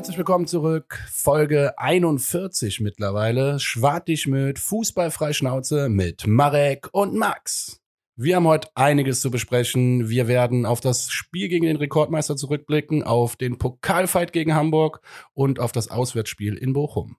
[0.00, 0.98] Herzlich willkommen zurück.
[1.12, 3.60] Folge 41 mittlerweile.
[3.60, 7.82] Schwartig mit Fußballfrei Schnauze mit Marek und Max.
[8.16, 10.08] Wir haben heute einiges zu besprechen.
[10.08, 15.02] Wir werden auf das Spiel gegen den Rekordmeister zurückblicken, auf den Pokalfight gegen Hamburg
[15.34, 17.18] und auf das Auswärtsspiel in Bochum.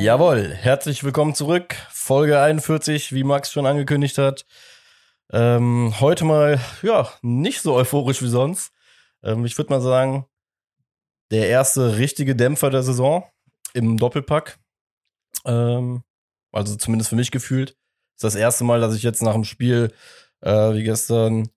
[0.00, 1.76] Jawohl, herzlich willkommen zurück.
[1.90, 4.46] Folge 41, wie Max schon angekündigt hat.
[5.30, 8.72] Ähm, heute mal, ja, nicht so euphorisch wie sonst.
[9.22, 10.24] Ähm, ich würde mal sagen,
[11.30, 13.24] der erste richtige Dämpfer der Saison
[13.74, 14.58] im Doppelpack.
[15.44, 16.02] Ähm,
[16.50, 17.76] also zumindest für mich gefühlt.
[18.14, 19.92] Ist das erste Mal, dass ich jetzt nach dem Spiel
[20.40, 21.50] äh, wie gestern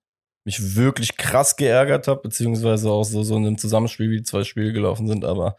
[0.44, 4.74] mich wirklich krass geärgert habe, beziehungsweise auch so, so in einem Zusammenspiel, wie zwei Spiele
[4.74, 5.24] gelaufen sind.
[5.24, 5.56] Aber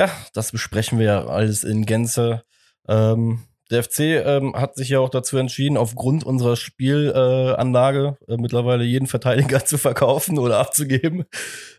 [0.00, 2.42] ja, das besprechen wir ja alles in Gänze.
[2.88, 8.36] Ähm, der FC ähm, hat sich ja auch dazu entschieden, aufgrund unserer Spielanlage äh, äh,
[8.38, 11.26] mittlerweile jeden Verteidiger zu verkaufen oder abzugeben.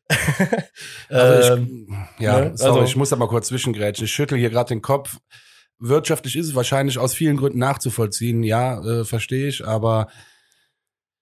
[1.09, 2.51] also ich, ähm, ja, ne?
[2.57, 4.05] sorry, also, ich muss da mal kurz zwischengrätschen.
[4.05, 5.17] Ich schüttel hier gerade den Kopf.
[5.79, 8.43] Wirtschaftlich ist es wahrscheinlich aus vielen Gründen nachzuvollziehen.
[8.43, 10.09] Ja, äh, verstehe ich, aber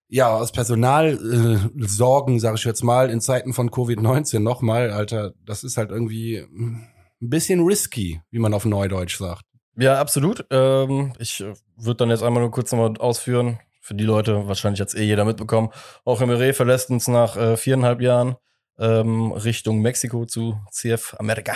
[0.09, 5.63] ja, aus Personalsorgen, äh, sage ich jetzt mal, in Zeiten von Covid-19 nochmal, Alter, das
[5.63, 9.43] ist halt irgendwie ein bisschen risky, wie man auf Neudeutsch sagt.
[9.77, 10.45] Ja, absolut.
[10.49, 13.59] Ähm, ich äh, würde dann jetzt einmal nur kurz nochmal ausführen.
[13.81, 15.69] Für die Leute, wahrscheinlich jetzt eh jeder mitbekommen.
[16.05, 18.35] Auch Emiré verlässt uns nach äh, viereinhalb Jahren
[18.77, 21.53] ähm, Richtung Mexiko zu CF America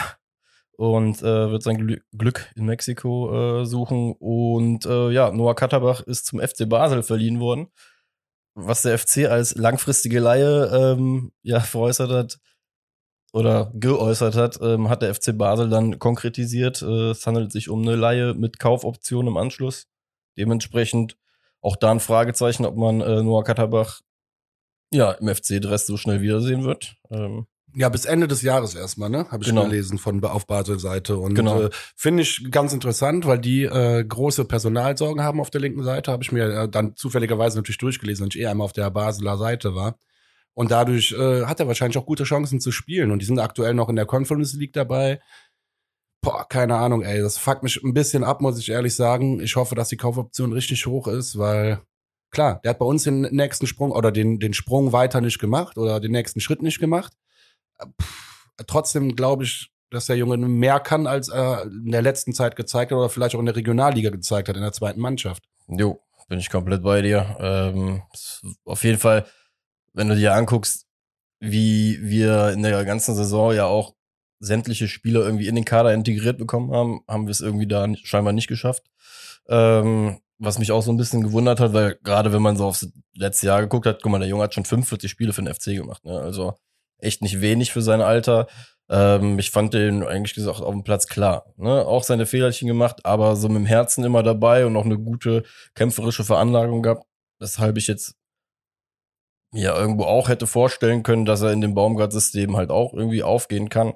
[0.78, 4.16] und äh, wird sein Gl Glück in Mexiko äh, suchen.
[4.18, 7.72] Und äh, ja, Noah Katterbach ist zum FC Basel verliehen worden
[8.56, 12.40] was der FC als langfristige Laie ähm, ja veräußert hat
[13.34, 16.82] oder geäußert hat, ähm, hat der FC Basel dann konkretisiert.
[16.82, 19.88] Äh, es handelt sich um eine Laie mit Kaufoption im Anschluss.
[20.38, 21.18] Dementsprechend
[21.62, 24.02] auch da ein Fragezeichen, ob man äh, Noah Katterbach
[24.92, 26.96] ja im FC-Dress so schnell wiedersehen wird.
[27.10, 29.26] Ähm, ja, bis Ende des Jahres erstmal, ne?
[29.32, 29.64] Habe ich genau.
[29.64, 31.18] gelesen von auf Basel-Seite.
[31.18, 31.64] Und genau.
[31.64, 36.12] äh, finde ich ganz interessant, weil die äh, große Personalsorgen haben auf der linken Seite.
[36.12, 39.38] Habe ich mir äh, dann zufälligerweise natürlich durchgelesen, wenn ich eher einmal auf der Basler
[39.38, 39.98] Seite war.
[40.54, 43.12] Und dadurch äh, hat er wahrscheinlich auch gute Chancen zu spielen.
[43.12, 45.20] Und die sind aktuell noch in der Conference League dabei.
[46.22, 47.22] Boah, keine Ahnung, ey.
[47.22, 49.40] Das fuckt mich ein bisschen ab, muss ich ehrlich sagen.
[49.42, 51.82] Ich hoffe, dass die Kaufoption richtig hoch ist, weil
[52.30, 55.78] klar, der hat bei uns den nächsten Sprung oder den, den Sprung weiter nicht gemacht
[55.78, 57.14] oder den nächsten Schritt nicht gemacht
[58.02, 62.56] pff, trotzdem glaube ich, dass der Junge mehr kann, als er in der letzten Zeit
[62.56, 65.44] gezeigt hat oder vielleicht auch in der Regionalliga gezeigt hat, in der zweiten Mannschaft.
[65.68, 67.38] Jo, bin ich komplett bei dir.
[67.40, 68.02] Ähm,
[68.66, 69.26] auf jeden Fall,
[69.94, 70.88] wenn du dir anguckst,
[71.40, 73.94] wie wir in der ganzen Saison ja auch
[74.40, 78.34] sämtliche Spieler irgendwie in den Kader integriert bekommen haben, haben wir es irgendwie da scheinbar
[78.34, 78.84] nicht geschafft.
[79.48, 82.88] Ähm, was mich auch so ein bisschen gewundert hat, weil gerade wenn man so aufs
[83.16, 85.76] letzte Jahr geguckt hat, guck mal, der Junge hat schon 45 Spiele für den FC
[85.76, 86.04] gemacht.
[86.04, 86.20] Ne?
[86.20, 86.56] Also
[87.04, 88.48] echt nicht wenig für sein Alter.
[88.90, 91.54] Ähm, ich fand den eigentlich gesagt auf dem Platz klar.
[91.58, 91.86] Ne?
[91.86, 95.44] Auch seine Fehlerchen gemacht, aber so mit dem Herzen immer dabei und auch eine gute
[95.76, 97.06] kämpferische Veranlagung gehabt.
[97.40, 98.16] Weshalb ich jetzt
[99.54, 103.70] ja irgendwo auch hätte vorstellen können, dass er in dem Baumgart-System halt auch irgendwie aufgehen
[103.70, 103.94] kann.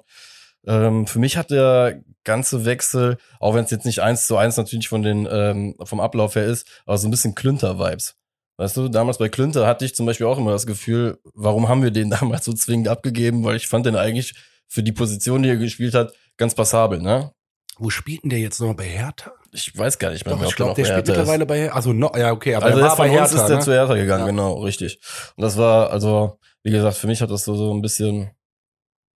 [0.66, 4.56] Ähm, für mich hat der ganze Wechsel, auch wenn es jetzt nicht eins zu eins
[4.56, 8.16] natürlich von den ähm, vom Ablauf her ist, aber so ein bisschen Klünter-Vibes.
[8.58, 11.82] Weißt du, damals bei Klünter hatte ich zum Beispiel auch immer das Gefühl, warum haben
[11.82, 13.44] wir den damals so zwingend abgegeben?
[13.44, 14.34] Weil ich fand den eigentlich
[14.66, 17.32] für die Position, die er gespielt hat, ganz passabel, ne?
[17.78, 19.32] Wo spielt denn der jetzt noch bei Hertha?
[19.52, 21.76] Ich weiß gar nicht mehr, Doch, ich glaube, der spielt mittlerweile bei Hertha.
[21.76, 23.36] Also, no, ja, okay, aber also er war bei Hertha.
[23.36, 23.62] ist der ne?
[23.62, 24.30] zu Hertha gegangen, ja.
[24.30, 25.00] genau, richtig.
[25.36, 28.32] Und das war, also, wie gesagt, für mich hat das so, so ein bisschen,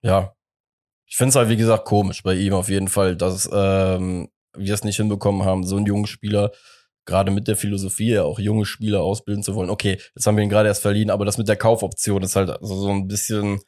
[0.03, 0.33] ja,
[1.07, 4.73] ich finde es halt, wie gesagt, komisch bei ihm auf jeden Fall, dass ähm, wir
[4.73, 6.53] es nicht hinbekommen haben, so einen jungen Spieler
[7.05, 9.71] gerade mit der Philosophie, auch junge Spieler ausbilden zu wollen.
[9.71, 12.51] Okay, jetzt haben wir ihn gerade erst verliehen, aber das mit der Kaufoption ist halt
[12.51, 13.61] also so ein bisschen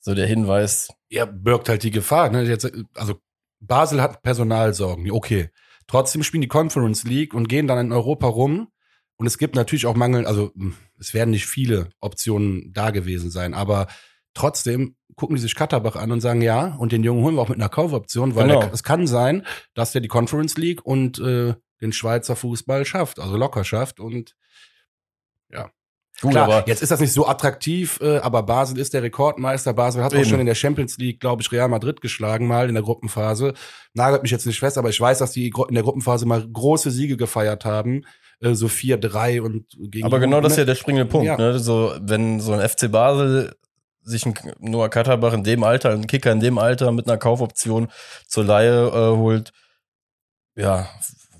[0.00, 0.88] so der Hinweis.
[1.08, 2.30] Ja, birgt halt die Gefahr.
[2.30, 2.42] Ne?
[2.42, 3.14] Jetzt, also
[3.60, 5.50] Basel hat Personalsorgen, okay.
[5.86, 8.68] Trotzdem spielen die Conference League und gehen dann in Europa rum.
[9.16, 13.30] Und es gibt natürlich auch Mangel, also hm, es werden nicht viele Optionen da gewesen
[13.30, 13.86] sein, aber
[14.34, 17.48] trotzdem gucken die sich Katterbach an und sagen, ja, und den Jungen holen wir auch
[17.48, 18.70] mit einer Kaufoption, weil genau.
[18.72, 23.36] es kann sein, dass der die Conference League und äh, den Schweizer Fußball schafft, also
[23.36, 24.34] locker schafft und
[25.50, 25.70] ja.
[26.20, 29.72] Gut, Klar, aber jetzt ist das nicht so attraktiv, äh, aber Basel ist der Rekordmeister.
[29.72, 30.22] Basel hat eben.
[30.22, 33.54] auch schon in der Champions League, glaube ich, Real Madrid geschlagen, mal in der Gruppenphase.
[33.92, 36.92] Nagelt mich jetzt nicht fest, aber ich weiß, dass die in der Gruppenphase mal große
[36.92, 38.04] Siege gefeiert haben.
[38.40, 41.36] Äh, so 4-3 und gegen Aber genau das ist ja der springende Punkt, ja.
[41.36, 41.58] ne?
[41.58, 43.56] So, wenn so ein FC Basel
[44.02, 47.88] sich ein Noah Katterbach in dem Alter, einen Kicker in dem Alter mit einer Kaufoption
[48.26, 49.52] zur Laie äh, holt,
[50.56, 50.88] ja,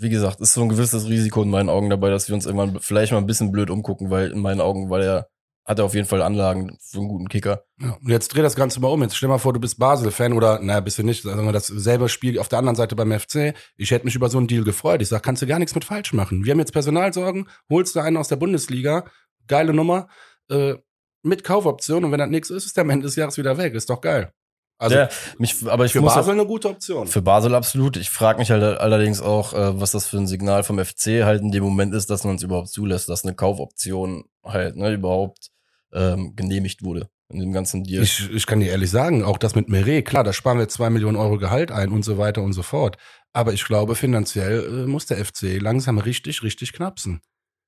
[0.02, 2.80] wie gesagt, ist so ein gewisses Risiko in meinen Augen dabei, dass wir uns irgendwann
[2.80, 5.28] vielleicht mal ein bisschen blöd umgucken, weil in meinen Augen, weil er
[5.64, 7.64] hat er auf jeden Fall Anlagen für einen guten Kicker.
[7.80, 9.00] Ja, und jetzt dreh das Ganze mal um.
[9.02, 11.68] Jetzt stell mal vor, du bist Basel-Fan oder, naja, bist du nicht, sagen wir das
[11.68, 13.54] selbe Spiel auf der anderen Seite beim FC.
[13.76, 15.02] Ich hätte mich über so einen Deal gefreut.
[15.02, 16.44] Ich sag, kannst du gar nichts mit falsch machen.
[16.44, 19.04] Wir haben jetzt Personalsorgen, holst du einen aus der Bundesliga,
[19.46, 20.08] geile Nummer,
[20.50, 20.74] äh,
[21.22, 23.74] mit Kaufoption und wenn das nichts ist, ist der am Ende des Jahres wieder weg.
[23.74, 24.32] Ist doch geil.
[24.82, 25.08] Also ja,
[25.38, 27.06] mich, aber ich für muss Basel eine gute Option.
[27.06, 27.96] Für Basel absolut.
[27.96, 31.40] Ich frage mich halt allerdings auch, äh, was das für ein Signal vom FC halt
[31.40, 35.50] in dem Moment ist, dass man es überhaupt zulässt, dass eine Kaufoption halt ne, überhaupt
[35.92, 38.02] ähm, genehmigt wurde in dem ganzen Deal.
[38.02, 40.90] Ich, ich kann dir ehrlich sagen, auch das mit Meret, klar, da sparen wir zwei
[40.90, 42.96] Millionen Euro Gehalt ein und so weiter und so fort.
[43.32, 47.20] Aber ich glaube, finanziell äh, muss der FC langsam richtig, richtig knapsen.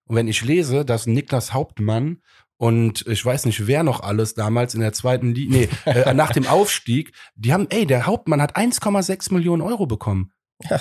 [0.06, 2.20] Und wenn ich lese, dass Niklas Hauptmann
[2.64, 6.32] und ich weiß nicht, wer noch alles damals in der zweiten Liga, nee, äh, nach
[6.32, 10.32] dem Aufstieg, die haben, ey, der Hauptmann hat 1,6 Millionen Euro bekommen.
[10.70, 10.81] Ja.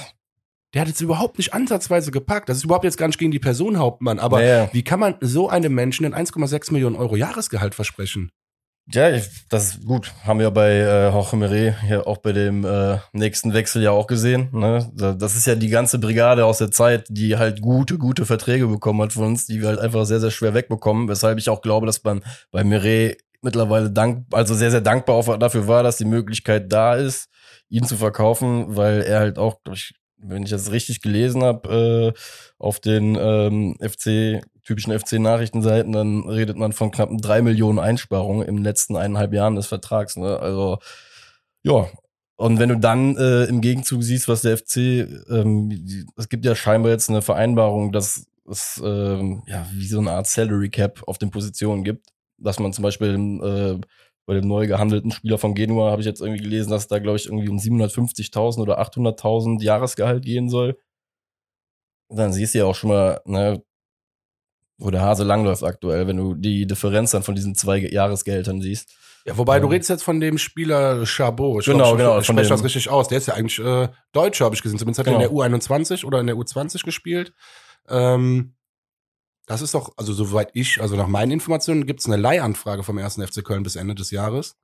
[0.74, 2.47] Der hat jetzt überhaupt nicht ansatzweise gepackt.
[2.47, 4.18] Das ist überhaupt jetzt gar nicht gegen die Person Hauptmann.
[4.18, 4.69] Aber ja, ja.
[4.71, 8.31] wie kann man so einem Menschen den 1,6 Millionen Euro Jahresgehalt versprechen?
[8.91, 9.09] Ja,
[9.50, 10.12] das ist gut.
[10.25, 14.50] Haben wir bei äh, Hochemere hier auch bei dem äh, nächsten Wechsel ja auch gesehen.
[14.51, 14.91] Ne?
[14.94, 19.01] Das ist ja die ganze Brigade aus der Zeit, die halt gute, gute Verträge bekommen
[19.01, 21.07] hat von uns, die wir halt einfach sehr, sehr schwer wegbekommen.
[21.07, 25.68] Weshalb ich auch glaube, dass man bei Meret mittlerweile dank, also sehr, sehr dankbar dafür
[25.68, 27.30] war, dass die Möglichkeit da ist,
[27.69, 29.94] ihn zu verkaufen, weil er halt auch, ich,
[30.24, 32.20] wenn ich das richtig gelesen habe, äh,
[32.58, 38.58] auf den ähm, FC typischen FC-Nachrichtenseiten, dann redet man von knappen drei Millionen Einsparungen im
[38.58, 40.16] letzten eineinhalb Jahren des Vertrags.
[40.16, 40.40] Ne?
[40.40, 40.80] Also
[41.64, 41.88] ja,
[42.36, 44.78] und wenn du dann äh, im Gegenzug siehst, was der FC,
[45.30, 50.12] ähm, es gibt ja scheinbar jetzt eine Vereinbarung, dass es ähm, ja wie so eine
[50.12, 53.80] Art Salary Cap auf den Positionen gibt, dass man zum Beispiel äh,
[54.25, 57.18] bei dem neu gehandelten Spieler von Genua habe ich jetzt irgendwie gelesen, dass da glaube
[57.18, 60.78] ich irgendwie um 750.000 oder 800.000 Jahresgehalt gehen soll.
[62.10, 63.64] dann siehst du ja auch schon mal, ne,
[64.78, 68.94] wo der Hase langläuft aktuell, wenn du die Differenz dann von diesen zwei Jahresgeldern siehst.
[69.25, 71.62] Ja, wobei du redest jetzt von dem Spieler Chabot.
[71.62, 72.19] Ich genau, glaub, genau.
[72.19, 73.08] Ich spreche das richtig aus.
[73.08, 74.78] Der ist ja eigentlich äh, Deutscher, habe ich gesehen.
[74.78, 75.19] Zumindest hat genau.
[75.19, 77.34] er in der U21 oder in der U20 gespielt.
[77.88, 78.56] Ähm,
[79.45, 82.98] das ist doch, also soweit ich, also nach meinen Informationen gibt es eine Leihanfrage vom
[82.98, 84.56] ersten FC Köln bis Ende des Jahres.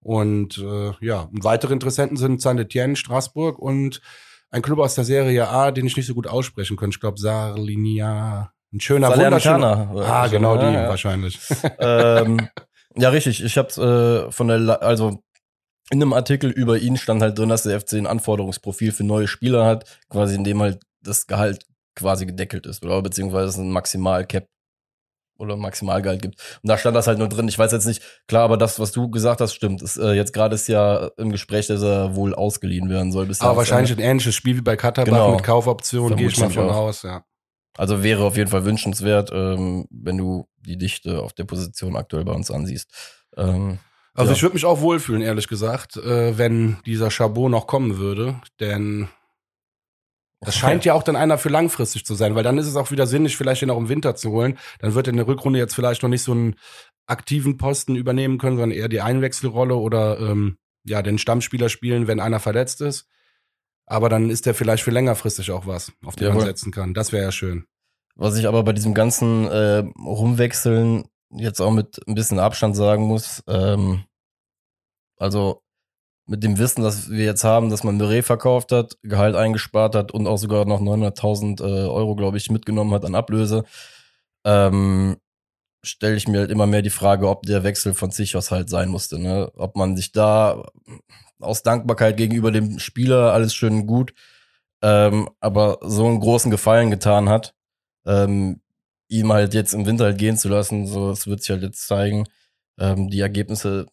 [0.00, 4.00] Und äh, ja, weitere Interessenten sind Saint-Etienne, Straßburg und
[4.50, 6.96] ein Club aus der Serie A, den ich nicht so gut aussprechen könnte.
[6.96, 9.90] Ich glaube, Sarlinia ein schöner, wunderschöner.
[9.96, 10.88] Ah, genau die ja.
[10.88, 11.38] wahrscheinlich.
[11.78, 12.48] ähm,
[12.96, 13.42] ja, richtig.
[13.42, 15.22] Ich habe äh, von der, also
[15.90, 19.26] in einem Artikel über ihn stand halt drin, dass der FC ein Anforderungsprofil für neue
[19.26, 21.64] Spieler hat, quasi in dem halt das Gehalt
[21.98, 24.46] quasi gedeckelt ist, oder beziehungsweise es ein Maximal-Cap
[25.38, 26.40] oder Maximalgehalt gibt.
[26.62, 27.48] Und da stand das halt nur drin.
[27.48, 29.82] Ich weiß jetzt nicht, klar, aber das, was du gesagt hast, stimmt.
[29.82, 33.26] Ist, äh, jetzt gerade ist ja im Gespräch, dass er wohl ausgeliehen werden soll.
[33.26, 35.34] Bis aber wahrscheinlich ein ähnliches Spiel wie bei Katterbach genau.
[35.34, 37.24] mit Kaufoption, gehe ich mal von aus, ja.
[37.76, 42.24] Also wäre auf jeden Fall wünschenswert, ähm, wenn du die Dichte auf der Position aktuell
[42.24, 42.90] bei uns ansiehst.
[43.36, 43.78] Ähm,
[44.14, 44.36] also ja.
[44.36, 49.08] ich würde mich auch wohlfühlen, ehrlich gesagt, äh, wenn dieser Chabot noch kommen würde, denn
[50.40, 52.90] das scheint ja auch dann einer für langfristig zu sein, weil dann ist es auch
[52.90, 54.56] wieder sinnig, vielleicht ihn auch im Winter zu holen.
[54.78, 56.54] Dann wird er in der Rückrunde jetzt vielleicht noch nicht so einen
[57.06, 62.20] aktiven Posten übernehmen können, sondern eher die Einwechselrolle oder ähm, ja den Stammspieler spielen, wenn
[62.20, 63.08] einer verletzt ist.
[63.86, 66.40] Aber dann ist der vielleicht für längerfristig auch was, auf den Jawohl.
[66.40, 66.94] man setzen kann.
[66.94, 67.64] Das wäre ja schön.
[68.14, 73.04] Was ich aber bei diesem ganzen äh, Rumwechseln jetzt auch mit ein bisschen Abstand sagen
[73.04, 74.04] muss, ähm,
[75.16, 75.62] also
[76.28, 80.12] mit dem Wissen, dass wir jetzt haben, dass man Meret verkauft hat, Gehalt eingespart hat
[80.12, 83.64] und auch sogar noch 900.000 äh, Euro, glaube ich, mitgenommen hat an Ablöse,
[84.44, 85.16] ähm,
[85.82, 88.68] stelle ich mir halt immer mehr die Frage, ob der Wechsel von sich aus halt
[88.68, 89.18] sein musste.
[89.18, 89.50] Ne?
[89.56, 90.64] Ob man sich da
[91.40, 94.12] aus Dankbarkeit gegenüber dem Spieler alles schön und gut,
[94.82, 97.54] ähm, aber so einen großen Gefallen getan hat,
[98.06, 98.60] ähm,
[99.08, 101.86] ihm halt jetzt im Winter halt gehen zu lassen, so das wird sich halt jetzt
[101.86, 102.26] zeigen.
[102.78, 103.86] Ähm, die Ergebnisse,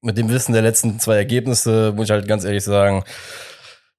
[0.00, 3.04] mit dem Wissen der letzten zwei Ergebnisse, muss ich halt ganz ehrlich sagen,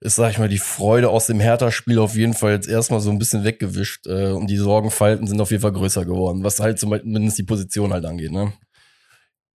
[0.01, 3.11] ist, sag ich mal, die Freude aus dem Hertha-Spiel auf jeden Fall jetzt erstmal so
[3.11, 6.79] ein bisschen weggewischt äh, und die Sorgenfalten sind auf jeden Fall größer geworden, was halt
[6.79, 8.53] zumindest die Position halt angeht, ne?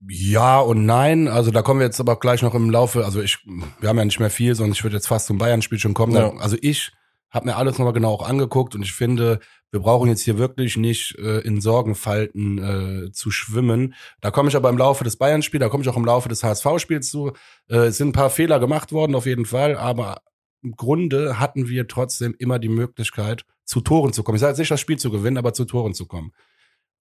[0.06, 1.28] Ja und nein.
[1.28, 3.06] Also da kommen wir jetzt aber gleich noch im Laufe.
[3.06, 3.38] Also ich,
[3.80, 6.14] wir haben ja nicht mehr viel, sondern ich würde jetzt fast zum Bayern-Spiel schon kommen.
[6.14, 6.30] Ja.
[6.36, 6.92] Also ich
[7.34, 10.76] habe mir alles nochmal genau auch angeguckt und ich finde, wir brauchen jetzt hier wirklich
[10.76, 13.94] nicht äh, in Sorgenfalten äh, zu schwimmen.
[14.20, 16.44] Da komme ich aber im Laufe des Bayern-Spiels, da komme ich auch im Laufe des
[16.44, 17.32] HSV-Spiels zu.
[17.68, 20.22] Äh, es sind ein paar Fehler gemacht worden, auf jeden Fall, aber
[20.62, 24.36] im Grunde hatten wir trotzdem immer die Möglichkeit, zu Toren zu kommen.
[24.36, 26.32] Ich sage jetzt nicht, das Spiel zu gewinnen, aber zu Toren zu kommen.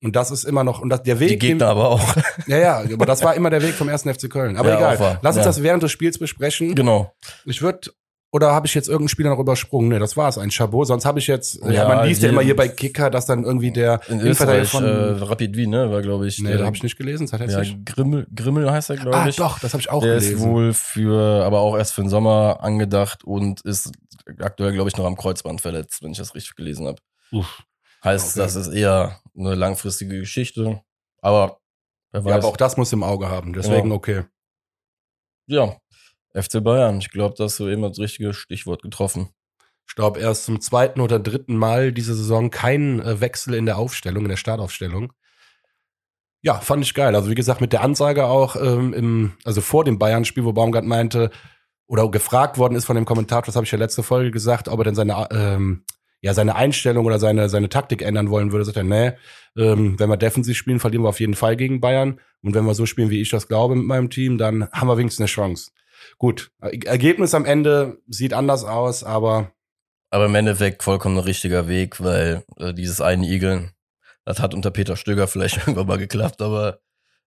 [0.02, 1.30] Und das ist immer noch, und das, der Weg.
[1.30, 2.16] Die Gegner aber auch.
[2.48, 4.58] Ja, ja, aber das war immer der Weg vom ersten FC Köln.
[4.58, 5.20] Aber ja, egal.
[5.22, 5.50] Lass uns ja.
[5.50, 6.75] das während des Spiels besprechen.
[6.75, 7.13] Genau.
[7.46, 7.92] Ich würde
[8.34, 9.90] Oder habe ich jetzt irgendeinen Spieler noch übersprungen?
[9.90, 10.88] Nee, das war es, ein Chabot.
[10.88, 13.44] Sonst habe ich jetzt, ja, Ja, man liest ja immer hier bei Kicker, dass dann
[13.44, 14.84] irgendwie der In Österreich, von.
[14.84, 14.88] äh,
[15.24, 16.40] Rapid Wien, ne, war, glaube ich.
[16.40, 17.86] nee, der- da habe ich nicht gelesen, das hat jetzt ja, nicht.
[17.86, 19.36] Grimmel, Grimmel heißt er, glaube Ah, ich.
[19.36, 20.38] doch, das habe ich auch der gelesen.
[20.38, 23.92] ist wohl für, aber auch erst für den Sommer angedacht und ist
[24.40, 26.98] aktuell, glaube ich, noch am Kreuzband verletzt, wenn ich das richtig gelesen habe.
[28.04, 28.40] Heißt, Okay.
[28.40, 30.82] das ist eher eine langfristige Geschichte.
[31.22, 31.60] Aber
[32.12, 32.34] wer Ja, weiß.
[32.34, 33.54] aber auch das muss im Auge haben.
[33.54, 33.96] Deswegen Ja.
[33.96, 34.24] okay.
[35.48, 35.75] ja,
[36.34, 37.00] FC Bayern.
[37.00, 39.30] Ich glaube, da hast du eben das richtige Stichwort getroffen.
[39.88, 43.78] Ich glaube, erst zum zweiten oder dritten Mal diese Saison kein äh, Wechsel in der
[43.78, 45.13] Aufstellung, in der Startaufstellung.
[46.42, 47.16] Ja, fand ich geil.
[47.16, 50.84] Also wie gesagt, mit der Ansage auch ähm, im, also vor dem Bayern-Spiel, wo Baumgart
[50.84, 51.30] meinte
[51.88, 54.80] oder gefragt worden ist von dem Kommentator, das habe ich ja letzte Folge gesagt, ob
[54.80, 55.86] er denn seine ähm,
[56.22, 59.12] ja seine Einstellung oder seine seine Taktik ändern wollen würde, sagt er, nee,
[59.58, 62.74] ähm, wenn wir defensiv spielen, verlieren wir auf jeden Fall gegen Bayern und wenn wir
[62.74, 65.72] so spielen, wie ich das glaube mit meinem Team, dann haben wir wenigstens eine Chance.
[66.18, 69.52] Gut, Ergebnis am Ende sieht anders aus, aber
[70.10, 73.72] Aber im Endeffekt vollkommen ein richtiger Weg, weil äh, dieses eine Igeln,
[74.26, 76.80] das hat unter Peter Stöger vielleicht irgendwann mal geklappt, aber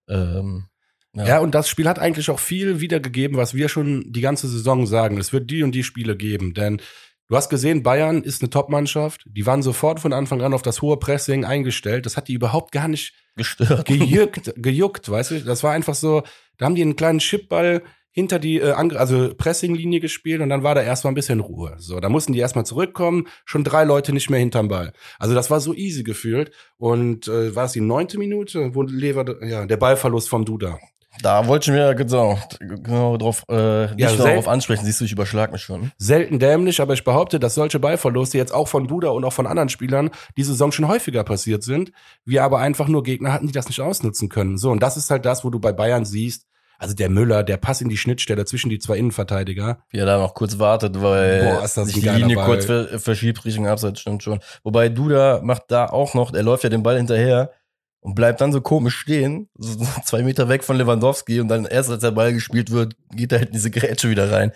[0.08, 0.68] ähm,
[1.14, 1.40] Ja.
[1.40, 5.18] und das Spiel hat eigentlich auch viel wiedergegeben, was wir schon die ganze Saison sagen.
[5.18, 6.80] Es wird die und die Spiele geben, denn
[7.28, 9.24] du hast gesehen, Bayern ist eine Top-Mannschaft.
[9.28, 12.06] Die waren sofort von Anfang an auf das hohe Pressing eingestellt.
[12.06, 13.86] Das hat die überhaupt gar nicht gestört.
[13.88, 15.40] gejuckt, gejuckt, weißt du?
[15.40, 16.22] Das war einfach so,
[16.58, 17.82] da haben die einen kleinen Chipball
[18.16, 21.74] hinter die äh, Angr- also Pressinglinie gespielt und dann war da erstmal ein bisschen Ruhe.
[21.76, 24.94] So, da mussten die erstmal zurückkommen, schon drei Leute nicht mehr hinterm Ball.
[25.18, 29.44] Also das war so easy gefühlt und äh, war es die neunte Minute, wo Lever
[29.46, 30.78] ja, der Ballverlust vom Duda.
[31.20, 34.84] Da wollte ich mir genau, genau drauf, äh, nicht Ja, sel- darauf ansprechen.
[34.86, 35.90] Siehst du, ich überschlag mich schon.
[35.98, 39.46] selten dämlich, aber ich behaupte, dass solche Ballverluste jetzt auch von Duda und auch von
[39.46, 41.92] anderen Spielern die Saison schon häufiger passiert sind.
[42.24, 44.56] Wir aber einfach nur Gegner hatten, die das nicht ausnutzen können.
[44.56, 46.46] So, und das ist halt das, wo du bei Bayern siehst,
[46.78, 49.78] also der Müller, der Pass in die Schnittstelle zwischen die zwei Innenverteidiger.
[49.90, 52.46] Wie er da noch kurz wartet, weil Boah, sich die Linie Ball.
[52.46, 54.40] kurz ver verschiebt Richtung Abseits, stimmt schon.
[54.62, 57.52] Wobei Duda macht da auch noch, er läuft ja den Ball hinterher
[58.00, 61.90] und bleibt dann so komisch stehen, so zwei Meter weg von Lewandowski und dann erst
[61.90, 64.52] als der Ball gespielt wird, geht er halt in diese Grätsche wieder rein.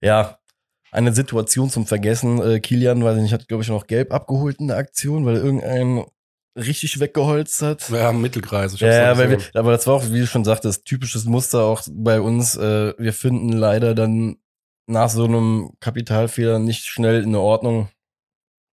[0.00, 0.38] Ja,
[0.92, 2.42] eine Situation zum Vergessen.
[2.42, 5.36] Äh, Kilian, weiß ich nicht, hat glaube ich noch gelb abgeholt in der Aktion, weil
[5.36, 6.04] irgendein
[6.56, 7.88] richtig weggeholzt hat.
[7.90, 8.74] Ja, Mittelkreis.
[8.74, 11.24] Ich Ja, hab's ja weil wir, aber das war auch, wie du schon sagtest, typisches
[11.24, 12.56] Muster auch bei uns.
[12.56, 14.36] Äh, wir finden leider dann
[14.86, 17.88] nach so einem Kapitalfehler nicht schnell in Ordnung.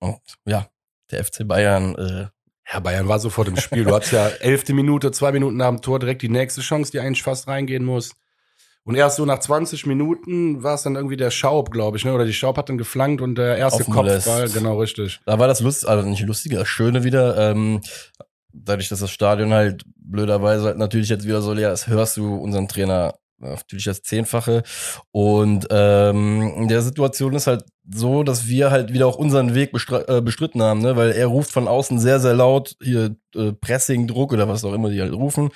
[0.01, 0.69] Und ja,
[1.11, 2.27] der FC Bayern, äh,
[2.73, 3.85] ja, Bayern war sofort im Spiel.
[3.85, 7.01] Du hattest ja elfte Minute, zwei Minuten nach dem Tor direkt die nächste Chance, die
[7.01, 8.13] eigentlich fast reingehen muss.
[8.85, 12.13] Und erst so nach 20 Minuten war es dann irgendwie der Schaub, glaube ich, ne?
[12.13, 14.55] Oder die Schaub hat dann geflankt und der erste Kopfball, Molest.
[14.55, 15.21] genau richtig.
[15.25, 17.37] da war das lustig, also nicht lustige, das Schöne wieder.
[17.51, 17.81] Ähm,
[18.53, 22.35] dadurch, dass das Stadion halt blöderweise halt natürlich jetzt wieder so leer ist, hörst du
[22.35, 24.63] unseren Trainer natürlich das Zehnfache.
[25.11, 29.73] Und ähm, in der Situation ist halt so, dass wir halt wieder auch unseren Weg
[29.91, 30.97] äh, bestritten haben, ne?
[30.97, 34.73] weil er ruft von außen sehr, sehr laut hier äh, Pressing, Druck oder was auch
[34.73, 35.51] immer die halt rufen.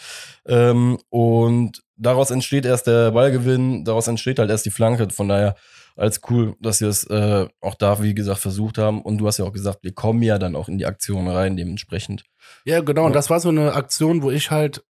[0.47, 5.09] Ähm, und daraus entsteht erst der Ballgewinn, daraus entsteht halt erst die Flanke.
[5.11, 5.55] Von daher
[5.97, 9.03] als cool, dass wir es äh, auch da, wie gesagt, versucht haben.
[9.03, 11.57] Und du hast ja auch gesagt, wir kommen ja dann auch in die Aktion rein,
[11.57, 12.25] dementsprechend.
[12.65, 13.07] Ja, genau.
[13.07, 14.85] Und das war so eine Aktion, wo ich halt,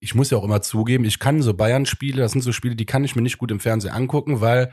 [0.00, 2.86] ich muss ja auch immer zugeben, ich kann so Bayern-Spiele, das sind so Spiele, die
[2.86, 4.72] kann ich mir nicht gut im Fernsehen angucken, weil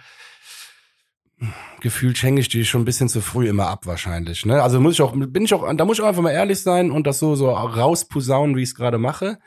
[1.81, 4.45] gefühlt schenke ich die schon ein bisschen zu früh immer ab wahrscheinlich.
[4.45, 4.61] Ne?
[4.61, 6.91] Also muss ich auch, bin ich auch, da muss ich auch einfach mal ehrlich sein
[6.91, 9.39] und das so so rausposaunen, wie ich es gerade mache.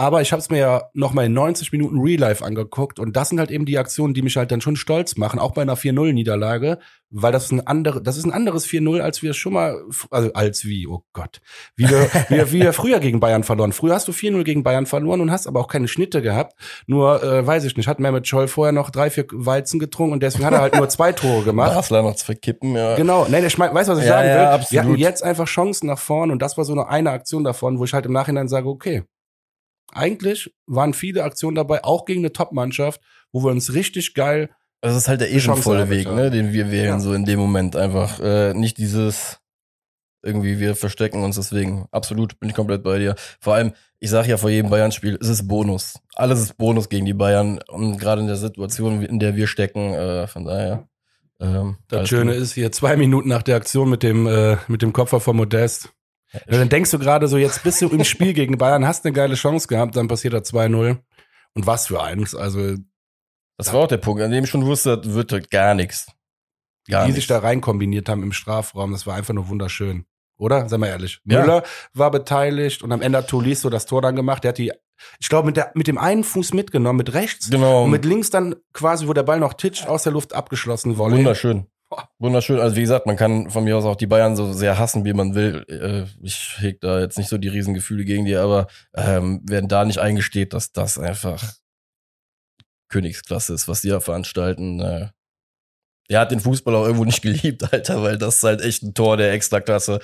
[0.00, 3.16] Aber ich habe es mir ja noch mal in 90 Minuten Real Life angeguckt und
[3.16, 5.62] das sind halt eben die Aktionen, die mich halt dann schon stolz machen, auch bei
[5.62, 6.78] einer 4-0-Niederlage,
[7.10, 9.82] weil das ist ein andere, das ist ein anderes 4-0, als wir es schon mal,
[10.10, 11.40] also als wie, oh Gott,
[11.74, 13.72] wie wir, wie, wir- wie wir früher gegen Bayern verloren.
[13.72, 16.54] Früher hast du 4-0 gegen Bayern verloren und hast aber auch keine Schnitte gehabt.
[16.86, 20.22] Nur, äh, weiß ich nicht, hat Mehmet Scholl vorher noch drei, vier Weizen getrunken und
[20.22, 21.74] deswegen hat er halt nur zwei Tore gemacht.
[21.74, 22.94] Basler noch zu verkippen, ja.
[22.94, 24.34] Genau, nee, ich mein, weißt du, was ich Ja, sagen will?
[24.36, 27.42] ja, Wir hatten jetzt einfach Chancen nach vorn und das war so eine, eine Aktion
[27.42, 29.02] davon, wo ich halt im Nachhinein sage, okay,
[29.92, 33.00] eigentlich waren viele Aktionen dabei, auch gegen eine Top-Mannschaft,
[33.32, 36.86] wo wir uns richtig geil, Das ist halt der ehrenvolle Weg, ne, den wir wählen,
[36.86, 37.00] Ja.
[37.00, 38.20] so in dem Moment einfach.
[38.20, 39.38] Äh, nicht dieses
[40.22, 41.86] irgendwie, wir verstecken uns deswegen.
[41.92, 43.14] Absolut, bin ich komplett bei dir.
[43.40, 45.94] Vor allem, ich sage ja vor jedem Bayern-Spiel, es ist Bonus.
[46.14, 47.60] Alles ist Bonus gegen die Bayern.
[47.68, 50.88] Und gerade in der Situation, in der wir stecken, äh, von daher.
[51.40, 52.42] Ähm, das Schöne gut.
[52.42, 55.90] ist hier zwei Minuten nach der Aktion mit dem, äh, mit dem Kopfer von Modest.
[56.46, 59.34] Dann denkst du gerade so, jetzt bist du im Spiel gegen Bayern, hast eine geile
[59.34, 60.98] Chance gehabt, dann passiert da 2-0.
[61.54, 62.74] Und was für eins, also
[63.56, 66.06] Das war auch der Punkt, an dem ich schon wusste, das wird halt gar nichts.
[66.88, 67.16] Gar die nichts.
[67.16, 70.04] sich da rein kombiniert haben im Strafraum, das war einfach nur wunderschön.
[70.36, 70.68] Oder?
[70.68, 71.20] Sei mal ehrlich.
[71.24, 71.40] Ja.
[71.40, 71.62] Müller
[71.94, 74.44] war beteiligt und am Ende hat Tolisso das Tor dann gemacht.
[74.44, 74.72] Der hat die
[75.20, 77.50] ich glaube, mit, der, mit dem einen Fuß mitgenommen, mit rechts.
[77.50, 77.84] Genau.
[77.84, 81.18] Und mit links dann quasi, wo der Ball noch titscht, aus der Luft abgeschlossen Volley.
[81.18, 81.66] Wunderschön.
[82.18, 82.60] Wunderschön.
[82.60, 85.14] Also wie gesagt, man kann von mir aus auch die Bayern so sehr hassen, wie
[85.14, 85.64] man will.
[85.68, 89.84] Äh, Ich heg da jetzt nicht so die Riesengefühle gegen die, aber ähm, wenn da
[89.84, 91.42] nicht eingesteht, dass das einfach
[92.88, 94.80] Königsklasse ist, was die da veranstalten.
[94.80, 95.08] Äh,
[96.10, 98.94] der hat den Fußball auch irgendwo nicht geliebt, Alter, weil das ist halt echt ein
[98.94, 100.00] Tor der Extraklasse.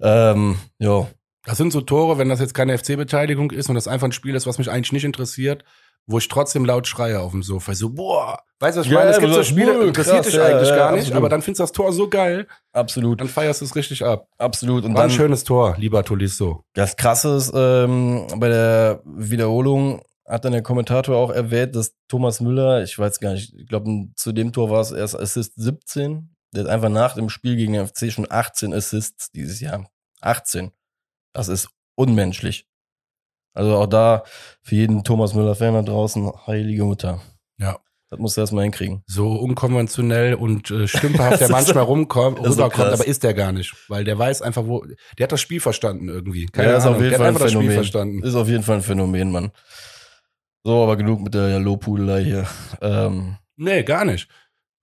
[0.00, 1.08] Ähm, jo.
[1.44, 4.34] Das sind so Tore, wenn das jetzt keine FC-Beteiligung ist und das einfach ein Spiel
[4.34, 5.64] ist, was mich eigentlich nicht interessiert,
[6.06, 7.74] wo ich trotzdem laut schreie auf dem Sofa.
[7.74, 9.10] So, boah, weißt du, was ich meine?
[9.10, 11.16] Es gibt so das- Spiele, boah, interessiert dich eigentlich ja, gar nicht, absolut.
[11.16, 14.28] aber dann findest du das Tor so geil, Absolut, dann feierst du es richtig ab.
[14.38, 14.84] absolut.
[14.84, 16.64] Und War ein dann schönes Tor, lieber Tolisso.
[16.74, 22.40] Das Krasse ist, ähm, bei der Wiederholung hat dann der Kommentator auch erwähnt, dass Thomas
[22.40, 26.36] Müller, ich weiß gar nicht, ich glaube, zu dem Tor war es erst Assist 17.
[26.54, 29.88] Der hat einfach nach dem Spiel gegen den FC schon 18 Assists dieses Jahr.
[30.20, 30.70] 18.
[31.32, 32.66] Das ist unmenschlich.
[33.52, 34.22] Also auch da
[34.62, 37.20] für jeden Thomas Müller-Fan da draußen, heilige Mutter.
[37.58, 37.78] Ja.
[38.10, 39.02] Das musst du erstmal hinkriegen.
[39.06, 43.72] So unkonventionell und äh, stümperhaft der manchmal rumkommt, rüberkommt, aber ist der gar nicht.
[43.88, 44.84] Weil der weiß einfach, wo.
[45.16, 46.46] Der hat das Spiel verstanden irgendwie.
[46.46, 46.96] Keine Ja, ist Ahnung.
[46.96, 47.76] auf jeden der Fall ein einfach das Spiel Phänomen.
[47.84, 48.22] verstanden.
[48.24, 49.52] Ist auf jeden Fall ein Phänomen, Mann.
[50.64, 52.46] So, aber genug mit der Lobhudelei hier.
[52.82, 54.28] Ähm, Nee, gar nicht.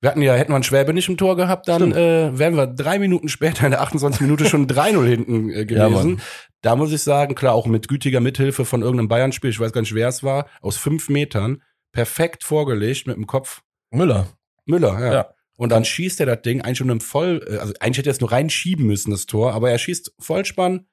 [0.01, 2.67] Wir hatten ja, hätten wir einen Schwäbe nicht im Tor gehabt, dann äh, wären wir
[2.67, 6.09] drei Minuten später in der 28 Minute schon 3-0 hinten äh, Ja, gewesen.
[6.15, 6.21] Mann.
[6.61, 9.81] da muss ich sagen, klar, auch mit gütiger Mithilfe von irgendeinem Bayern-Spiel, ich weiß gar
[9.81, 11.63] nicht, wer es war, aus fünf Metern,
[11.93, 13.61] perfekt vorgelegt mit dem Kopf.
[13.89, 14.27] Müller.
[14.65, 15.13] Müller, ja.
[15.13, 15.29] Ja.
[15.55, 18.13] Und dann schießt er das Ding eigentlich schon im Voll, äh, also eigentlich hätte er
[18.13, 20.85] es nur reinschieben müssen, das Tor, aber er schießt Vollspann,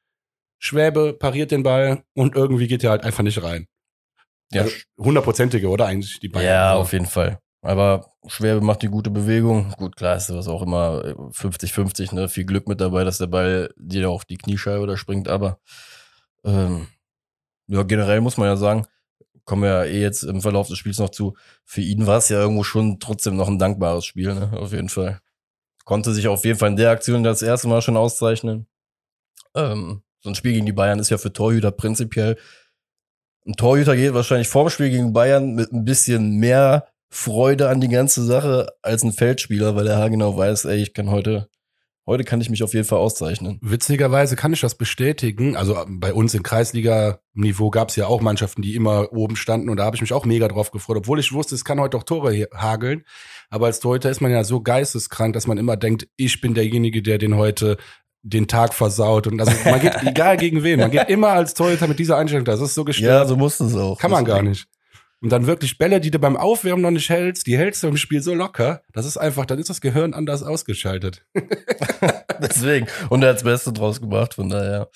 [0.58, 3.66] Schwäbe pariert den Ball und irgendwie geht er halt einfach nicht rein.
[4.50, 6.46] Ja, Also hundertprozentige, oder eigentlich die Bayern?
[6.46, 6.80] Ja, So.
[6.80, 7.38] auf jeden Fall.
[7.64, 9.72] Aber Schwäbe macht die gute Bewegung.
[9.78, 12.28] Gut, klar ist das auch immer äh, 50-50, ne?
[12.28, 15.58] Viel Glück mit dabei, dass der Ball dir auf die Kniescheibe da springt, aber
[16.44, 16.88] ähm,
[17.66, 18.86] ja, generell muss man ja sagen,
[19.46, 21.36] kommen wir ja eh jetzt im Verlauf des Spiels noch zu.
[21.64, 24.52] Für ihn war es ja irgendwo schon trotzdem noch ein dankbares Spiel, ne?
[24.54, 25.20] Auf jeden Fall.
[25.86, 28.66] Konnte sich auf jeden Fall in der Aktion das erste Mal schon auszeichnen.
[29.54, 32.36] Ähm, so ein Spiel gegen die Bayern ist ja für Torhüter prinzipiell
[33.46, 37.88] ein Torhüter geht wahrscheinlich vorm Spiel gegen Bayern mit ein bisschen mehr Freude an die
[37.88, 41.48] ganze Sache als ein Feldspieler, weil er genau weiß, ey, ich kann heute,
[42.06, 43.60] heute kann ich mich auf jeden Fall auszeichnen.
[43.62, 45.56] Witzigerweise kann ich das bestätigen.
[45.56, 49.70] Also äh, bei uns im Kreisliga-Niveau gab es ja auch Mannschaften, die immer oben standen
[49.70, 51.96] und da habe ich mich auch mega drauf gefreut, obwohl ich wusste, es kann heute
[51.98, 53.04] auch Tore hageln.
[53.48, 57.00] Aber als Torhüter ist man ja so geisteskrank, dass man immer denkt, ich bin derjenige,
[57.00, 57.76] der den heute
[58.22, 59.28] den Tag versaut.
[59.28, 62.44] Und also man geht, egal gegen wen, man geht immer als Torhüter mit dieser Einstellung.
[62.44, 63.08] Das ist so gestört.
[63.08, 63.98] Ja, so muss es auch.
[64.00, 64.66] Kann man gar nicht.
[65.20, 67.96] Und dann wirklich Bälle, die du beim Aufwärmen noch nicht hältst, die hältst du im
[67.96, 68.82] Spiel so locker.
[68.92, 71.24] Das ist einfach, dann ist das Gehirn anders ausgeschaltet.
[72.42, 72.86] Deswegen.
[73.08, 74.90] Und er hat das Beste draus gemacht, von daher.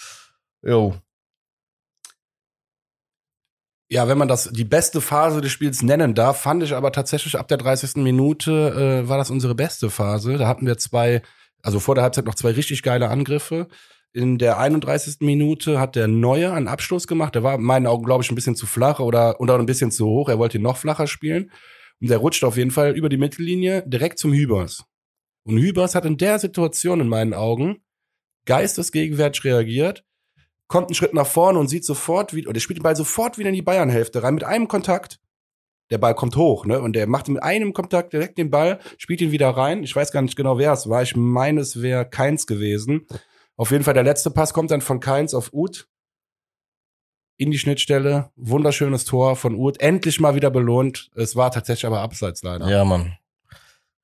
[0.62, 0.94] Jo.
[3.90, 7.38] Ja, wenn man das die beste Phase des Spiels nennen darf, fand ich aber tatsächlich
[7.38, 7.96] ab der 30.
[7.96, 10.36] Minute äh, war das unsere beste Phase.
[10.36, 11.22] Da hatten wir zwei,
[11.62, 13.68] also vor der Halbzeit noch zwei richtig geile Angriffe.
[14.18, 15.18] In der 31.
[15.20, 17.36] Minute hat der Neue einen Abschluss gemacht.
[17.36, 19.92] Der war in meinen Augen, glaube ich, ein bisschen zu flach oder, oder ein bisschen
[19.92, 20.28] zu hoch.
[20.28, 21.52] Er wollte ihn noch flacher spielen.
[22.00, 24.82] Und der rutscht auf jeden Fall über die Mittellinie direkt zum Hübers.
[25.44, 27.76] Und Hübers hat in der Situation in meinen Augen
[28.44, 30.04] geistesgegenwärtig reagiert,
[30.66, 33.38] kommt einen Schritt nach vorne und sieht sofort wieder, oder der spielt den Ball sofort
[33.38, 35.20] wieder in die Bayern-Hälfte rein mit einem Kontakt.
[35.92, 36.80] Der Ball kommt hoch, ne?
[36.80, 39.84] Und der macht mit einem Kontakt direkt den Ball, spielt ihn wieder rein.
[39.84, 41.04] Ich weiß gar nicht genau, wer es war.
[41.04, 43.06] Ich meine, es wäre Keins gewesen.
[43.58, 45.88] Auf jeden Fall der letzte Pass kommt dann von Keins auf Uth
[47.36, 48.30] in die Schnittstelle.
[48.36, 49.80] Wunderschönes Tor von Uth.
[49.80, 51.10] Endlich mal wieder belohnt.
[51.16, 52.68] Es war tatsächlich aber abseits leider.
[52.68, 53.18] Ja, Mann.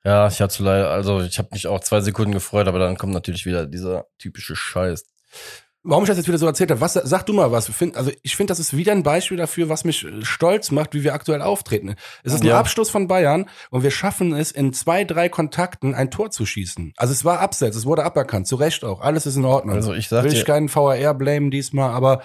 [0.04, 3.14] Ja, ich hatte leider, also ich habe mich auch zwei Sekunden gefreut, aber dann kommt
[3.14, 5.06] natürlich wieder dieser typische Scheiß.
[5.86, 7.68] Warum ich das jetzt wieder so erzählt habe, was, sag du mal was.
[7.68, 10.94] Find, also ich finde, das ist wieder ein Beispiel dafür, was mich äh, stolz macht,
[10.94, 11.94] wie wir aktuell auftreten.
[12.22, 12.58] Es ist ein Ja.
[12.58, 16.94] Abschluss von Bayern und wir schaffen es, in zwei, drei Kontakten ein Tor zu schießen.
[16.96, 19.02] Also es war abseits, es wurde aberkannt, zu Recht auch.
[19.02, 19.76] Alles ist in Ordnung.
[19.76, 22.22] Also ich sag Will ich keinen VAR blamen diesmal, aber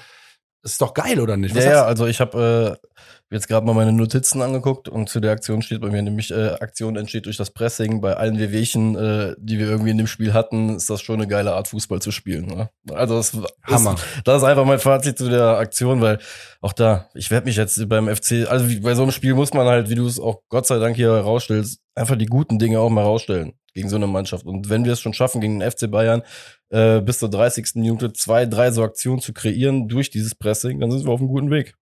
[0.63, 1.51] es ist doch geil, oder nicht?
[1.51, 2.87] Ja, Was ja, sagst also ich habe äh,
[3.31, 6.55] jetzt gerade mal meine Notizen angeguckt und zu der Aktion steht bei mir nämlich, äh,
[6.59, 8.01] Aktion entsteht durch das Pressing.
[8.01, 11.27] Bei allen Wehwehchen, äh, die wir irgendwie in dem Spiel hatten, ist das schon eine
[11.27, 12.47] geile Art, Fußball zu spielen.
[12.47, 12.69] Ne?
[12.91, 13.93] Also das Hammer.
[13.93, 16.19] Ist, das ist einfach mein Fazit zu der Aktion, weil
[16.61, 19.53] auch da, ich werde mich jetzt beim FC, also wie, bei so einem Spiel muss
[19.53, 22.79] man halt, wie du es auch Gott sei Dank hier herausstellst, einfach die guten Dinge
[22.79, 24.45] auch mal rausstellen gegen so eine Mannschaft.
[24.45, 26.23] Und wenn wir es schon schaffen, gegen den FC Bayern
[26.69, 27.75] äh, bis zur 30.
[27.75, 31.29] Minute zwei, drei so Aktionen zu kreieren durch dieses Pressing, dann sind wir auf einem
[31.29, 31.75] guten Weg.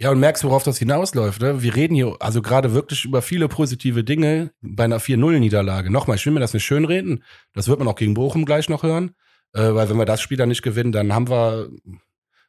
[0.00, 1.40] Ja, und merkst, worauf das hinausläuft.
[1.42, 1.60] Ne?
[1.62, 5.90] Wir reden hier also gerade wirklich über viele positive Dinge bei einer 4-0-Niederlage.
[5.90, 7.24] Nochmal, ich will mir das nicht schönreden.
[7.52, 9.10] Das wird man auch gegen Bochum gleich noch hören.
[9.54, 11.68] Äh, weil wenn wir das Spiel dann nicht gewinnen, dann haben wir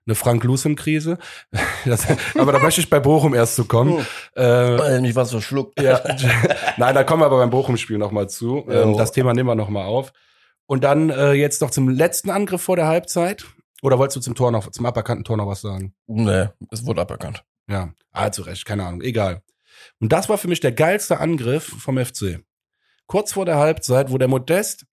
[0.05, 1.17] eine Frank Lucem-Krise.
[1.85, 2.05] Das-
[2.37, 4.05] aber da möchte ich bei Bochum erst zu kommen.
[4.35, 5.81] Äh, Äh, Mich was verschluckt.
[5.81, 6.01] ja.
[6.77, 8.65] Nein, da kommen wir aber beim Bochum-Spiel nochmal zu.
[8.69, 10.11] Ähm, das Thema nehmen wir nochmal auf.
[10.67, 13.45] Und dann äh, jetzt noch zum letzten Angriff vor der Halbzeit.
[13.81, 15.93] Oder wolltest du zum Tor noch, zum aberkannten Tor noch was sagen?
[16.07, 17.43] Nee, es wurde aberkannt.
[17.67, 19.41] Ja, ah, zu Recht, keine Ahnung, egal.
[19.99, 22.43] Und das war für mich der geilste Angriff vom FC.
[23.05, 24.85] Kurz vor der Halbzeit, wo der Modest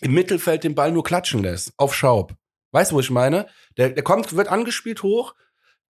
[0.00, 2.34] im Mittelfeld den Ball nur klatschen lässt, auf Schaub.
[2.72, 3.46] Weißt du, wo ich meine?
[3.76, 5.34] Der, der kommt, wird angespielt hoch,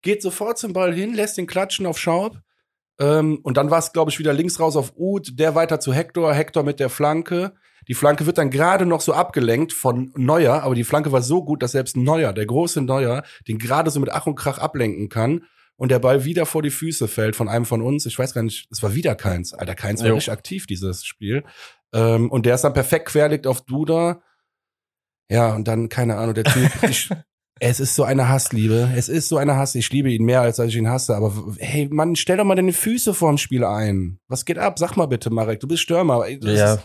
[0.03, 2.39] geht sofort zum Ball hin, lässt den klatschen auf Schaub.
[2.99, 5.93] Ähm, und dann war es, glaube ich, wieder links raus auf Uth, der weiter zu
[5.93, 7.55] Hector, Hector mit der Flanke.
[7.89, 11.45] Die Flanke wird dann gerade noch so abgelenkt von Neuer, aber die Flanke war so
[11.45, 15.09] gut, dass selbst Neuer, der große Neuer, den gerade so mit Ach und Krach ablenken
[15.09, 15.45] kann
[15.77, 18.07] und der Ball wieder vor die Füße fällt von einem von uns.
[18.07, 19.53] Ich weiß gar nicht, es war wieder Keins.
[19.53, 21.45] Alter, Keins war nicht aktiv, dieses Spiel.
[21.93, 24.23] Ähm, und der ist dann perfekt querlegt auf Duda.
[25.31, 27.11] Ja, und dann, keine Ahnung, der Typ, ich,
[27.61, 28.91] es ist so eine Hassliebe.
[28.97, 29.75] Es ist so eine Hass.
[29.75, 31.15] Ich liebe ihn mehr, als ich ihn hasse.
[31.15, 34.19] Aber hey, Mann, stell doch mal deine Füße vorm Spiel ein.
[34.29, 34.79] Was geht ab?
[34.79, 35.61] Sag mal bitte, Marek.
[35.61, 36.25] Du bist Stürmer.
[36.41, 36.79] Das Ja.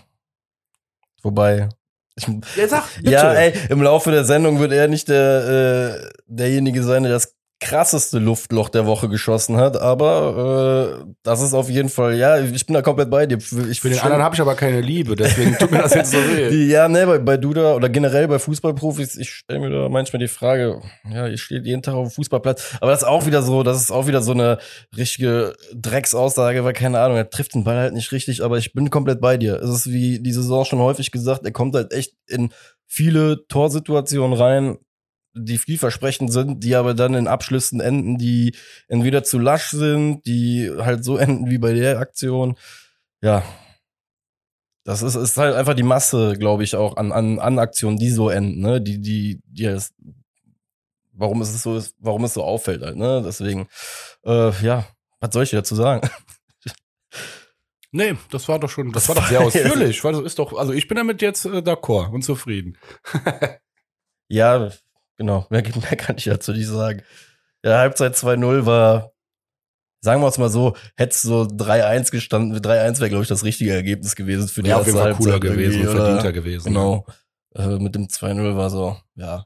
[1.23, 1.69] Wobei.
[2.15, 3.11] Ich, ja, sag, bitte.
[3.11, 7.35] ja, ey, im Laufe der Sendung wird er nicht der, äh, derjenige sein, der das
[7.59, 12.65] krasseste Luftloch der Woche geschossen hat, aber äh, das ist auf jeden Fall, ja, ich
[12.65, 13.37] bin da komplett bei dir.
[13.69, 16.17] Ich Für den anderen habe ich aber keine Liebe, deswegen tut mir das jetzt so
[16.17, 16.49] weh.
[16.49, 20.21] Die, ja, ne, bei, bei Duda oder generell bei Fußballprofis, ich stelle mir da manchmal
[20.21, 23.41] die Frage, ja, ihr steht jeden Tag auf dem Fußballplatz, aber das ist auch wieder
[23.41, 24.57] so, das ist auch wieder so eine
[24.95, 28.89] richtige Drecksaussage, weil keine Ahnung, er trifft den Ball halt nicht richtig, aber ich bin
[28.89, 29.61] komplett bei dir.
[29.61, 32.51] Es ist wie die Saison schon häufig gesagt, er kommt halt echt in
[32.87, 34.77] viele Torsituationen rein,
[35.45, 38.55] die vielversprechend sind, die aber dann in Abschlüssen enden, die
[38.87, 42.57] entweder zu lasch sind, die halt so enden wie bei der Aktion.
[43.21, 43.43] Ja,
[44.83, 48.09] das ist, ist halt einfach die Masse, glaube ich, auch an, an, an Aktionen, die
[48.09, 48.81] so enden, ne?
[48.81, 49.93] Die, die, die es,
[51.13, 53.21] warum es so ist, warum es so auffällt halt, ne?
[53.23, 53.67] Deswegen,
[54.25, 54.87] äh, ja,
[55.19, 56.09] was soll ich dazu sagen?
[57.91, 60.03] Nee, das war doch schon, das, Das war doch sehr ausführlich.
[60.03, 62.77] Weil das ist doch, also ich bin damit jetzt äh, d'accord und zufrieden.
[64.27, 64.69] Ja,
[65.19, 67.03] genau, mehr, mehr kann ich dazu nicht sagen.
[67.63, 69.11] Ja, Halbzeit 2-0 war,
[70.01, 73.43] sagen wir es mal so, hätte es so 3-1 gestanden, 3-1 wäre, glaube ich, das
[73.43, 75.91] richtige Ergebnis gewesen für die jeden erste Fall cooler Halbzeit gewesen, oder?
[75.91, 76.67] verdienter gewesen.
[76.69, 77.05] Genau.
[77.53, 79.45] Äh, mit dem 2-0 war so, ja.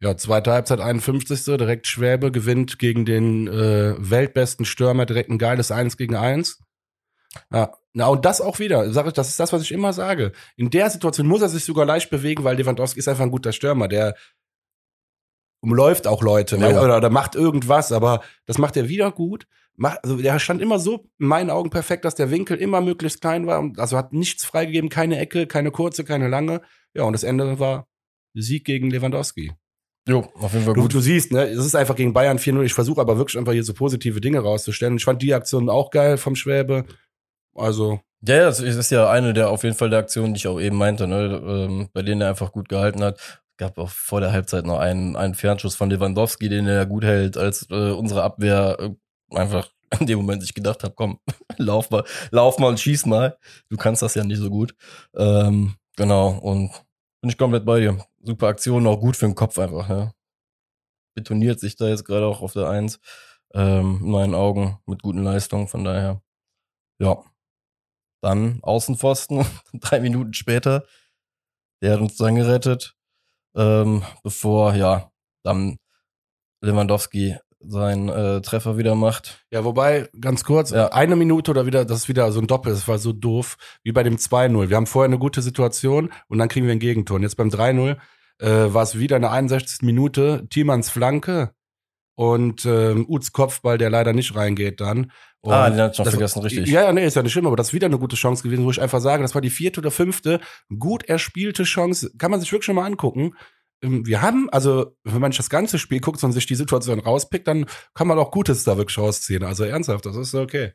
[0.00, 1.44] Ja, zweite Halbzeit 51.
[1.56, 6.60] Direkt Schwäbe gewinnt gegen den äh, weltbesten Stürmer direkt ein geiles 1 gegen 1.
[7.52, 10.32] Ja, na und das auch wieder, sag ich, das ist das, was ich immer sage.
[10.56, 13.52] In der Situation muss er sich sogar leicht bewegen, weil Lewandowski ist einfach ein guter
[13.52, 14.14] Stürmer, der
[15.60, 16.62] umläuft auch Leute Ja.
[16.62, 19.46] weil, oder, oder macht irgendwas, aber das macht er wieder gut.
[19.76, 23.20] Macht, also der stand immer so in meinen Augen perfekt, dass der Winkel immer möglichst
[23.20, 26.62] klein war, also hat nichts freigegeben, keine Ecke, keine kurze, keine lange.
[26.94, 27.86] Ja, und das Ende war
[28.34, 29.52] Sieg gegen Lewandowski.
[30.08, 30.94] Jo, auf jeden Fall Du, gut.
[30.94, 32.62] du siehst, ne, es ist einfach gegen Bayern 4-0.
[32.62, 34.96] Ich versuche aber wirklich einfach hier so positive Dinge rauszustellen.
[34.96, 36.84] Ich fand die Aktion auch geil vom Schwäbe.
[37.58, 40.60] Also, Ja, das ist ja eine der auf jeden Fall der Aktionen, die ich auch
[40.60, 43.42] eben meinte, ne, ähm, bei denen er einfach gut gehalten hat.
[43.58, 47.36] Gab auch vor der Halbzeit noch einen, einen Fernschuss von Lewandowski, den er gut hält,
[47.36, 49.68] als äh, unsere Abwehr äh, einfach
[50.00, 51.18] in dem Moment sich gedacht hat, komm,
[51.58, 53.36] lauf mal, lauf mal und schieß mal.
[53.70, 54.74] Du kannst das ja nicht so gut.
[55.16, 56.70] Ähm, genau, und
[57.20, 57.98] bin ich komplett bei dir.
[58.22, 60.12] Super Aktion, auch gut für den Kopf einfach, ja.
[61.14, 63.00] Betoniert sich da jetzt gerade auch auf der Eins,
[63.54, 66.22] ähm, in meinen Augen, mit guten Leistungen, von daher.
[67.00, 67.24] Ja.
[68.20, 70.84] Dann Außenpfosten, drei Minuten später.
[71.82, 72.94] Der hat uns dann gerettet,
[73.56, 75.10] ähm, bevor, ja,
[75.44, 75.76] dann
[76.60, 79.44] Lewandowski seinen äh, Treffer wieder macht.
[79.50, 80.88] ja, wobei, ganz kurz, Ja.
[80.92, 83.92] eine Minute oder wieder, das ist wieder so ein Doppel, das war so doof, wie
[83.92, 84.68] bei dem 2-0.
[84.68, 87.16] Wir haben vorher eine gute Situation und dann kriegen wir ein Gegentor.
[87.16, 87.96] Und jetzt beim 3-0
[88.38, 89.82] äh, war es wieder in der 61.
[89.82, 91.52] Minute, Thiemanns Flanke
[92.16, 95.10] und ähm, Uts Kopfball, der leider nicht reingeht dann.
[95.40, 96.68] Und ah, den hat ich noch das- vergessen, richtig.
[96.68, 98.64] Ja, ja, nee, ist ja nicht schlimm, aber das ist wieder eine gute Chance gewesen,
[98.64, 100.40] wo ich einfach sage, das war die vierte oder fünfte
[100.78, 102.10] gut erspielte Chance.
[102.18, 103.34] Kann man sich wirklich schon mal angucken.
[103.82, 106.98] Ähm, Wir haben, also, wenn man sich das ganze Spiel guckt und sich die Situation
[106.98, 109.44] rauspickt, dann kann man auch Gutes da wirklich rausziehen.
[109.44, 110.72] Also ernsthaft, das ist okay.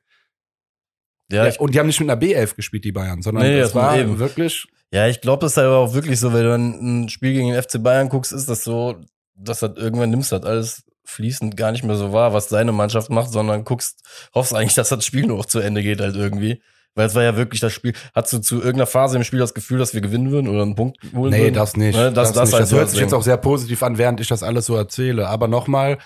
[1.31, 3.73] Ja, Ja, und die haben nicht mit einer B11 gespielt, die Bayern, sondern Nee, das
[3.75, 4.19] war war eben.
[4.19, 7.51] wirklich, ja, ich glaube, das ist aber auch wirklich so, wenn du ein Spiel gegen
[7.51, 8.95] den FC Bayern guckst, ist das so,
[9.35, 12.71] dass das irgendwann nimmst du das alles fließend gar nicht mehr so wahr, was deine
[12.71, 14.01] Mannschaft macht, sondern guckst,
[14.33, 16.61] hoffst eigentlich, dass das Spiel noch zu Ende geht halt irgendwie.
[16.95, 17.93] Weil es war ja wirklich das Spiel.
[18.13, 20.75] Hast du zu irgendeiner Phase im Spiel das Gefühl, dass wir gewinnen würden oder einen
[20.75, 21.55] Punkt holen nee, würden?
[21.55, 21.95] das nicht.
[21.95, 22.53] Ne, das- das, das nicht.
[22.53, 25.27] halt das hört sich jetzt auch sehr positiv an, während ich das alles so erzähle.
[25.27, 25.97] Aber nochmal,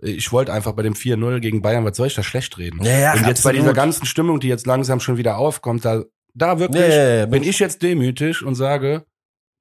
[0.00, 2.80] ich wollte einfach bei dem 4-0 gegen Bayern, was soll ich da schlecht reden?
[2.84, 3.56] Ja, ja, Und jetzt bei absolut.
[3.56, 7.26] dieser ganzen Stimmung, die jetzt langsam schon wieder aufkommt, da, da wirklich Ja, ja, ja,
[7.26, 9.04] bin ich jetzt demütig und sage,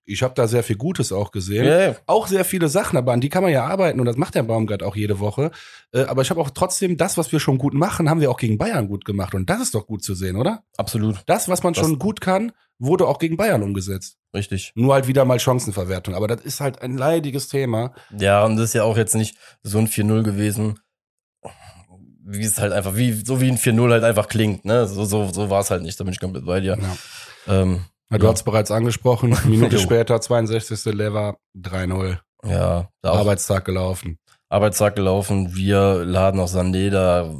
[0.06, 1.66] ich habe da sehr viel Gutes auch gesehen.
[1.66, 1.96] Ja.
[2.06, 4.44] Auch sehr viele Sachen, aber an die kann man ja arbeiten und das macht der
[4.44, 5.52] Baumgart auch jede Woche.
[5.94, 8.38] Äh, aber ich habe auch trotzdem das, was wir schon gut machen, haben wir auch
[8.38, 9.34] gegen Bayern gut gemacht.
[9.34, 10.64] Und das ist doch gut zu sehen, oder?
[10.78, 11.24] Absolut.
[11.26, 14.18] Das, was man Das- schon gut kann, wurde auch gegen Bayern umgesetzt.
[14.34, 14.74] Richtig.
[14.76, 16.14] Nur halt wieder mal Chancenverwertung.
[16.14, 17.94] Aber das ist halt ein leidiges Thema.
[18.18, 20.80] Ja, und das ist ja auch jetzt nicht so ein 4-0 gewesen,
[22.28, 24.88] wie es halt einfach, wie, so wie ein 4-0 halt einfach klingt, ne?
[24.88, 26.78] So, so, so war es halt nicht, da bin ich komplett bei dir.
[27.48, 27.62] Ja.
[27.62, 28.32] Ähm, Ja, du Ja.
[28.32, 29.36] hast bereits angesprochen.
[29.46, 30.86] Minute später, 62.
[30.94, 32.20] Lever, 3-0.
[32.46, 34.20] ja, da auch Arbeitstag gelaufen.
[34.50, 37.34] Arbeitstag gelaufen, wir laden auch Sané da,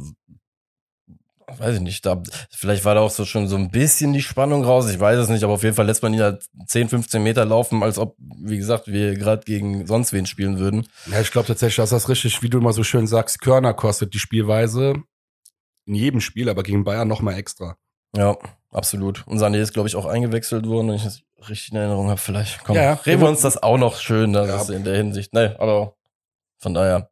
[1.58, 4.64] weiß ich nicht, da, vielleicht war da auch so schon so ein bisschen die Spannung
[4.64, 7.22] raus, ich weiß es nicht, aber auf jeden Fall lässt man ihn halt 10, 15
[7.22, 10.88] Meter laufen, als ob, wie gesagt, wir gerade gegen sonst wen spielen würden.
[11.10, 14.12] Ja, ich glaube tatsächlich, dass das richtig, wie du immer so schön sagst, Körner kostet
[14.12, 14.94] die Spielweise.
[15.86, 17.76] In jedem Spiel, aber gegen Bayern noch mal extra.
[18.16, 18.36] Ja,
[18.72, 19.26] absolut.
[19.26, 22.18] Und Sané ist, glaube ich, auch eingewechselt worden, wenn ich das richtig in Erinnerung habe.
[22.18, 22.92] Vielleicht komm, Ja, ja.
[22.94, 24.56] reden wir uns das auch noch schön, das Ja.
[24.62, 25.32] ist in der Hinsicht.
[25.34, 25.94] Nee, aber
[26.58, 27.10] von daher.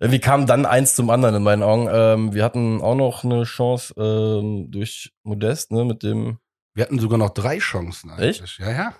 [0.00, 1.88] Irgendwie kam dann eins zum anderen in meinen Augen.
[1.92, 6.38] Ähm, wir hatten auch noch eine Chance ähm, durch Modest, ne, mit dem.
[6.74, 8.58] Wir hatten sogar noch drei Chancen eigentlich.
[8.58, 8.94] Ja, ja.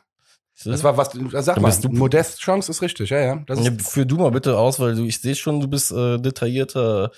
[0.65, 1.11] Das war was,
[1.45, 3.43] sag mal, du- Modest Chance ist richtig, ja, ja.
[3.47, 5.91] Das ist, Ja, Führ du mal bitte aus, weil du, ich sehe schon, du bist
[5.93, 7.11] äh, detaillierter,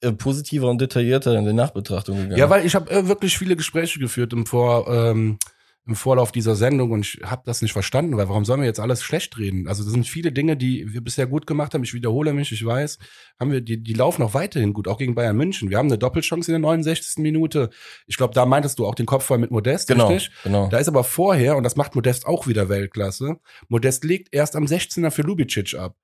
[0.00, 2.36] äh, positiver und detaillierter in die Nachbetrachtung gegangen.
[2.38, 5.38] Ja, weil ich habe äh, wirklich viele Gespräche geführt im, Vor, ähm,
[5.84, 8.78] im Vorlauf dieser Sendung und ich habe das nicht verstanden, weil warum sollen wir jetzt
[8.78, 9.66] alles schlecht reden?
[9.66, 11.82] Also das sind viele Dinge, die wir bisher gut gemacht haben.
[11.82, 12.98] Ich wiederhole mich, ich weiß,
[13.40, 15.70] haben wir die, die laufen auch weiterhin gut, auch gegen Bayern München.
[15.70, 17.20] Wir haben eine Doppelchance in der 69.
[17.20, 17.70] Minute.
[18.06, 20.30] Ich glaube, da meintest du auch den Kopfball mit Modest, genau, richtig?
[20.44, 20.68] genau.
[20.68, 24.66] Da ist aber vorher, und das macht Modest auch wieder Weltklasse, Modest legt erst am
[24.66, 25.96] 16er für Lubicic ab.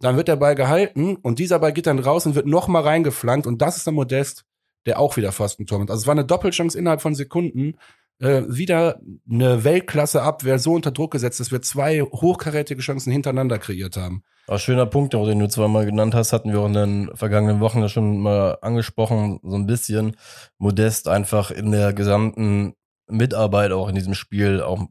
[0.00, 3.46] Dann wird der Ball gehalten und dieser Ball geht dann raus und wird nochmal reingeflankt
[3.46, 4.44] und das ist der Modest,
[4.86, 5.90] der auch wieder fast ein Tor macht.
[5.90, 7.76] Also es war eine Doppelchance innerhalb von Sekunden.
[8.18, 8.98] Äh, wieder
[9.30, 14.22] eine Weltklasse-Abwehr so unter Druck gesetzt, dass wir zwei hochkarätige Chancen hintereinander kreiert haben.
[14.46, 17.60] Aber schöner Punkt, auch den du zweimal genannt hast, hatten wir auch in den vergangenen
[17.60, 20.16] Wochen ja schon mal angesprochen, so ein bisschen
[20.56, 22.74] modest einfach in der gesamten
[23.08, 24.86] Mitarbeit auch in diesem Spiel, auch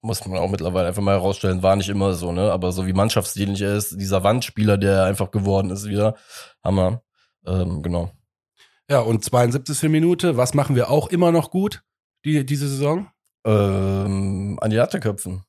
[0.00, 2.52] muss man auch mittlerweile einfach mal herausstellen, war nicht immer so, ne?
[2.52, 6.14] Aber so wie mannschaftsdienlich er ist, dieser Wandspieler, der er einfach geworden ist wieder,
[6.62, 7.02] Hammer.
[7.46, 8.10] Ähm, genau.
[8.90, 9.88] Ja, und 72.
[9.88, 11.82] Minute, was machen wir auch immer noch gut,
[12.24, 13.08] die, diese Saison?
[13.46, 15.44] Ähm, an die Latte köpfen.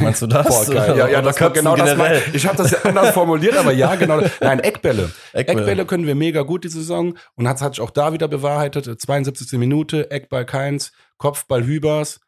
[0.00, 0.46] Meinst du das?
[0.66, 0.98] Boah, geil.
[0.98, 1.90] Ja, ja, das genau das.
[1.90, 2.20] generell?
[2.20, 4.20] Mein, ich habe das ja anders formuliert, aber ja, genau.
[4.40, 5.12] Nein, Eckbälle.
[5.32, 5.60] Eckbälle.
[5.60, 9.00] Eckbälle können wir mega gut die Saison und hat hat sich auch da wieder bewahrheitet.
[9.00, 9.52] 72.
[9.58, 12.20] Minute, Eckball Keins, Kopfball Hübers,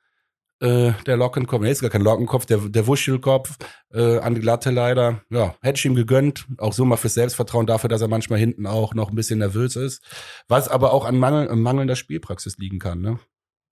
[0.60, 3.56] äh, der Lockenkopf, nee, ist gar kein Lockenkopf, der, der Wuschelkopf
[3.92, 5.22] äh, an die Latte leider.
[5.30, 8.66] Ja, hätte ich ihm gegönnt, auch so mal fürs Selbstvertrauen dafür, dass er manchmal hinten
[8.66, 10.02] auch noch ein bisschen nervös ist,
[10.48, 13.00] was aber auch an Mangel, an mangelnder Spielpraxis liegen kann.
[13.00, 13.18] Ne?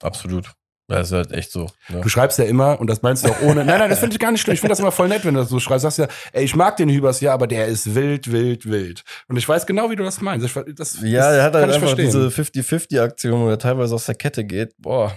[0.02, 0.52] Absolut.
[0.88, 1.68] Ja, ist halt echt so.
[1.88, 2.00] Ne?
[2.00, 3.64] Du schreibst ja immer, und das meinst du auch ohne.
[3.64, 4.54] Nein, nein, das finde ich gar nicht schlimm.
[4.54, 5.82] Ich finde das immer voll nett, wenn du das so schreibst.
[5.82, 9.02] Sagst ja, ey, ich mag den Hübers ja, aber der ist wild, wild, wild.
[9.26, 10.46] Und ich weiß genau, wie du das meinst.
[10.46, 12.04] Ich, das, Ja, das er hat halt einfach verstehen.
[12.04, 14.74] diese 50-50-Aktion, wo er teilweise aus der Kette geht.
[14.78, 15.12] Boah.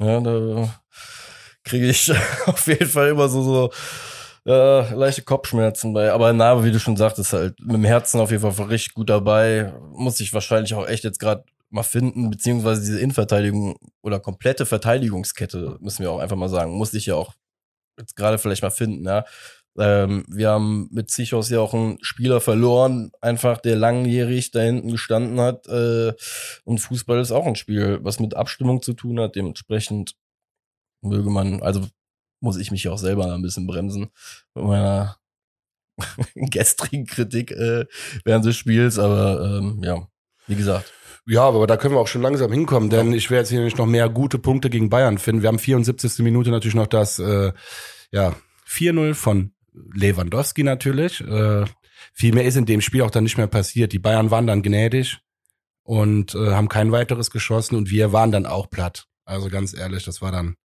[0.00, 0.68] Ja, da
[1.62, 2.10] kriege ich
[2.46, 3.70] auf jeden Fall immer so, so
[4.46, 6.12] äh, leichte Kopfschmerzen bei.
[6.12, 9.10] Aber na, wie du schon sagtest, halt mit dem Herzen auf jeden Fall richtig gut
[9.10, 9.72] dabei.
[9.92, 15.76] Muss ich wahrscheinlich auch echt jetzt gerade mal finden, beziehungsweise diese Innenverteidigung oder komplette Verteidigungskette,
[15.80, 17.34] müssen wir auch einfach mal sagen, muss ich ja auch
[17.98, 19.24] jetzt gerade vielleicht mal finden, ja.
[19.78, 24.90] Ähm, wir haben mit Zichos ja auch einen Spieler verloren, einfach der langjährig da hinten
[24.90, 25.66] gestanden hat.
[25.68, 26.12] Äh,
[26.64, 29.36] und Fußball ist auch ein Spiel, was mit Abstimmung zu tun hat.
[29.36, 30.16] Dementsprechend
[31.02, 31.86] möge man, also
[32.40, 34.10] muss ich mich ja auch selber ein bisschen bremsen
[34.54, 35.16] mit meiner
[36.34, 37.86] gestrigen Kritik äh,
[38.24, 38.98] während des Spiels.
[38.98, 40.06] Aber ähm, ja,
[40.46, 40.92] wie gesagt,
[41.26, 43.78] Ja, aber da können wir auch schon langsam hinkommen, denn ich werde jetzt hier nicht
[43.78, 45.42] noch mehr gute Punkte gegen Bayern finden.
[45.42, 46.18] Wir haben 74.
[46.20, 47.52] Minute natürlich noch das äh,
[48.10, 48.34] ja,
[48.66, 51.20] 4-0 von Lewandowski natürlich.
[51.20, 51.64] Äh,
[52.12, 53.92] viel mehr ist in dem Spiel auch dann nicht mehr passiert.
[53.92, 55.18] Die Bayern waren dann gnädig
[55.82, 59.06] und äh, haben kein weiteres geschossen und wir waren dann auch platt.
[59.24, 60.56] Also ganz ehrlich, das war dann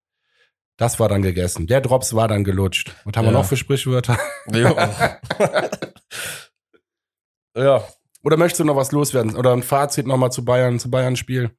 [0.77, 1.67] das war dann gegessen.
[1.67, 2.93] Der Drops war dann gelutscht.
[3.05, 3.37] Was haben wir Ja.
[3.39, 4.19] noch für Sprichwörter?
[4.51, 5.19] ja.
[7.57, 7.83] ja,
[8.23, 9.35] Oder möchtest du noch was loswerden?
[9.37, 11.51] Oder ein Fazit nochmal zu Bayern, zu Bayern-Spiel?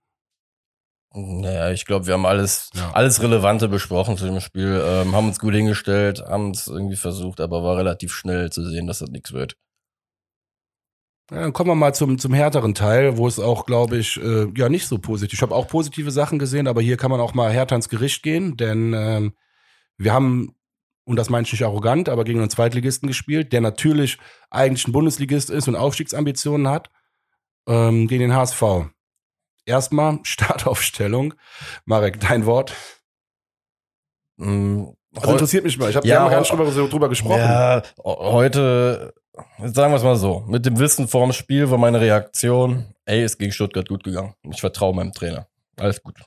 [1.18, 2.90] Naja, ich glaube, wir haben alles, Ja.
[2.92, 7.40] alles Relevante besprochen zu dem Spiel, ähm, haben uns gut hingestellt, haben es irgendwie versucht,
[7.40, 9.56] aber war relativ schnell zu sehen, dass das nichts wird.
[11.30, 14.46] Ja, dann kommen wir mal zum, zum härteren Teil, wo es auch, glaube ich, äh,
[14.56, 15.38] ja nicht so positiv.
[15.38, 18.22] Ich habe auch positive Sachen gesehen, aber hier kann man auch mal härter ins Gericht
[18.22, 19.34] gehen, denn ähm,
[19.96, 20.54] wir haben,
[21.04, 24.18] und das meine ich nicht arrogant, aber gegen einen Zweitligisten gespielt, der natürlich
[24.50, 26.90] eigentlich ein Bundesligist ist und Aufstiegsambitionen hat,
[27.66, 28.62] ähm, gegen den HSV.
[29.66, 31.34] Erstmal Startaufstellung.
[31.84, 32.72] Marek, dein Wort.
[34.38, 35.90] Mm, Also interessiert mich mal.
[35.90, 37.38] Ich habe Ja, ja, gar nicht aber- drüber, drüber gesprochen.
[37.40, 39.14] Ja, heute,
[39.58, 43.38] sagen wir es mal so, mit dem Wissen vorm Spiel war meine Reaktion, ey, ist
[43.38, 44.34] gegen Stuttgart gut gegangen.
[44.50, 45.46] Ich vertraue meinem Trainer.
[45.78, 46.18] Alles gut.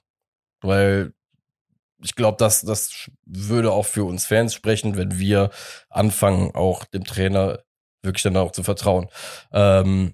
[0.62, 1.13] Weil
[2.02, 5.49] ich glaube, das, das würde auch für uns Fans sprechen, wenn wir
[5.89, 7.60] anfangen, auch dem Trainer
[8.04, 9.10] wirklich dann auch zu vertrauen.
[9.52, 10.13] Ähm,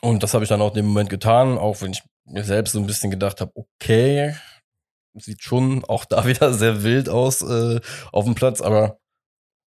[0.00, 2.72] und das habe ich dann auch in dem Moment getan, auch wenn ich mir selbst
[2.72, 4.34] so ein bisschen gedacht habe, okay,
[5.14, 7.80] sieht schon auch da wieder sehr wild aus äh,
[8.12, 8.98] auf dem Platz, aber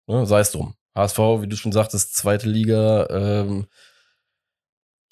[0.08, 0.76] ne, sei es drum.
[0.96, 3.68] HSV, wie du schon sagtest, zweite Liga, ähm,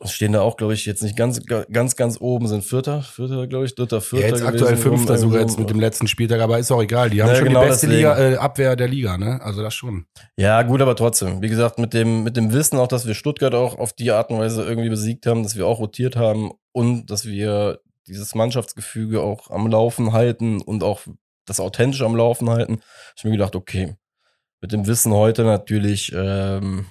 [0.06, 3.66] stehen da auch, glaube ich, jetzt nicht ganz, ganz, ganz oben, sind Vierter, Vierter, glaube
[3.66, 4.28] ich, Dritter, Vierter.
[4.28, 6.82] Ja, jetzt aktuell gewesen, Fünfter rum, sogar jetzt mit dem letzten Spieltag, aber ist auch
[6.82, 7.10] egal.
[7.10, 7.88] Die haben Ja, schon genau die beste.
[7.88, 9.42] Liga, äh, Abwehr der Liga, ne?
[9.42, 10.06] Also das schon.
[10.38, 11.42] Ja, gut, aber trotzdem.
[11.42, 14.32] Wie gesagt, mit dem, mit dem Wissen auch, dass wir Stuttgart auch auf die Art
[14.32, 19.22] und Weise irgendwie besiegt haben, dass wir auch rotiert haben und dass wir dieses Mannschaftsgefüge
[19.22, 21.02] auch am Laufen halten und auch
[21.46, 22.82] das authentisch am Laufen halten,
[23.16, 23.96] ich mir gedacht, okay,
[24.62, 26.86] mit dem Wissen heute natürlich, ähm,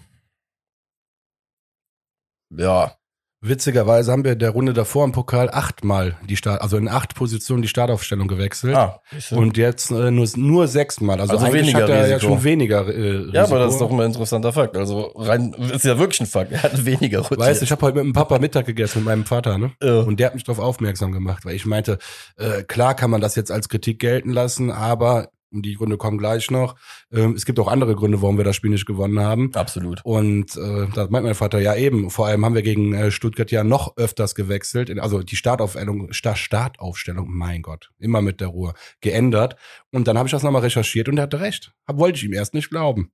[2.50, 2.97] ja,
[3.40, 7.62] Witzigerweise haben wir der Runde davor im Pokal achtmal die Start, also in acht Positionen
[7.62, 8.74] die Startaufstellung gewechselt.
[8.74, 11.20] ah, Und jetzt äh, nur, nur sechsmal.
[11.20, 12.32] Also, Also weniger hat er ja Risiko.
[12.34, 13.34] schon weniger äh, Risiko.
[13.36, 14.76] ja, aber das ist doch ein interessanter Fakt.
[14.76, 16.50] Also rein, ist ja wirklich ein Fakt.
[16.50, 17.38] Er hat weniger rotiert.
[17.38, 19.70] Weißt du, ich habe heute mit dem Papa Mittag gegessen, mit meinem Vater, ne?
[19.80, 20.00] Ja.
[20.00, 21.98] Und der hat mich darauf aufmerksam gemacht, weil ich meinte,
[22.38, 26.18] äh, klar kann man das jetzt als Kritik gelten lassen, aber und die Gründe kommen
[26.18, 26.76] gleich noch.
[27.12, 29.54] Ähm, es gibt auch andere Gründe, warum wir das Spiel nicht gewonnen haben.
[29.54, 30.00] Absolut.
[30.04, 33.50] Und äh, da meint mein Vater, ja eben, vor allem haben wir gegen äh, Stuttgart
[33.50, 38.74] ja noch öfters gewechselt, also die Startaufstellung, Sta Startaufstellung, mein Gott, immer mit der Ruhe,
[39.00, 39.56] geändert.
[39.90, 41.72] Und dann habe ich das nochmal recherchiert und er hatte recht.
[41.86, 43.10] Hab, wollte ich ihm erst nicht glauben.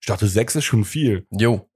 [0.00, 1.26] Ich dachte, sechs ist schon viel.
[1.30, 1.70] Jo.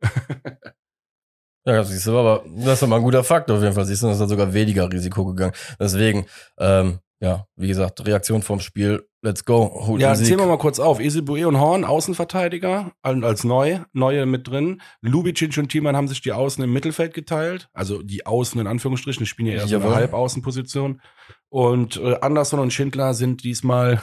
[1.65, 3.87] ja, das siehst du, aber das ist mal ein guter Fakt auf jeden Fall.
[3.87, 5.55] Siehst du, das ist da sogar weniger Risiko gegangen.
[5.79, 6.27] Deswegen,
[6.59, 9.87] ähm, ja, wie gesagt, Reaktion vom Spiel, let's go.
[9.87, 11.01] Holt Ja, zählen wir mal kurz auf.
[11.01, 14.81] Esibue und Horn, Außenverteidiger, al- als neu, neue mit drin.
[15.01, 17.69] Lubicic und Thiemann haben sich die Außen im Mittelfeld geteilt.
[17.73, 19.95] Also die Außen in Anführungsstrichen, die spielen ja eher so eine.
[19.95, 21.01] Halbaußenposition.
[21.49, 24.01] Und äh, Anderson und Schindler sind diesmal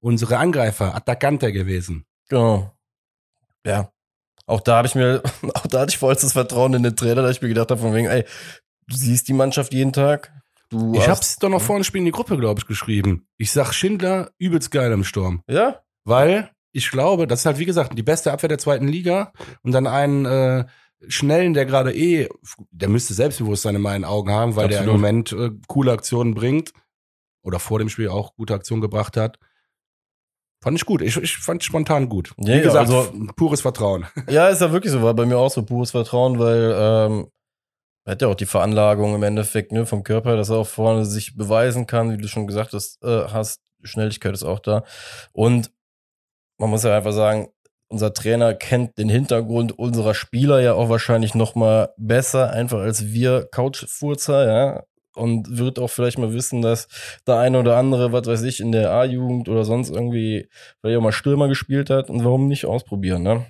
[0.00, 2.04] unsere Angreifer, Attacanter gewesen.
[2.28, 2.72] Genau.
[3.64, 3.90] Ja.
[4.46, 5.22] Auch da habe ich mir,
[5.54, 7.94] auch da hatte ich vollstes Vertrauen in den Trainer, da ich mir gedacht habe, von
[7.94, 8.24] wegen, ey,
[8.88, 10.32] du siehst die Mannschaft jeden Tag.
[10.68, 13.28] Du Ich hab's doch noch vor dem Spiel in die Gruppe, glaube ich, geschrieben.
[13.36, 15.42] Ich sag Schindler, übelst geil im Sturm.
[15.48, 15.80] Ja?
[16.04, 19.72] Weil ich glaube, das ist halt, wie gesagt, die beste Abwehr der zweiten Liga und
[19.72, 20.64] dann einen äh,
[21.08, 22.28] Schnellen, der gerade eh,
[22.70, 25.00] der müsste Selbstbewusstsein in meinen Augen haben, weil der im Absolut.
[25.00, 26.72] Moment äh, coole Aktionen bringt
[27.42, 29.38] oder vor dem Spiel auch gute Aktionen gebracht hat.
[30.62, 31.02] Fand ich gut.
[31.02, 32.32] Ich, ich fand spontan gut.
[32.38, 34.06] Ja, wie gesagt, also- pures Vertrauen.
[34.28, 37.26] Ja, ist ja wirklich so, war bei mir auch so pures Vertrauen, weil ähm,
[38.06, 41.04] er hat ja auch die Veranlagung im Endeffekt ne, vom Körper, dass er auch vorne
[41.04, 43.60] sich beweisen kann, wie du schon gesagt hast, äh, hast.
[43.82, 44.84] Schnelligkeit ist auch da.
[45.32, 45.70] Und
[46.58, 47.48] man muss ja einfach sagen,
[47.88, 53.06] unser Trainer kennt den Hintergrund unserer Spieler ja auch wahrscheinlich noch mal besser, einfach als
[53.12, 54.84] wir Couchfurzer, ja.
[55.14, 56.88] Und wird auch vielleicht mal wissen, dass
[57.26, 60.48] der eine oder andere, was weiß ich, in der A-Jugend oder sonst irgendwie
[60.80, 62.10] vielleicht auch mal Stürmer gespielt hat.
[62.10, 63.46] Und warum nicht ausprobieren, ne?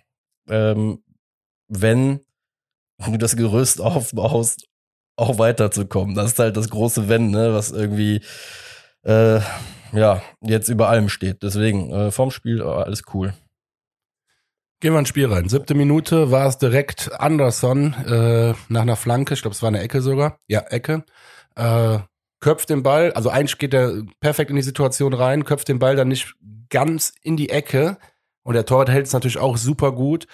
[0.49, 1.03] ähm,
[1.69, 2.21] wenn
[2.99, 4.67] du das Gerüst aufbaust,
[5.17, 6.15] auch weiterzukommen.
[6.15, 8.21] Das ist halt das große Wenn, ne, was irgendwie
[9.03, 9.41] äh,
[9.93, 11.43] ja jetzt über allem steht.
[11.43, 13.35] Deswegen äh, vom Spiel äh, alles cool.
[14.81, 15.49] Gehen wir ins Spiel rein.
[15.49, 19.33] Siebte Minute war es direkt Anderson äh, nach einer Flanke.
[19.33, 20.39] Ich glaube, es war eine Ecke sogar.
[20.49, 21.05] Ja, Ecke.
[21.55, 22.01] Äh,
[22.41, 23.13] köpft den Ball.
[23.13, 26.35] Also eigentlich geht er perfekt in die Situation rein, köpft den Ball dann nicht
[26.69, 27.97] ganz in die Ecke.
[28.43, 30.27] Und der Torwart hält es natürlich auch super gut.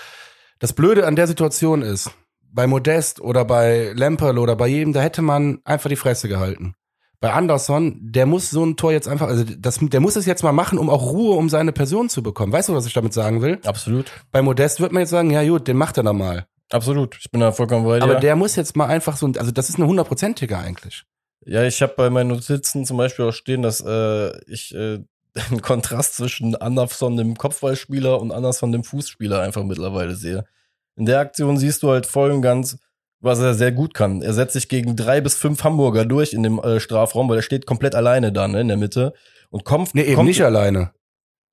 [0.58, 2.10] Das Blöde an der Situation ist,
[2.52, 6.74] bei Modest oder bei Lemperl oder bei jedem, da hätte man einfach die Fresse gehalten.
[7.20, 10.42] Bei Anderson, der muss so ein Tor jetzt einfach, also das, der muss es jetzt
[10.42, 12.52] mal machen, um auch Ruhe um seine Person zu bekommen.
[12.52, 13.60] Weißt du, was ich damit sagen will?
[13.64, 14.10] Absolut.
[14.32, 16.46] Bei Modest wird man jetzt sagen, ja gut, den macht er dann mal.
[16.72, 17.16] Absolut.
[17.20, 18.04] Ich bin da vollkommen bei dir.
[18.04, 21.04] Aber der muss jetzt mal einfach so, ein- also das ist eine hundertprozentige eigentlich.
[21.44, 24.98] Ja, ich habe bei meinen Notizen zum Beispiel auch stehen, dass äh, ich äh,
[25.50, 30.44] einen Kontrast zwischen Anderson, dem Kopfballspieler, und Anderson, dem Fußspieler, einfach mittlerweile sehe.
[30.96, 32.78] In der Aktion siehst du halt voll und ganz,
[33.20, 34.22] was er sehr gut kann.
[34.22, 37.42] Er setzt sich gegen drei bis fünf Hamburger durch in dem äh, Strafraum, weil er
[37.42, 39.14] steht komplett alleine da ne, in der Mitte
[39.50, 40.92] und kommt, Nee, eben kommt nicht alleine.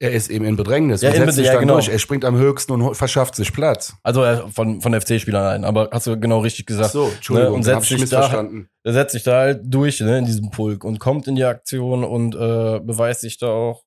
[0.02, 1.02] Er ist eben in Bedrängnis.
[1.02, 1.74] Ja, in setzt sich ja, dann genau.
[1.74, 1.90] durch.
[1.90, 3.96] Er springt am höchsten und verschafft sich Platz.
[4.02, 6.92] Also äh, von, von FC-Spielern ein, aber hast du genau richtig gesagt.
[6.92, 8.50] so, Entschuldigung, ne, und setzt ich sich da-.
[8.84, 12.06] Er setzt sich da halt durch ne, in diesem Pulk und kommt in die Aktion
[12.06, 13.84] und äh, beweist sich da auch.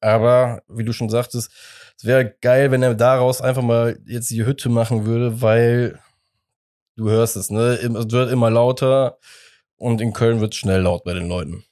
[0.00, 1.50] Aber wie du schon sagtest,
[1.98, 5.98] es wäre geil, wenn er daraus einfach mal jetzt die Hütte machen würde, weil
[6.96, 7.72] du hörst es, ne?
[7.72, 9.18] Es wird immer lauter
[9.76, 11.64] und in Köln wird es schnell laut bei den Leuten.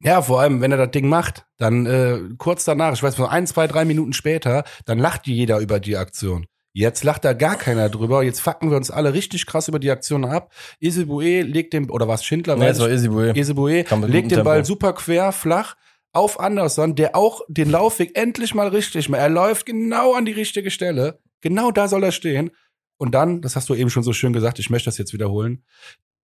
[0.00, 3.30] Ja, vor allem, wenn er das Ding macht, dann äh, kurz danach, ich weiß nicht,
[3.30, 6.46] ein, zwei, drei Minuten später, dann lacht jeder über die Aktion.
[6.74, 8.22] Jetzt lacht da gar keiner drüber.
[8.22, 10.52] Jetzt fucken wir uns alle richtig krass über die Aktion ab.
[10.78, 12.56] Isibue legt den, oder was, Schindler?
[12.56, 13.32] Nee, es war Isibue.
[13.34, 15.76] Isibue legt den Ball super quer, flach
[16.16, 19.20] auf Anderson, der auch den Laufweg endlich mal richtig macht.
[19.20, 21.20] Er läuft genau an die richtige Stelle.
[21.40, 22.50] Genau da soll er stehen.
[22.96, 25.64] Und dann, das hast du eben schon so schön gesagt, ich möchte das jetzt wiederholen,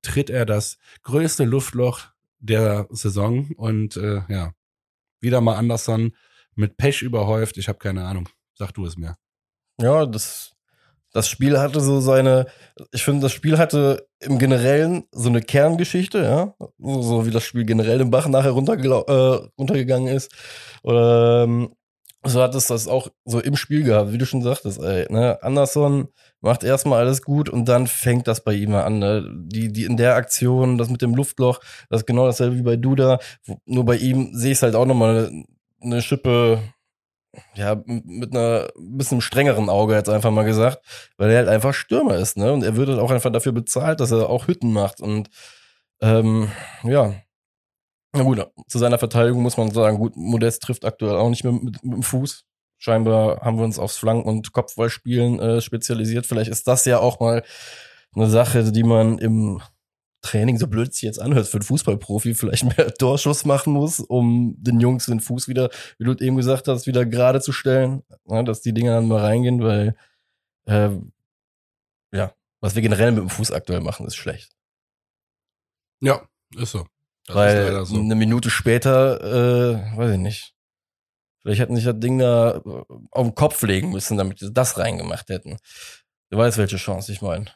[0.01, 2.07] tritt er das größte Luftloch
[2.39, 4.53] der Saison und äh, ja,
[5.21, 6.17] wieder mal Anderson
[6.55, 7.57] mit Pech überhäuft.
[7.59, 8.29] Ich habe keine Ahnung.
[8.55, 9.17] Sag du es mir.
[9.81, 10.55] Ja, das,
[11.13, 12.47] das Spiel hatte so seine,
[12.93, 16.55] ich finde, das Spiel hatte im Generellen so eine Kerngeschichte, ja.
[16.79, 20.33] So, wie das Spiel generell im Bach nachher äh, runtergegangen ist.
[20.83, 21.75] Oder ähm,
[22.25, 25.43] so hat es das auch so im Spiel gehabt, wie du schon sagtest, ey, ne?
[25.43, 26.09] Anderson
[26.41, 28.99] macht erstmal alles gut und dann fängt das bei ihm an.
[28.99, 29.29] Ne?
[29.35, 31.61] Die, die in der Aktion, das mit dem Luftloch,
[31.91, 33.19] das ist genau dasselbe wie bei Duda.
[33.65, 35.45] Nur bei ihm sehe ich es halt auch nochmal eine,
[35.81, 36.61] eine Schippe
[37.55, 40.85] ja, mit einer bisschen strengeren Auge jetzt einfach mal gesagt,
[41.17, 42.53] weil er halt einfach Stürmer ist, ne?
[42.53, 45.01] Und er wird halt auch einfach dafür bezahlt, dass er auch Hütten macht.
[45.01, 45.31] Und
[46.01, 46.51] ähm,
[46.85, 47.15] ja.
[48.15, 51.63] Na gut, zu seiner Verteidigung muss man sagen, gut, Modest trifft aktuell auch nicht mit,
[51.63, 52.45] mit, mit dem Fuß.
[52.79, 56.27] Scheinbar haben wir uns aufs Flanken- und Kopfballspielen äh, spezialisiert.
[56.27, 57.43] Vielleicht ist das ja auch mal
[58.15, 59.63] eine Sache, die man im
[60.23, 64.01] Training, so blöd es sich jetzt anhört, für einen Fußballprofi vielleicht mehr Torschuss machen muss,
[64.01, 68.03] um den Jungs den Fuß wieder, wie du eben gesagt hast, wieder gerade zu stellen,
[68.29, 69.97] ja, dass die Dinger dann mal reingehen, weil
[70.67, 70.91] äh,
[72.13, 74.53] ja, was wir generell mit dem Fuß aktuell machen, ist schlecht.
[76.01, 76.23] Ja,
[76.57, 76.87] ist so.
[77.27, 77.97] Das ist weil leider so.
[77.97, 80.55] eine Minute später, äh, weiß ich nicht,
[81.41, 84.79] vielleicht hätten sich das Ding da äh, auf den Kopf legen müssen, damit sie das
[84.79, 85.59] reingemacht hätten.
[86.31, 87.47] Du weißt, welche Chance ich meine.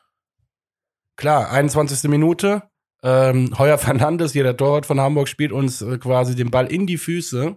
[1.16, 2.08] Klar, 21.
[2.10, 2.62] Minute.
[3.02, 6.86] Ähm, Heuer Fernandes, hier der Torwart von Hamburg, spielt uns äh, quasi den Ball in
[6.86, 7.56] die Füße.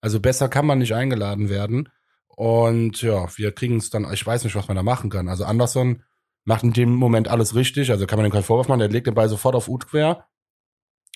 [0.00, 1.88] Also besser kann man nicht eingeladen werden.
[2.28, 5.28] Und ja, wir kriegen es dann, ich weiß nicht, was man da machen kann.
[5.28, 6.02] Also Anderson
[6.44, 7.90] macht in dem Moment alles richtig.
[7.90, 8.80] Also kann man dem keinen Vorwurf machen.
[8.80, 10.26] Der legt den Ball sofort auf Ut quer.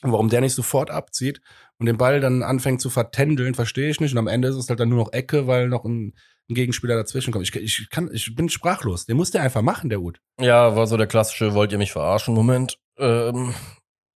[0.03, 1.41] Und warum der nicht sofort abzieht
[1.79, 4.13] und den Ball dann anfängt zu vertändeln, verstehe ich nicht.
[4.13, 6.15] Und am Ende ist es halt dann nur noch Ecke, weil noch ein,
[6.49, 7.49] ein Gegenspieler dazwischen kommt.
[7.49, 9.07] Ich, ich, kann, ich bin sprachlos.
[9.07, 10.21] Den muss der einfach machen, der Ut.
[10.41, 13.55] Ja, war so der klassische wollt ihr mich verarschen Moment ähm,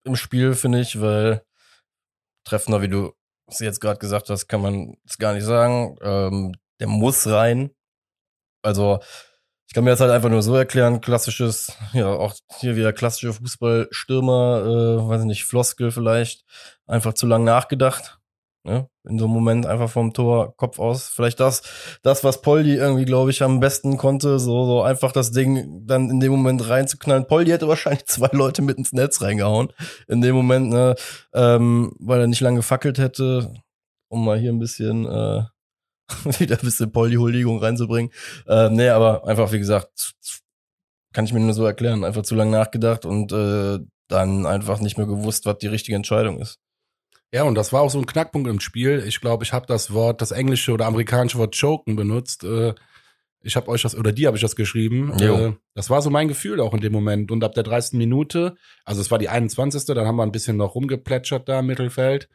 [0.04, 1.42] im Spiel, finde ich, weil
[2.44, 3.12] treffender, wie du
[3.46, 5.96] es jetzt gerade gesagt hast, kann man es gar nicht sagen.
[6.02, 7.70] Ähm, der muss rein.
[8.62, 9.00] Also
[9.66, 13.34] ich kann mir das halt einfach nur so erklären, klassisches, ja, auch hier wieder klassische
[13.34, 16.44] Fußballstürmer, äh, weiß ich nicht, Floskel vielleicht,
[16.86, 18.18] einfach zu lang nachgedacht.
[18.64, 18.88] Ne?
[19.08, 21.08] In so einem Moment einfach vom Tor, Kopf aus.
[21.08, 21.62] Vielleicht das,
[22.02, 26.10] das, was Poldi irgendwie, glaube ich, am besten konnte, so, so einfach das Ding dann
[26.10, 27.26] in dem Moment reinzuknallen.
[27.26, 29.72] Poldi hätte wahrscheinlich zwei Leute mit ins Netz reingehauen.
[30.08, 30.96] In dem Moment, ne,
[31.32, 33.54] ähm, weil er nicht lange gefackelt hätte,
[34.08, 35.42] um mal hier ein bisschen, äh,
[36.38, 38.12] wieder ein bisschen Poldi-Huldigung reinzubringen.
[38.46, 40.14] Ähm, nee, aber einfach, wie gesagt,
[41.12, 42.04] kann ich mir nur so erklären.
[42.04, 43.78] Einfach zu lange nachgedacht und äh,
[44.08, 46.58] dann einfach nicht mehr gewusst, was die richtige Entscheidung ist.
[47.32, 49.04] Ja, und das war auch so ein Knackpunkt im Spiel.
[49.06, 52.44] Ich glaube, ich habe das Wort, das englische oder amerikanische Wort choken benutzt.
[52.44, 52.74] Äh,
[53.42, 55.12] Ich habe euch das, oder die habe ich das geschrieben.
[55.20, 55.34] Jo.
[55.36, 57.30] Äh, Das war so mein Gefühl auch in dem Moment.
[57.30, 57.98] Und ab der 30.
[57.98, 59.84] Minute, also es war die 21.
[59.84, 62.28] Dann haben wir ein bisschen noch rumgeplätschert da im Mittelfeld.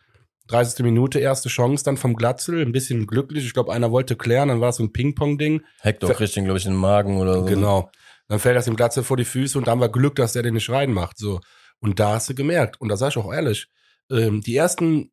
[0.48, 0.84] 30.
[0.84, 3.46] Minute, erste Chance dann vom Glatzel, ein bisschen glücklich.
[3.46, 5.62] Ich glaube, einer wollte klären, dann war es so ein Ping-Pong-Ding.
[5.82, 7.46] Hector kriegt den, glaube ich, in den Magen oder so.
[7.46, 7.90] Genau.
[8.28, 10.44] Dann fällt das dem Glatze vor die Füße und da haben wir Glück, dass der
[10.44, 11.18] den nicht reinmacht.
[11.18, 11.40] So.
[11.80, 13.68] Und da hast du gemerkt, und da sag ich auch ehrlich,
[14.12, 15.12] ähm, die ersten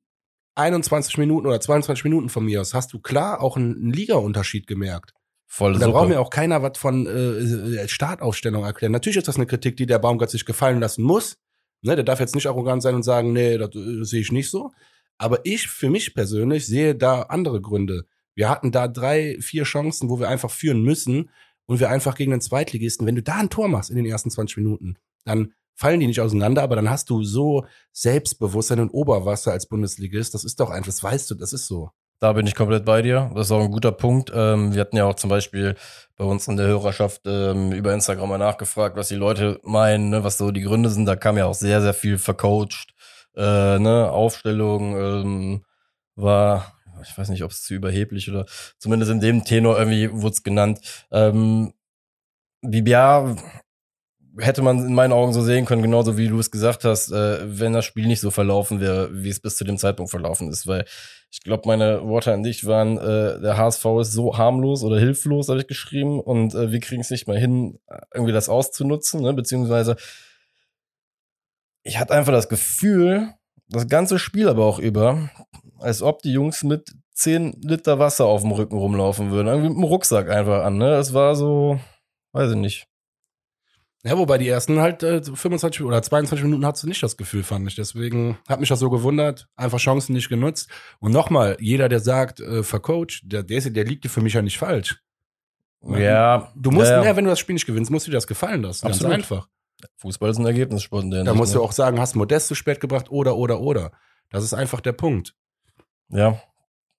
[0.55, 5.12] 21 Minuten oder 22 Minuten von mir aus hast du klar auch einen, Liga-Unterschied gemerkt.
[5.47, 8.93] Voll da braucht mir auch keiner was von äh, Startaufstellung erklären.
[8.93, 11.38] Natürlich ist das eine Kritik, die der Baumgart sich gefallen lassen muss.
[11.82, 14.51] Ne, der darf jetzt nicht arrogant sein und sagen, nee, das äh, sehe ich nicht
[14.51, 14.70] so.
[15.18, 18.07] Aber ich, für mich persönlich, sehe da andere Gründe.
[18.34, 21.30] Wir hatten da drei, vier Chancen, wo wir einfach führen müssen
[21.66, 24.30] und wir einfach gegen den Zweitligisten, wenn du da ein Tor machst in den ersten
[24.30, 29.52] 20 Minuten, dann fallen die nicht auseinander, aber dann hast du so Selbstbewusstsein und Oberwasser
[29.52, 30.34] als Bundesligist.
[30.34, 31.90] Das ist doch einfach, das weißt du, das ist so.
[32.18, 33.30] Da bin ich komplett bei dir.
[33.34, 34.30] Das ist auch ein guter Punkt.
[34.34, 35.74] Ähm, wir hatten ja auch zum Beispiel
[36.16, 40.22] bei uns in der Hörerschaft ähm, über Instagram mal nachgefragt, was die Leute meinen, ne,
[40.22, 41.06] was so die Gründe sind.
[41.06, 42.92] Da kam ja auch sehr, sehr viel vercoacht.
[43.34, 45.64] Äh, ne, Aufstellung ähm,
[46.14, 48.44] war, ich weiß nicht, ob es zu überheblich oder
[48.76, 50.80] zumindest in dem Tenor irgendwie wurde es genannt.
[51.10, 51.72] Ähm,
[52.60, 53.34] Bibia
[54.41, 57.38] hätte man in meinen Augen so sehen können, genauso wie du es gesagt hast, äh,
[57.43, 60.66] wenn das Spiel nicht so verlaufen wäre, wie es bis zu dem Zeitpunkt verlaufen ist,
[60.66, 60.84] weil
[61.30, 65.49] ich glaube, meine Worte an dich waren, äh, der HSV ist so harmlos oder hilflos,
[65.49, 67.78] habe ich geschrieben, und äh, wir kriegen es nicht mal hin,
[68.12, 69.32] irgendwie das auszunutzen, ne?
[69.32, 69.97] beziehungsweise
[71.82, 73.34] ich hatte einfach das Gefühl,
[73.68, 75.30] das ganze Spiel aber auch über,
[75.78, 79.49] als ob die Jungs mit 10 Liter Wasser auf dem Rücken rumlaufen würden.
[79.49, 80.95] Irgendwie mit dem Rucksack einfach an, ne?
[80.95, 81.78] Es war so,
[82.32, 82.89] weiß ich nicht.
[84.03, 87.42] Ja, wobei die ersten halt äh, 25 oder 22 Minuten hattest du nicht das Gefühl,
[87.42, 87.74] fand ich.
[87.74, 89.48] Deswegen hat mich das so gewundert.
[89.57, 90.70] Einfach Chancen nicht genutzt.
[91.01, 94.42] Und nochmal, jeder, der sagt, äh, vercoacht, der, der, der liegt dir für mich ja
[94.42, 95.03] nicht falsch.
[95.82, 96.51] Ja.
[96.57, 97.16] Du musst, ja, ja.
[97.16, 98.86] wenn du das Spiel nicht gewinnst, musst du dir das gefallen lassen.
[98.86, 99.12] Absolut.
[99.12, 99.48] Ganz einfach.
[99.96, 101.05] Fußball ist ein Ergebnissport.
[101.05, 101.64] Da Hinsicht, musst du ne?
[101.64, 103.92] auch sagen, hast Modest zu spät gebracht oder, oder, oder.
[104.30, 105.34] Das ist einfach der Punkt.
[106.09, 106.40] Ja.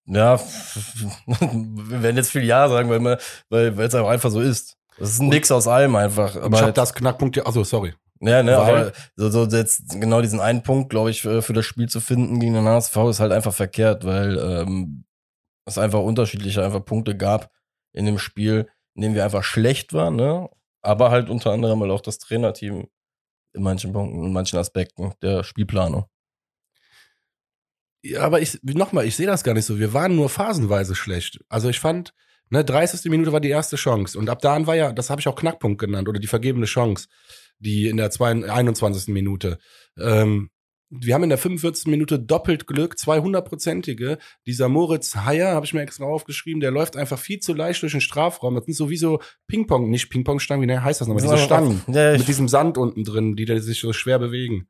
[0.05, 0.39] Ja,
[1.25, 3.17] wir werden jetzt viel Ja sagen, weil man,
[3.49, 4.77] weil weil es auch einfach so ist.
[5.01, 6.35] Das ist ein Mix aus allem einfach.
[6.35, 7.93] Aber ich habe das Knackpunkt, ja, achso, sorry.
[8.19, 11.53] Ja, ne, Weil- aber so, so jetzt genau diesen einen Punkt, glaube ich, für, für
[11.53, 15.05] das Spiel zu finden gegen den HSV ist halt einfach verkehrt, weil ähm,
[15.65, 17.49] es einfach unterschiedliche einfach Punkte gab
[17.93, 20.47] in dem Spiel, in dem wir einfach schlecht waren, ne?
[20.83, 22.87] Aber halt unter anderem halt auch das Trainerteam
[23.53, 26.05] in manchen Punkten, in manchen Aspekten der Spielplanung.
[28.03, 29.77] Ja, aber ich, nochmal, ich sehe das gar nicht so.
[29.79, 31.39] Wir waren nur phasenweise schlecht.
[31.49, 32.13] Also ich fand,
[32.51, 33.09] ne, 30.
[33.09, 34.17] Minute war die erste Chance.
[34.19, 37.07] Und ab da war ja, das habe ich auch Knackpunkt genannt, oder die vergebene Chance,
[37.59, 39.11] die in der zwei- 21.
[39.13, 39.57] Minute.
[39.99, 40.49] Ähm,
[40.93, 41.87] wir haben in der 45.
[41.89, 44.17] Minute doppelt Glück, 200-prozentige.
[44.45, 47.93] Dieser Moritz Heyer, habe ich mir extra aufgeschrieben, der läuft einfach viel zu leicht durch
[47.93, 48.55] den Strafraum.
[48.55, 51.23] Das sind sowieso Ping-Pong, nicht Ping-Pong-Stangen, wie heißt das nochmal?
[51.23, 54.67] Diese Stangen Ja, mit diesem Sand unten drin, die da sich so schwer bewegen.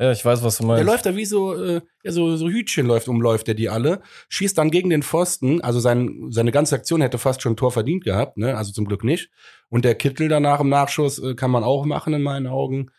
[0.00, 0.86] Ja, ich weiß, was du Der meinst.
[0.86, 4.56] läuft da wie so, äh, ja, so, so Hütchen läuft, umläuft der die alle, schießt
[4.56, 8.04] dann gegen den Pfosten, also sein, seine ganze Aktion hätte fast schon ein Tor verdient
[8.04, 9.30] gehabt, ne, also zum Glück nicht.
[9.68, 12.90] Und der Kittel danach im Nachschuss äh, kann man auch machen in meinen Augen,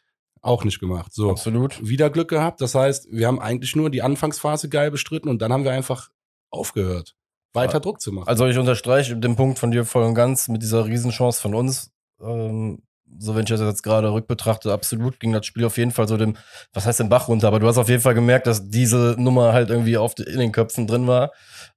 [0.41, 1.13] auch nicht gemacht.
[1.13, 1.87] So, Absolut.
[1.87, 5.51] wieder Glück gehabt, das heißt, wir haben eigentlich nur die Anfangsphase geil bestritten und dann
[5.51, 6.09] haben wir einfach
[6.51, 7.15] aufgehört,
[7.53, 7.79] weiter Ja.
[7.79, 8.27] Druck zu machen.
[8.27, 11.91] Also ich unterstreiche den Punkt von dir voll und ganz mit dieser Riesenchance von uns.
[12.21, 12.83] Ähm,
[13.19, 16.17] so wenn ich das jetzt gerade rückbetrachte, absolut ging das Spiel auf jeden Fall so
[16.17, 16.37] dem,
[16.73, 19.53] was heißt den Bach runter, aber du hast auf jeden Fall gemerkt, dass diese Nummer
[19.53, 21.31] halt irgendwie auf, in den Köpfen drin war.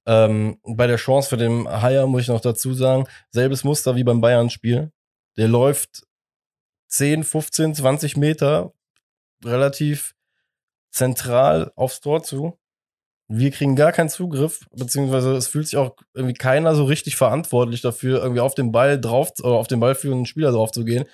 [0.05, 4.03] Ähm, bei der Chance für den Haier muss ich noch dazu sagen, selbes Muster wie
[4.03, 4.91] beim Bayern-Spiel.
[5.37, 6.03] Der läuft
[6.87, 8.73] 10, 15, 20 Meter
[9.43, 10.15] relativ
[10.91, 12.57] zentral aufs Tor zu.
[13.27, 17.81] Wir kriegen gar keinen Zugriff, beziehungsweise es fühlt sich auch irgendwie keiner so richtig verantwortlich
[17.81, 21.05] dafür, irgendwie auf den Ball drauf oder auf den Ball führenden Spieler drauf zu gehen.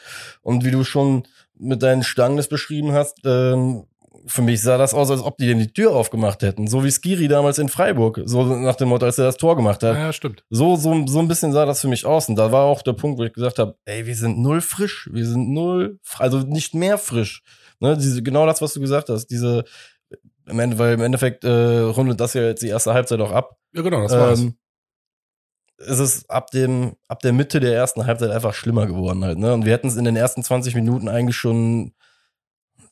[0.42, 1.24] Und wie du schon
[1.58, 3.86] mit deinen Stangen das beschrieben hast, ähm,
[4.26, 6.68] für mich sah das aus, als ob die dem die Tür aufgemacht hätten.
[6.68, 8.22] So wie Skiri damals in Freiburg.
[8.26, 9.96] So nach dem Motto, als er das Tor gemacht hat.
[9.96, 10.44] ja, stimmt.
[10.50, 12.30] So, so, so ein bisschen sah das für mich aus.
[12.30, 15.10] Und da war auch der Punkt, wo ich gesagt habe, ey, wir sind null frisch.
[15.12, 17.44] Wir sind null, also nicht mehr frisch.
[17.80, 19.28] Ne, diese, genau das, was du gesagt hast.
[19.28, 19.64] Diese,
[20.48, 23.58] im Ende, weil im Endeffekt äh, rundet das ja jetzt die erste Halbzeit auch ab.
[23.74, 24.40] Ja, genau, das war's.
[24.42, 24.58] Ähm,
[25.78, 29.54] es ist ab dem, ab der Mitte der ersten Halbzeit einfach schlimmer geworden halt, ne?
[29.54, 31.94] Und wir hätten es in den ersten 20 Minuten eigentlich schon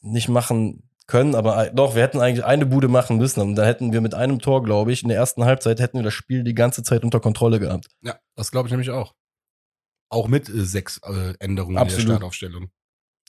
[0.02, 3.42] nicht machen können, aber doch, wir hätten eigentlich eine Bude machen müssen.
[3.42, 6.04] Und da hätten wir mit einem Tor, glaube ich, in der ersten Halbzeit hätten wir
[6.04, 7.88] das Spiel die ganze Zeit unter Kontrolle gehabt.
[8.02, 9.16] ja, das glaube ich nämlich auch.
[10.10, 12.08] Auch mit äh, sechs äh, Änderungen Absolut.
[12.08, 12.72] der Startaufstellung.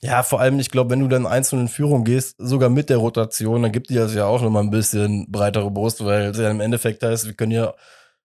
[0.03, 2.97] Ja, vor allem, ich glaube, wenn du dann einzeln in Führung gehst, sogar mit der
[2.97, 6.49] Rotation, dann gibt dir das ja auch nochmal ein bisschen breitere Brust, weil es ja
[6.49, 7.73] im Endeffekt heißt, wir können ja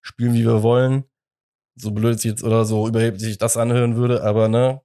[0.01, 1.05] spielen, wie wir wollen.
[1.75, 4.81] So blöd es jetzt oder so überheblich sich das anhören würde, aber ne,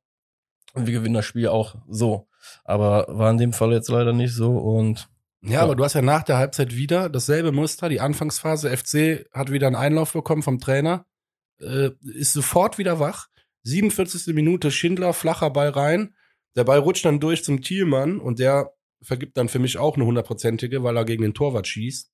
[0.73, 2.27] und wir gewinnen das Spiel auch so.
[2.65, 5.07] Aber war in dem Fall jetzt leider nicht so und
[5.41, 5.61] Ja, Ja.
[5.61, 7.87] aber du hast ja nach der Halbzeit wieder dasselbe Muster.
[7.87, 11.05] Die Anfangsphase, FC hat wieder einen Einlauf bekommen vom Trainer,
[11.61, 13.27] äh, ist sofort wieder wach.
[13.63, 14.33] 47.
[14.33, 16.15] Minute, Schindler, flacher Ball rein.
[16.55, 20.05] Der Ball rutscht dann durch zum Thielmann und der vergibt dann für mich auch eine
[20.05, 22.11] hundertprozentige, weil er gegen den Torwart schießt.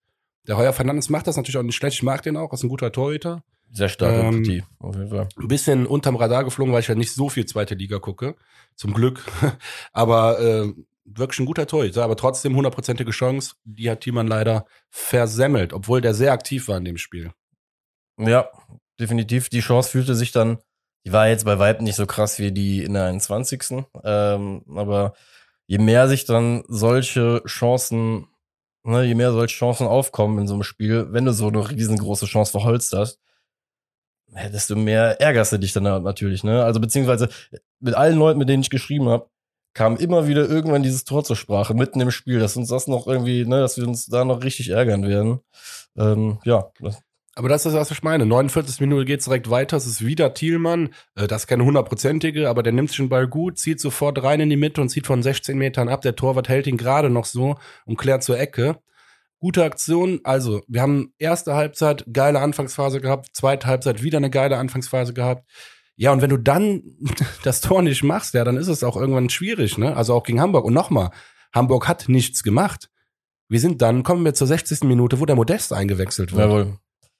[0.47, 1.97] Der Heuer Fernandes macht das natürlich auch nicht schlecht.
[1.97, 3.43] Ich mag den auch, ist ein guter Torhüter.
[3.69, 5.27] sehr starke Ähm, Partie, auf jeden Fall.
[5.37, 8.35] Ein bisschen unterm Radar geflogen, weil ich ja nicht so viel zweite Liga gucke.
[8.75, 9.25] Zum Glück.
[9.91, 10.73] aber äh,
[11.03, 12.03] wirklich ein guter Torhüter.
[12.03, 13.55] Aber trotzdem hundertprozentige Chance.
[13.65, 17.31] Die hat Thiemann leider versemmelt, obwohl der sehr aktiv war in dem Spiel.
[18.17, 18.49] Ja,
[18.99, 19.49] definitiv.
[19.49, 20.59] Die Chance fühlte sich dann,
[21.07, 23.85] die war jetzt bei Weitem nicht so krass wie die in der 21.
[24.03, 25.13] Ähm, aber
[25.65, 28.27] je mehr sich dann solche Chancen,
[28.83, 32.25] ne, je mehr solche Chancen aufkommen in so einem Spiel, wenn du so eine riesengroße
[32.25, 33.21] Chance verholzt hast,
[34.51, 36.65] desto mehr ärgerst du dich dann natürlich, ne?
[36.65, 37.29] Also beziehungsweise
[37.79, 39.29] mit allen Leuten, mit denen ich geschrieben habe,
[39.73, 43.07] kam immer wieder irgendwann dieses Tor zur Sprache, mitten im Spiel, dass uns das noch
[43.07, 45.39] irgendwie, ne, dass wir uns da noch richtig ärgern werden.
[45.95, 47.01] Ähm, ja, das,
[47.37, 48.25] Aber das ist was ich meine.
[48.25, 48.81] 49.
[48.81, 49.77] Minute geht's direkt weiter.
[49.77, 50.89] Es ist wieder Thielmann.
[51.13, 54.39] Äh, Das ist keine hundertprozentige, aber der nimmt sich den Ball gut, zieht sofort rein
[54.39, 56.01] in die Mitte und zieht von 16 Metern ab.
[56.01, 58.79] Der Torwart hält ihn gerade noch so und klärt zur Ecke.
[59.37, 60.19] Gute Aktion.
[60.23, 65.47] Also, wir haben erste Halbzeit geile Anfangsphase gehabt, zweite Halbzeit wieder eine geile Anfangsphase gehabt.
[65.95, 66.81] Ja, und wenn du dann
[67.43, 69.95] das Tor nicht machst, ja, dann ist es auch irgendwann schwierig, ne?
[69.95, 70.65] Also auch gegen Hamburg.
[70.65, 71.11] Und nochmal,
[71.53, 72.89] Hamburg hat nichts gemacht.
[73.47, 74.85] Wir sind dann, kommen wir zur 60.
[74.85, 76.41] Minute, wo der Modest eingewechselt wird.
[76.41, 76.79] Jawohl.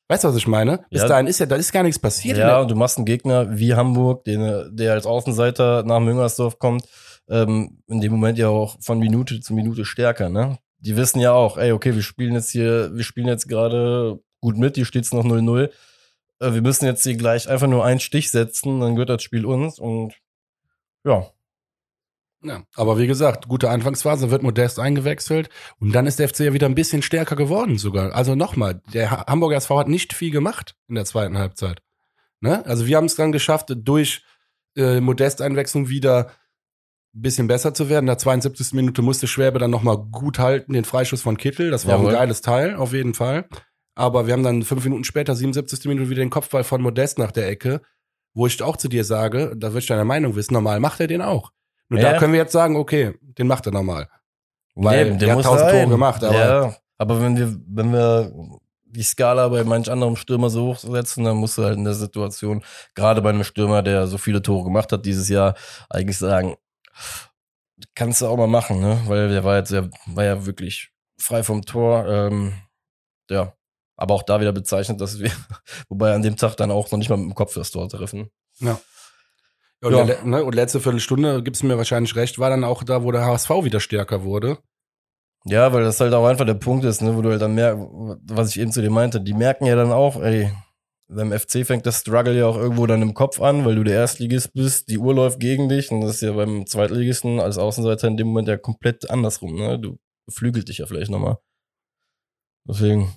[0.09, 0.85] Weißt du, was ich meine?
[0.89, 1.07] Bis Ja.
[1.09, 2.37] dahin ist ja, da ist gar nichts passiert.
[2.37, 6.87] Ja, und du machst einen Gegner wie Hamburg, den, der als Außenseiter nach Müngersdorf kommt,
[7.29, 10.57] ähm, in dem Moment ja auch von Minute zu Minute stärker, ne?
[10.79, 14.57] Die wissen ja auch, ey, okay, wir spielen jetzt hier, wir spielen jetzt gerade gut
[14.57, 15.69] mit, hier steht's noch 0-0.
[16.39, 19.45] Äh, wir müssen jetzt hier gleich einfach nur einen Stich setzen, dann gehört das Spiel
[19.45, 20.13] uns und
[21.05, 21.25] ja.
[22.43, 26.53] Ja, aber wie gesagt, gute Anfangsphase, wird Modest eingewechselt und dann ist der FC ja
[26.53, 28.13] wieder ein bisschen stärker geworden sogar.
[28.13, 31.81] Also nochmal, der Ha- Hamburger SV hat nicht viel gemacht in der zweiten Halbzeit.
[32.39, 32.63] Ne?
[32.67, 34.23] Also wir haben es dann geschafft, durch
[34.75, 36.27] äh, Modest-Einwechslung wieder
[37.15, 38.03] ein bisschen besser zu werden.
[38.03, 38.73] In der 72.
[38.73, 41.71] Minute musste Schwäbe dann nochmal gut halten, den Freischuss von Kittel.
[41.71, 42.09] Das war Jawohl.
[42.09, 43.49] ein geiles Teil, auf jeden Fall.
[43.95, 45.85] Aber wir haben dann fünf Minuten später, 77.
[45.85, 47.81] Minute, wieder den Kopfball von Modest nach der Ecke,
[48.35, 51.07] wo ich auch zu dir sage, da würde ich deine Meinung wissen, normal macht er
[51.07, 51.51] den auch.
[51.89, 52.11] Nur Ja.
[52.13, 54.09] da können wir jetzt sagen, okay, den macht er normal.
[54.75, 55.71] Weil Nee, der hat muss tausend.
[55.71, 58.31] Tore gemacht, aber- ja, aber wenn wir, wenn wir
[58.85, 62.63] die Skala bei manch anderem Stürmer so hochsetzen, dann musst du halt in der Situation,
[62.95, 65.55] gerade bei einem Stürmer, der so viele Tore gemacht hat dieses Jahr,
[65.89, 66.55] eigentlich sagen,
[67.95, 68.99] kannst du auch mal machen, ne?
[69.05, 72.05] Weil der war jetzt ja, war ja wirklich frei vom Tor.
[72.07, 72.53] Ähm,
[73.29, 73.53] ja.
[73.99, 75.31] Aber auch da wieder bezeichnet, dass wir,
[75.89, 78.29] wobei an dem Tag dann auch noch nicht mal mit dem Kopf das Tor treffen.
[79.83, 80.03] Und, Ja.
[80.05, 83.11] der, ne, und letzte Viertelstunde, gibst du mir wahrscheinlich recht, war dann auch da, wo
[83.11, 84.57] der HSV wieder stärker wurde.
[85.45, 87.81] Ja, weil das halt auch einfach der Punkt ist, ne, wo du halt dann merkst,
[88.23, 90.51] was ich eben zu dir meinte, die merken ja dann auch, ey,
[91.09, 93.95] beim FC fängt das Struggle ja auch irgendwo dann im Kopf an, weil du der
[93.95, 98.07] Erstligist bist, die Uhr läuft gegen dich und das ist ja beim Zweitligisten als Außenseiter
[98.09, 99.79] in dem Moment ja komplett andersrum, ne?
[99.79, 99.97] Du
[100.29, 101.37] flügelt dich ja vielleicht nochmal.
[102.67, 103.13] Deswegen,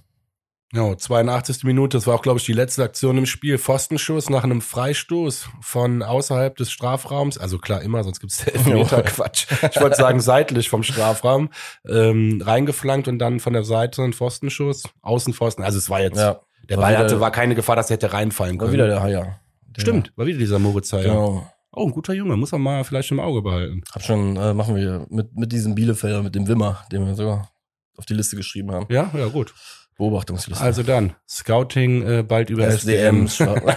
[0.72, 1.64] Ja, 82.
[1.64, 3.58] Minute, das war auch, glaube ich, die letzte Aktion im Spiel.
[3.58, 7.38] Pfostenschuss nach einem Freistoß von außerhalb des Strafraums.
[7.38, 9.46] Also klar, immer, sonst gibt's Elfmeter, Quatsch.
[9.68, 11.50] Ich wollte sagen, seitlich vom Strafraum.
[11.88, 14.84] Ähm, reingeflankt und dann von der Seite ein Pfostenschuss.
[15.02, 15.64] Außenpfosten.
[15.64, 18.12] Also es war jetzt, ja, der war Ball hatte, war keine Gefahr, dass er hätte
[18.12, 18.74] reinfallen war können.
[18.74, 19.40] wieder der Haier.
[19.76, 21.02] Der- Stimmt, war wieder dieser Moritz Heyer.
[21.02, 21.50] Genau.
[21.72, 23.82] Oh, ein guter Junge, muss man mal vielleicht im Auge behalten.
[23.92, 27.50] Hab schon, äh, machen wir mit, mit diesem Bielefelder, mit dem Wimmer, den wir sogar
[27.96, 28.86] auf die Liste geschrieben haben.
[28.88, 29.52] Ja, ja, gut.
[30.00, 30.62] Beobachtungsliste.
[30.62, 33.26] Also dann, Scouting äh, bald über SDM.
[33.26, 33.60] SDM.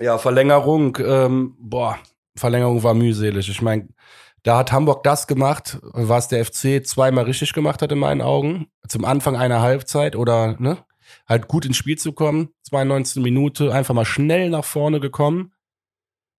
[0.00, 1.98] Ja, Verlängerung, ähm, boah,
[2.34, 3.50] Verlängerung war mühselig.
[3.50, 3.88] Ich meine,
[4.42, 8.68] da hat Hamburg das gemacht, was der FC zweimal richtig gemacht hat in meinen Augen.
[8.88, 10.78] Zum Anfang einer Halbzeit oder, ne,
[11.28, 12.48] halt gut ins Spiel zu kommen.
[12.62, 13.22] 92.
[13.22, 15.52] Minute, einfach mal schnell nach vorne gekommen.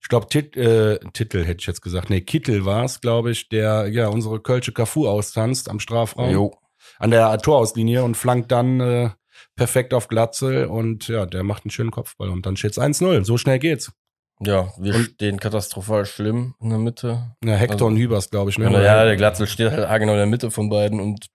[0.01, 2.09] Ich glaube, Tit äh, Titel hätte ich jetzt gesagt.
[2.09, 6.57] Nee, Kittel war es, glaube ich, der ja unsere Kölsche Cafu austanzt am Strafraum jo.
[6.99, 9.09] an der Torauslinie und flankt dann äh,
[9.55, 13.23] perfekt auf Glatzel und ja, der macht einen schönen Kopfball und dann steht's 1-0.
[13.25, 13.91] So schnell geht's.
[14.39, 17.35] Ja, wir Und- stehen katastrophal schlimm in der Mitte.
[17.43, 18.57] Ja, Hector Also- und Hübers, glaube ich.
[18.57, 18.71] Ne?
[18.71, 21.27] Ja, ja, der Glatzel steht halt genau in der Mitte von beiden und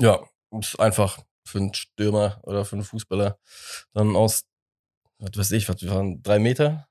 [0.00, 0.20] ja,
[0.58, 3.38] ist einfach für einen Stürmer oder für einen Fußballer
[3.92, 4.44] dann aus,
[5.18, 6.86] was weiß ich, was wir waren, drei Meter?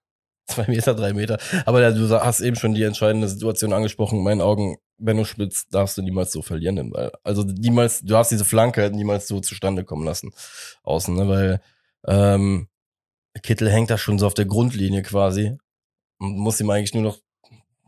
[0.52, 1.38] Zwei Meter, drei Meter.
[1.66, 4.20] Aber du hast eben schon die entscheidende Situation angesprochen.
[4.20, 6.76] In meinen Augen, Benno Spitz darfst du niemals so verlieren.
[6.76, 6.93] den.
[7.24, 10.32] Also niemals, du darfst diese Flanke halt niemals so zustande kommen lassen.
[10.84, 11.28] Außen, ne?
[11.28, 11.62] Weil
[12.08, 12.68] ähm,
[13.41, 15.58] Kittel hängt da schon so auf der Grundlinie quasi
[16.20, 17.20] und muss ihm eigentlich nur noch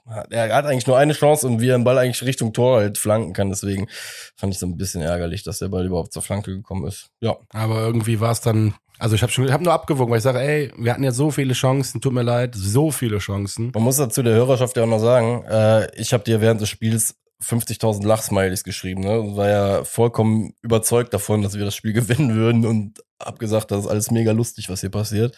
[0.06, 2.98] er hat eigentlich nur eine Chance und wie er den Ball eigentlich Richtung Tor halt
[2.98, 3.50] flanken kann.
[3.50, 3.88] Deswegen
[4.36, 7.10] fand ich so ein bisschen ärgerlich, dass der Ball überhaupt zur Flanke gekommen ist.
[7.22, 7.38] Ja.
[7.54, 10.24] Aber irgendwie war es dann, also ich habe schon, ich habe nur abgewogen, weil ich
[10.24, 13.72] sage, ey, wir hatten ja so viele Chancen, tut mir leid, so viele Chancen.
[13.74, 16.70] Man muss dazu der Hörerschaft ja auch noch sagen, äh, ich habe dir während des
[16.70, 19.20] Spiels 50.000 Lachsmileys geschrieben, ne?
[19.20, 23.72] Und war ja vollkommen überzeugt davon, dass wir das Spiel gewinnen würden und hab gesagt,
[23.72, 25.38] das ist alles mega lustig, was hier passiert.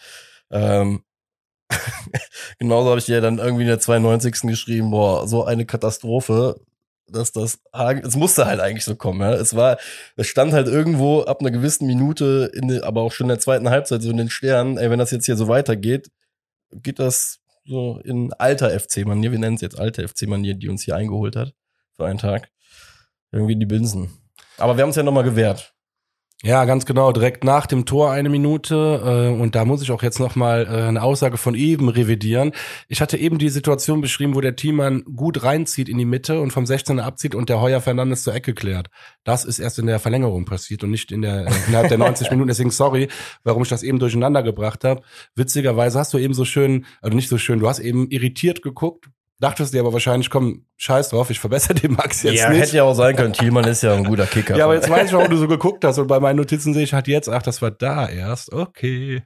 [0.52, 1.04] Ähm,
[2.60, 4.42] genauso habe ich dir dann irgendwie in der 92.
[4.42, 6.60] geschrieben, boah, so eine Katastrophe,
[7.08, 7.60] dass das
[8.04, 9.34] es musste halt eigentlich so kommen, ja.
[9.34, 9.78] Es war,
[10.16, 13.70] es stand halt irgendwo ab einer gewissen Minute, in, aber auch schon in der zweiten
[13.70, 16.10] Halbzeit so in den Sternen, ey, wenn das jetzt hier so weitergeht,
[16.72, 20.96] geht das so in alter FC-Manier, wir nennen es jetzt alte FC-Manier, die uns hier
[20.96, 21.54] eingeholt hat
[21.96, 22.50] für einen Tag.
[23.32, 24.10] Irgendwie die Binsen.
[24.58, 25.75] Aber wir haben es ja nochmal gewehrt.
[26.44, 27.12] Ja, ganz genau.
[27.12, 29.34] Direkt nach dem Tor eine Minute.
[29.36, 32.52] Äh, und da muss ich auch jetzt noch mal äh, eine Aussage von eben revidieren.
[32.90, 36.52] Ich hatte eben die Situation beschrieben, wo der Teammann gut reinzieht in die Mitte und
[36.52, 38.90] vom 16er abzieht und der Heuer Fernandes zur Ecke klärt.
[39.24, 42.30] Das ist erst in der Verlängerung passiert und nicht in der, äh, innerhalb der 90
[42.32, 42.50] Minuten.
[42.50, 43.08] Deswegen sorry,
[43.44, 45.02] warum ich das eben durcheinander gebracht habe.
[45.36, 49.10] Witzigerweise hast du eben so schön, also nicht so schön, du hast eben irritiert geguckt.
[49.40, 52.62] Dachtest dir aber wahrscheinlich, komm, scheiß drauf, ich verbessere den Max jetzt ja, nicht.
[52.62, 53.34] hätte ja auch sein können.
[53.34, 54.56] Thielmann ist ja ein guter Kicker.
[54.56, 55.98] Ja, aber jetzt weiß ich, warum du so geguckt hast.
[55.98, 58.54] Und bei meinen Notizen sehe ich halt jetzt, ach, das war da erst.
[58.54, 59.24] Okay.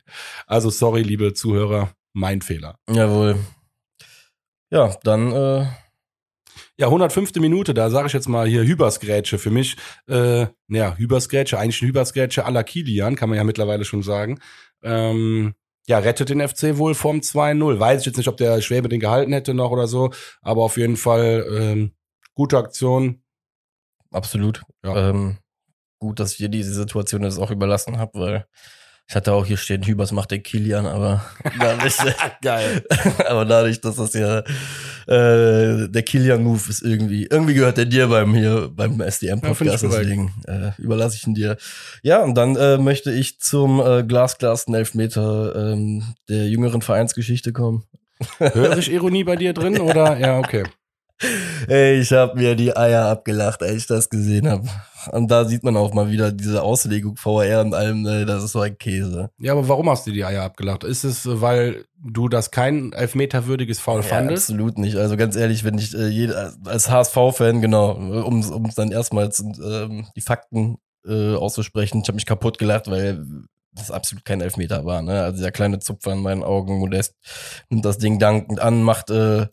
[0.47, 2.75] Also sorry, liebe Zuhörer, mein Fehler.
[2.89, 3.37] Jawohl.
[4.71, 5.65] Ja, dann, äh,
[6.77, 7.35] Ja, 105.
[7.35, 9.75] Minute, da sage ich jetzt mal hier Hübersgrätsche für mich.
[10.07, 14.39] Äh, naja, Hübersgrätsche, eigentlich ein Hübersgrätsche à la Kilian, kann man ja mittlerweile schon sagen.
[14.81, 15.53] Ähm,
[15.89, 17.79] ja, rettet den FC wohl vom 2-0.
[17.79, 20.11] Weiß ich jetzt nicht, ob der Schwäbe den gehalten hätte noch oder so,
[20.41, 21.95] aber auf jeden Fall ähm,
[22.35, 23.23] gute Aktion.
[24.11, 24.61] Absolut.
[24.85, 25.09] Ja.
[25.09, 25.39] Ähm,
[25.97, 28.45] gut, dass ich dir diese Situation jetzt auch überlassen habe, weil
[29.09, 31.25] ich hatte auch hier stehen, Hübers macht den Kilian, aber
[31.59, 31.97] dadurch,
[32.43, 32.83] Geil.
[33.27, 34.39] aber dadurch, dass das ja
[35.07, 40.03] äh, der Kilian-Move ist irgendwie, irgendwie gehört der dir beim hier beim Ja, SDM-Podcast, korrekt.
[40.05, 41.57] deswegen äh, überlasse ich ihn dir.
[42.03, 47.85] Ja, und dann äh, möchte ich zum äh, glasglasten Elfmeter ähm, der jüngeren Vereinsgeschichte kommen.
[48.37, 50.19] Höre ich Ironie bei dir drin oder?
[50.19, 50.65] Ja, okay.
[51.67, 54.67] Ich habe mir die Eier abgelacht, als ich das gesehen habe.
[55.11, 58.61] Und da sieht man auch mal wieder diese Auslegung VR und allem, das ist so
[58.61, 59.29] ein Käse.
[59.37, 60.83] Ja, aber warum hast du die Eier abgelacht?
[60.83, 64.49] Ist es, weil du das kein elfmeterwürdiges Foul Ja, fandest?
[64.49, 64.95] absolut nicht.
[64.95, 66.31] Also ganz ehrlich, wenn ich äh,
[66.65, 72.15] als HSV-Fan, genau, um um dann erstmal zu, ähm, die Fakten äh, auszusprechen, ich habe
[72.15, 73.25] mich kaputt gelacht, weil
[73.73, 75.01] das absolut kein Elfmeter war.
[75.01, 75.21] Ne?
[75.21, 77.15] Also der kleine Zupfer in meinen Augen, Modest
[77.69, 79.47] nimmt das Ding dankend an, macht äh,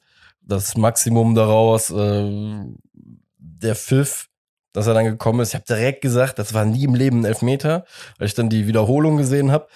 [0.46, 1.90] das Maximum daraus.
[1.90, 2.64] Äh,
[3.38, 4.28] der Pfiff,
[4.72, 7.24] dass er dann gekommen ist, ich habe direkt gesagt, das war nie im Leben ein
[7.24, 7.84] Elfmeter,
[8.18, 9.68] weil ich dann die Wiederholung gesehen habe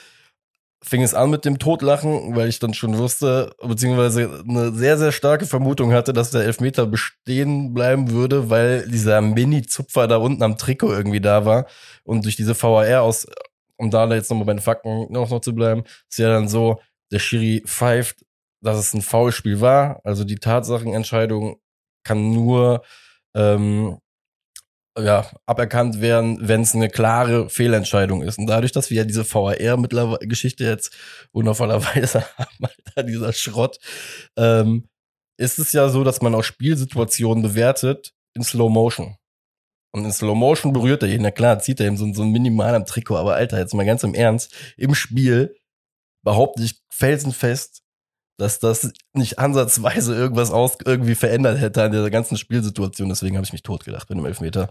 [0.82, 5.12] fing es an mit dem Totlachen, weil ich dann schon wusste, beziehungsweise eine sehr, sehr
[5.12, 10.56] starke Vermutung hatte, dass der Elfmeter bestehen bleiben würde, weil dieser Mini-Zupfer da unten am
[10.56, 11.66] Trikot irgendwie da war.
[12.02, 13.26] Und durch diese VAR aus,
[13.76, 16.80] um da jetzt nochmal bei den Fakten noch, noch zu bleiben, ist ja dann so,
[17.12, 18.24] der Schiri pfeift,
[18.60, 20.00] dass es ein Foulspiel war.
[20.04, 21.60] Also die Tatsachenentscheidung
[22.04, 22.82] kann nur
[23.34, 23.98] ähm,
[24.98, 28.38] ja, aberkannt werden, wenn es eine klare Fehlentscheidung ist.
[28.38, 30.96] Und dadurch, dass wir ja diese VAR-Geschichte jetzt
[31.32, 33.78] wundervollerweise haben, Alter, dieser Schrott,
[34.36, 34.88] ähm,
[35.38, 39.16] ist es ja so, dass man auch Spielsituationen bewertet in Slow Motion.
[39.92, 41.22] Und in Slow Motion berührt er ihn.
[41.22, 43.16] Na klar, zieht er ihm so, so ein minimal am Trikot.
[43.16, 45.56] Aber Alter, jetzt mal ganz im Ernst, im Spiel
[46.22, 47.82] behaupte ich felsenfest,
[48.40, 53.08] dass das nicht ansatzweise irgendwas aus irgendwie verändert hätte an der ganzen Spielsituation.
[53.10, 54.70] Deswegen habe ich mich totgelacht mit dem Elfmeter.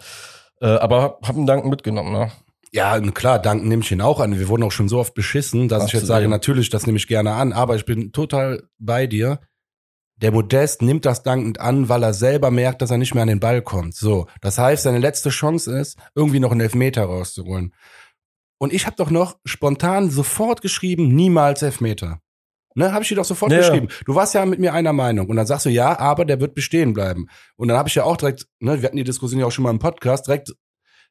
[0.60, 2.32] Äh, aber hab, hab einen Danken mitgenommen, ne?
[2.72, 4.38] Ja, klar, danken nehme ich ihn auch an.
[4.38, 6.22] Wir wurden auch schon so oft beschissen, dass ich jetzt Absolut.
[6.22, 9.40] sage, natürlich, das nehme ich gerne an, aber ich bin total bei dir.
[10.18, 13.30] Der Modest nimmt das dankend an, weil er selber merkt, dass er nicht mehr an
[13.30, 13.96] den Ball kommt.
[13.96, 17.74] So, das heißt, seine letzte Chance ist, irgendwie noch einen Elfmeter rauszuholen.
[18.58, 22.20] Und ich habe doch noch spontan sofort geschrieben, niemals Elfmeter.
[22.80, 23.90] Ne, habe ich dir doch sofort Ja, geschrieben.
[24.06, 26.56] Du warst ja mit mir einer Meinung und dann sagst du ja, aber der wird
[26.56, 27.28] bestehen bleiben.
[27.58, 29.64] Und dann habe ich ja auch direkt, ne, wir hatten die Diskussion ja auch schon
[29.64, 30.56] mal im Podcast, direkt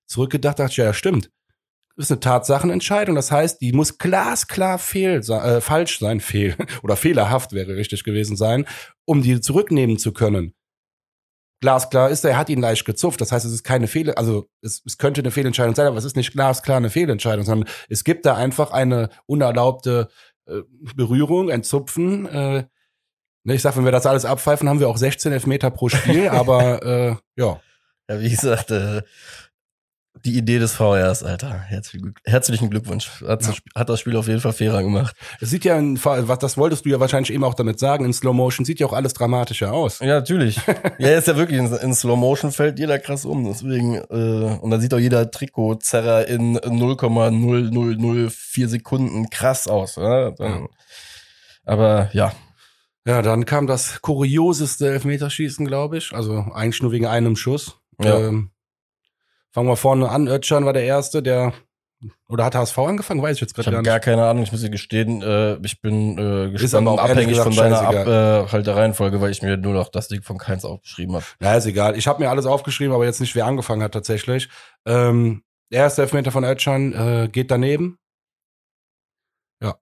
[0.07, 1.31] zurückgedacht, dachte ich ja, ja stimmt.
[1.95, 6.97] Das ist eine Tatsachenentscheidung, das heißt, die muss glasklar fehl, äh, falsch sein, fehl oder
[6.97, 8.65] fehlerhaft wäre richtig gewesen sein,
[9.05, 10.55] um die zurücknehmen zu können.
[11.61, 13.21] Glasklar ist, er hat ihn leicht gezupft.
[13.21, 16.05] Das heißt, es ist keine Fehler, also es, es könnte eine Fehlentscheidung sein, aber es
[16.05, 20.09] ist nicht glasklar eine Fehlentscheidung, sondern es gibt da einfach eine unerlaubte
[20.97, 22.27] Berührung, ein Zupfen.
[22.27, 22.65] Äh,
[23.45, 26.29] ne, ich sag, wenn wir das alles abpfeifen, haben wir auch 16 Elfmeter pro Spiel,
[26.29, 27.61] aber äh, ja.
[28.11, 29.03] Ja, wie gesagt, äh,
[30.25, 31.59] die Idee des VRs, Alter.
[31.61, 33.23] Herzlichen, Glück, herzlichen Glückwunsch.
[33.27, 35.15] Hat, das, Sp- hat das Spiel auf jeden Fall fairer gemacht.
[35.41, 38.13] Es sieht ja, in, was das wolltest du ja wahrscheinlich eben auch damit sagen, in
[38.13, 40.01] Slow Motion sieht ja auch alles dramatischer aus.
[40.01, 40.61] Ja, natürlich.
[40.99, 43.45] ja, ist ja wirklich in, in Slow Motion fällt jeder krass um.
[43.45, 49.97] Deswegen, äh, und da sieht auch jeder Trikotzerrer in 0,0004 Sekunden krass aus.
[49.97, 50.31] Ja?
[50.33, 50.69] Dann,
[51.65, 52.33] Aber ja,
[53.07, 56.13] Ja, dann kam das kurioseste Elfmeterschießen, glaube ich.
[56.13, 57.77] Also eigentlich nur wegen einem Schuss.
[58.01, 58.19] Ja.
[58.19, 58.51] Ähm,
[59.59, 60.29] fangen wir vorne an.
[60.29, 61.53] Özcan war der Erste, der
[62.29, 63.21] oder hat HSV angefangen?
[63.21, 64.05] Weiß ich jetzt ich gerade habe gar gar nicht.
[64.05, 64.45] keine Ahnung.
[64.45, 68.07] Ich muss dir gestehen, äh, ich bin äh, gespannt, aber abhängig von gesagt deiner Ab,
[68.07, 71.25] äh, halt der Reihenfolge, weil ich mir nur noch das Ding von Keins aufgeschrieben habe.
[71.43, 71.99] Ja, ist egal.
[71.99, 74.49] Ich habe mir alles aufgeschrieben, aber jetzt nicht, wer angefangen hat tatsächlich.
[74.87, 75.43] Ähm,
[75.73, 77.99] der erste Elfmeter von Özcan äh, geht daneben.
[79.61, 79.75] Ja.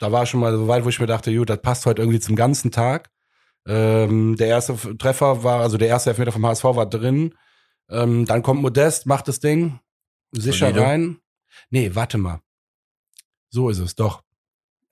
[0.00, 2.18] Da war schon mal so weit, wo ich mir dachte, gut, das passt heute irgendwie
[2.18, 3.08] zum ganzen Tag.
[3.68, 7.34] Ähm, der erste Treffer war, also der erste Elfmeter vom HSV war drin.
[7.90, 9.80] Ähm, dann kommt Modest, macht das Ding
[10.32, 10.82] sicher Solide.
[10.82, 11.20] rein.
[11.70, 12.40] Nee, warte mal.
[13.50, 14.22] So ist es, doch.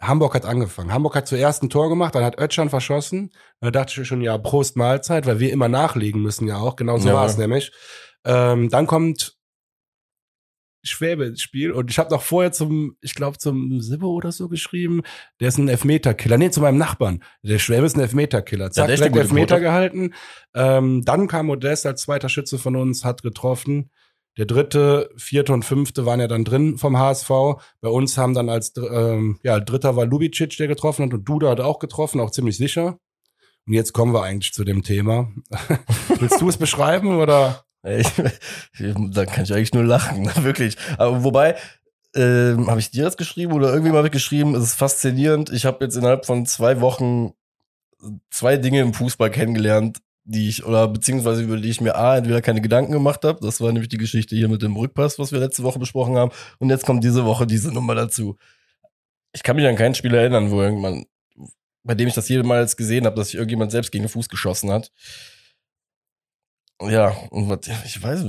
[0.01, 0.93] Hamburg hat angefangen.
[0.93, 3.31] Hamburg hat zuerst ein Tor gemacht, dann hat Özcan verschossen.
[3.61, 6.77] Da dachte ich schon, ja, Prost Mahlzeit, weil wir immer nachlegen müssen ja auch.
[6.77, 7.15] Genau so Ja.
[7.15, 7.73] war es nämlich.
[8.25, 9.38] Ähm, dann kommt
[10.83, 14.49] Schwäbe ins Spiel und ich habe noch vorher zum, ich glaube zum Sibbo oder so
[14.49, 15.03] geschrieben,
[15.41, 16.39] der ist ein Elfmeterkiller.
[16.39, 17.23] Nee, zu meinem Nachbarn.
[17.43, 18.71] Der Schwäbe ist ein Elfmeterkiller.
[18.71, 19.61] Zack, der direkt Elfmeter Quote.
[19.63, 20.15] gehalten.
[20.55, 23.91] Ähm, dann kam Modest als zweiter Schütze von uns, hat getroffen.
[24.37, 27.29] Der dritte, vierte und fünfte waren ja dann drin vom HSV.
[27.81, 31.51] Bei uns haben dann als ähm, ja, dritter war Lubicic, der getroffen hat und Duda
[31.51, 32.99] hat auch getroffen, auch ziemlich sicher.
[33.67, 35.31] Und jetzt kommen wir eigentlich zu dem Thema.
[36.21, 37.65] Willst du es beschreiben oder?
[39.13, 40.77] Da kann ich eigentlich nur lachen, wirklich.
[40.97, 41.57] Aber wobei,
[42.15, 45.51] ähm, habe ich dir das geschrieben oder irgendwie habe ich geschrieben, es ist faszinierend.
[45.51, 47.33] Ich habe jetzt innerhalb von zwei Wochen
[48.31, 52.43] zwei Dinge im Fußball kennengelernt, die ich, oder beziehungsweise über die ich mir A, entweder
[52.43, 53.41] keine Gedanken gemacht habe.
[53.45, 56.33] Das war nämlich die Geschichte hier mit dem Rückpass, was wir letzte Woche besprochen haben.
[56.59, 58.37] Und jetzt kommt diese Woche diese Nummer dazu.
[59.33, 61.07] Ich kann mich an kein Spiel erinnern, wo irgendwann,
[61.83, 64.71] bei dem ich das jemals gesehen habe, dass sich irgendjemand selbst gegen den Fuß geschossen
[64.71, 64.93] hat.
[66.83, 68.25] Ja, und was, ich weiß,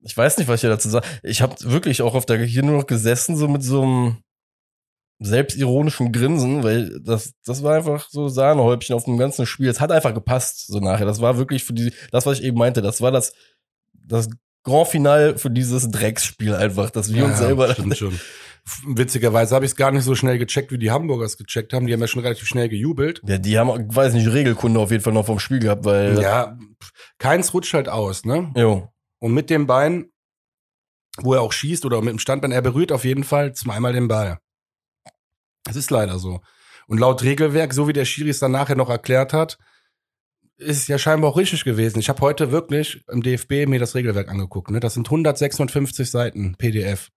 [0.00, 1.06] ich weiß nicht, was ich hier dazu sage.
[1.22, 4.16] Ich habe wirklich auch auf der hier nur noch gesessen, so mit so einem
[5.20, 9.68] selbstironischen Grinsen, weil das, das war einfach so Sahnehäubchen auf dem ganzen Spiel.
[9.68, 11.06] Es hat einfach gepasst, so nachher.
[11.06, 13.32] Das war wirklich für die, das, was ich eben meinte, das war das,
[13.92, 14.28] das
[14.64, 17.72] Grand Final für dieses Drecksspiel einfach, dass wir Ja, uns selber.
[17.72, 18.20] Stimmt schon.
[18.86, 21.86] Witzigerweise habe ich es gar nicht so schnell gecheckt, wie die Hamburgers gecheckt haben.
[21.86, 23.20] Die haben ja schon relativ schnell gejubelt.
[23.26, 26.20] Ja, die haben, weiß nicht, Regelkunde auf jeden Fall noch vom Spiel gehabt, weil.
[26.20, 26.56] Ja,
[27.18, 28.52] keins rutscht halt aus, ne?
[28.56, 28.88] Jo.
[29.18, 30.12] Und mit dem Bein,
[31.18, 34.06] wo er auch schießt oder mit dem Standbein, er berührt auf jeden Fall zweimal den
[34.08, 34.38] Ball.
[35.68, 36.40] Es ist leider so.
[36.86, 39.58] Und laut Regelwerk, so wie der Schiri es dann nachher noch erklärt hat,
[40.56, 41.98] ist ja scheinbar auch richtig gewesen.
[41.98, 44.70] Ich habe heute wirklich im DFB mir das Regelwerk angeguckt.
[44.70, 44.80] Ne?
[44.80, 47.10] Das sind 156 Seiten PDF.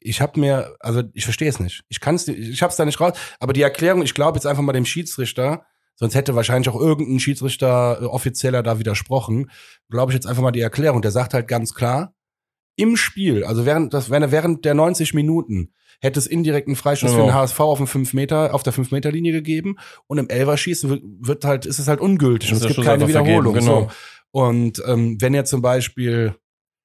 [0.00, 1.82] Ich habe mir, also ich verstehe es nicht.
[1.88, 3.12] Ich kann es, ich habe es da nicht raus.
[3.38, 7.20] Aber die Erklärung, ich glaube jetzt einfach mal dem Schiedsrichter, sonst hätte wahrscheinlich auch irgendein
[7.20, 9.50] Schiedsrichter äh, offizieller da widersprochen.
[9.90, 11.02] Glaube ich jetzt einfach mal die Erklärung.
[11.02, 12.14] Der sagt halt ganz klar,
[12.76, 17.18] im Spiel, also während das, er während der 90 Minuten hätte es indirekten Freischuss für
[17.18, 17.38] den Genau.
[17.38, 19.76] HSV auf dem 5 Meter, auf der 5 Meter Linie gegeben
[20.06, 23.26] und im Elverschießen wird, wird halt, ist es halt ungültig und es gibt keine vergeben,
[23.26, 23.52] Wiederholung.
[23.54, 23.80] genau.
[23.82, 23.90] So.
[24.32, 26.36] Und ähm, wenn jetzt zum Beispiel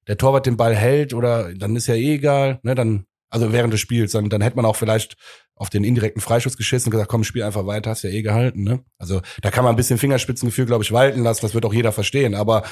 [0.07, 3.73] der Torwart den Ball hält oder dann ist ja eh egal, ne, dann, also während
[3.73, 5.15] des Spiels, dann, dann hätte man auch vielleicht
[5.55, 8.63] auf den indirekten Freischuss geschissen und gesagt, komm, spiel einfach weiter, hast ja eh gehalten,
[8.63, 8.81] ne?
[8.97, 11.91] Also da kann man ein bisschen Fingerspitzengefühl, glaube ich, walten lassen, das wird auch jeder
[11.91, 12.63] verstehen, aber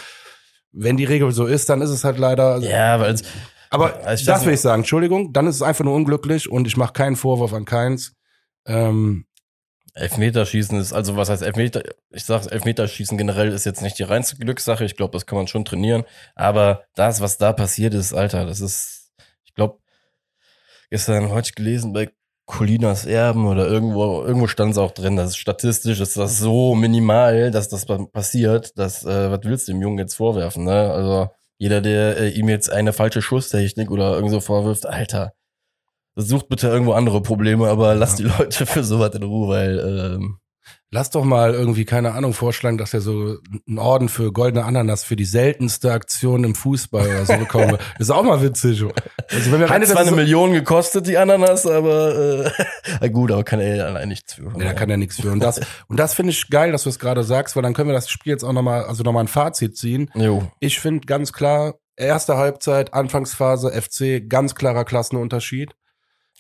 [0.74, 2.58] wenn die Regel so ist, dann ist es halt leider.
[2.58, 3.24] Ja, weil es,
[3.70, 6.78] Aber ich das will ich sagen, Entschuldigung, dann ist es einfach nur unglücklich und ich
[6.78, 8.14] mache keinen Vorwurf an keins.
[8.66, 9.26] Ähm,
[9.96, 11.84] Elfmeterschießen ist, also was heißt Elfmeter?
[12.10, 14.86] Ich sag, Elfmeterschießen generell ist jetzt nicht die reinste Glückssache.
[14.86, 16.04] Ich glaube, das kann man schon trainieren.
[16.36, 19.12] Aber das, was da passiert ist, Alter, das ist,
[19.46, 19.78] ich glaube,
[20.90, 22.10] gestern heute gelesen bei
[22.46, 26.76] Colinas Erben oder irgendwo, irgendwo stand es auch drin, das ist statistisch, ist das so
[26.76, 30.92] minimal, dass das pa- passiert, dass, äh, was willst du dem Jungen jetzt vorwerfen, ne?
[30.92, 35.34] Also, jeder, der äh, ihm jetzt eine falsche Schusstechnik oder irgend so vorwirft, Alter,
[36.16, 40.38] sucht bitte irgendwo andere Probleme, aber lasst die Leute für sowas in Ruhe, weil ähm,
[40.94, 43.38] lass doch mal irgendwie, keine Ahnung, vorschlagen, dass er so
[43.68, 47.78] einen Orden für goldene Ananas für die seltenste Aktion im Fußball oder so bekommen.
[47.78, 48.84] das ist auch mal witzig.
[49.32, 52.52] Also wenn wir hat rein zwar eine so, Million gekostet, die Ananas, aber äh,
[53.02, 54.52] na gut, aber kann er allein nichts für.
[54.56, 55.32] Nee, da kann er nichts für.
[55.32, 57.90] Und das, und das finde ich geil, dass du es gerade sagst, weil dann können
[57.90, 60.12] wir das Spiel jetzt auch nochmal, also nochmal ein Fazit ziehen.
[60.14, 60.48] Jo.
[60.60, 65.74] Ich finde ganz klar, erste Halbzeit, Anfangsphase, FC, ganz klarer Klassenunterschied.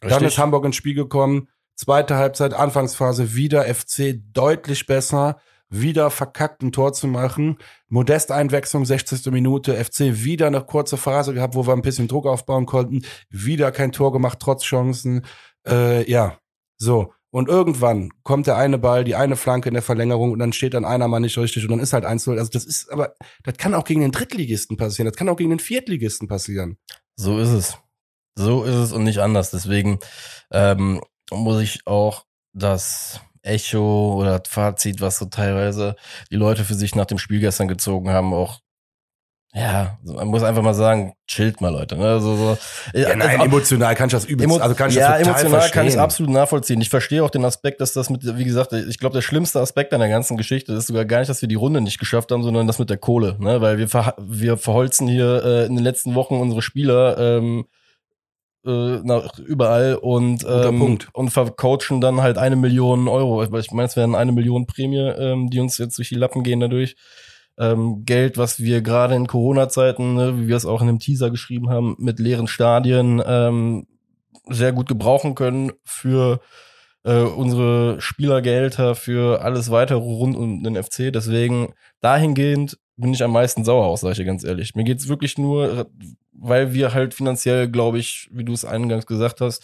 [0.04, 0.28] Dann Richtig.
[0.30, 1.47] ist Hamburg ins Spiel gekommen.
[1.76, 5.38] Zweite Halbzeit, Anfangsphase, wieder FC deutlich besser.
[5.70, 7.58] Wieder verkackt, ein Tor zu machen.
[7.89, 9.26] Modesteinwechslung, 60.
[9.32, 9.84] Minute.
[9.84, 13.01] FC wieder eine kurze Phase gehabt, wo wir ein bisschen Druck aufbauen konnten.
[13.30, 15.26] Wieder kein Tor gemacht, trotz Chancen.
[15.68, 16.38] Äh, ja,
[16.78, 17.14] so.
[17.32, 20.76] Und irgendwann kommt der eine Ball, die eine Flanke in der Verlängerung und dann steht
[20.76, 23.58] dann einer mal nicht richtig und dann ist halt 1 Also das ist, aber das
[23.58, 25.08] kann auch gegen den Drittligisten passieren.
[25.08, 26.78] Das kann auch gegen den Viertligisten passieren.
[27.16, 27.78] So ist es.
[28.36, 29.51] So ist es und nicht anders.
[29.51, 29.99] Deswegen
[30.51, 35.95] ähm, muss ich auch das Echo oder das Fazit, was so teilweise
[36.31, 38.59] die Leute für sich nach dem Spiel gestern gezogen haben, auch
[39.55, 41.95] ja, man muss einfach mal sagen, chillt mal, Leute.
[41.95, 42.07] Ne?
[42.07, 42.57] Also, so,
[42.93, 45.59] Ja, nein, also, emotional kann ich das übelst, also kann ich ja, das total emotional
[45.59, 45.79] verstehen.
[45.79, 46.81] kann ich absolut nachvollziehen.
[46.81, 49.93] Ich verstehe auch den Aspekt, dass das mit, wie gesagt, ich glaube, der schlimmste Aspekt
[49.93, 52.41] an der ganzen Geschichte ist sogar gar nicht, dass wir die Runde nicht geschafft haben,
[52.41, 53.36] sondern das mit der Kohle.
[53.39, 53.61] Ne?
[53.61, 57.65] Weil wir, ver wir verholzen hier äh, in den letzten Wochen unsere Spieler ähm,
[58.66, 63.51] äh, nach überall und, ähm, und vercoachen dann halt eine Million Euro.
[63.51, 66.43] Weil ich meine, es wären eine Million Prämie, ähm, die uns jetzt durch die Lappen
[66.43, 66.95] gehen dadurch.
[67.57, 71.30] Ähm, Geld, was wir gerade in Corona-Zeiten, ne, wie wir es auch in dem Teaser
[71.30, 73.86] geschrieben haben, mit leeren Stadien ähm,
[74.49, 76.39] sehr gut gebrauchen können für
[77.03, 81.11] äh, unsere Spielergehälter, für alles weitere rund um den FC.
[81.14, 84.75] Deswegen dahingehend bin ich am meisten sauer aus, sage ich dir ganz ehrlich.
[84.75, 85.89] Mir geht's wirklich nur,
[86.31, 89.63] weil wir halt finanziell, glaube ich, wie du es eingangs gesagt hast,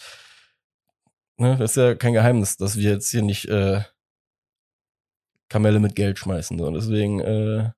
[1.36, 3.82] ne, das ist ja kein Geheimnis, dass wir jetzt hier nicht äh,
[5.48, 6.58] Kamelle mit Geld schmeißen.
[6.58, 6.70] So.
[6.70, 7.70] Deswegen äh,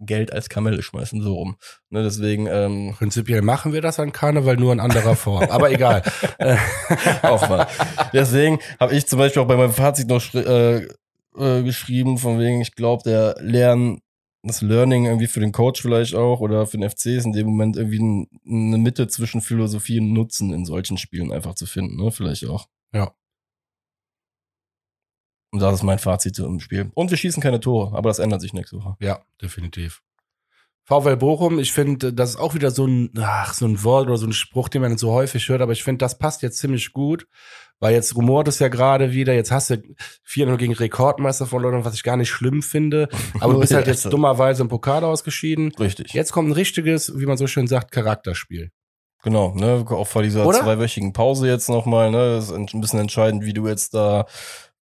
[0.00, 1.56] Geld als Kamelle schmeißen, so rum.
[1.90, 5.44] Ne, deswegen ähm, Prinzipiell machen wir das an Karneval nur in anderer Form.
[5.50, 6.02] Aber egal.
[7.22, 7.66] Auch mal.
[8.12, 10.86] Deswegen habe ich zum Beispiel auch bei meinem Fazit noch äh,
[11.38, 14.00] äh, geschrieben, von wegen, ich glaube, der Lernen,
[14.46, 17.46] das Learning irgendwie für den Coach vielleicht auch oder für den FC ist in dem
[17.46, 21.96] Moment irgendwie ein, eine Mitte zwischen Philosophie und Nutzen in solchen Spielen einfach zu finden,
[21.96, 22.10] ne?
[22.10, 22.68] Vielleicht auch.
[22.92, 23.12] Ja.
[25.52, 26.90] Und das ist mein Fazit im Spiel.
[26.94, 28.96] Und wir schießen keine Tore, aber das ändert sich nächste Woche.
[29.00, 30.02] Ja, definitiv.
[30.84, 34.18] VfL Bochum, ich finde, das ist auch wieder so ein, ach, so ein Wort oder
[34.18, 36.92] so ein Spruch, den man so häufig hört, aber ich finde, das passt jetzt ziemlich
[36.92, 37.26] gut,
[37.80, 39.82] weil jetzt rumort es ja gerade wieder, jetzt hast du
[40.26, 43.08] 4-0 gegen Rekordmeister verloren, was ich gar nicht schlimm finde,
[43.40, 45.72] aber du bist halt jetzt dummerweise im Pokal ausgeschieden.
[45.78, 46.12] Richtig.
[46.12, 48.70] Jetzt kommt ein richtiges, wie man so schön sagt, Charakterspiel.
[49.22, 50.60] Genau, ne, auch vor dieser Oder?
[50.60, 54.26] zweiwöchigen Pause jetzt nochmal, ne, ist ein bisschen entscheidend, wie du jetzt da,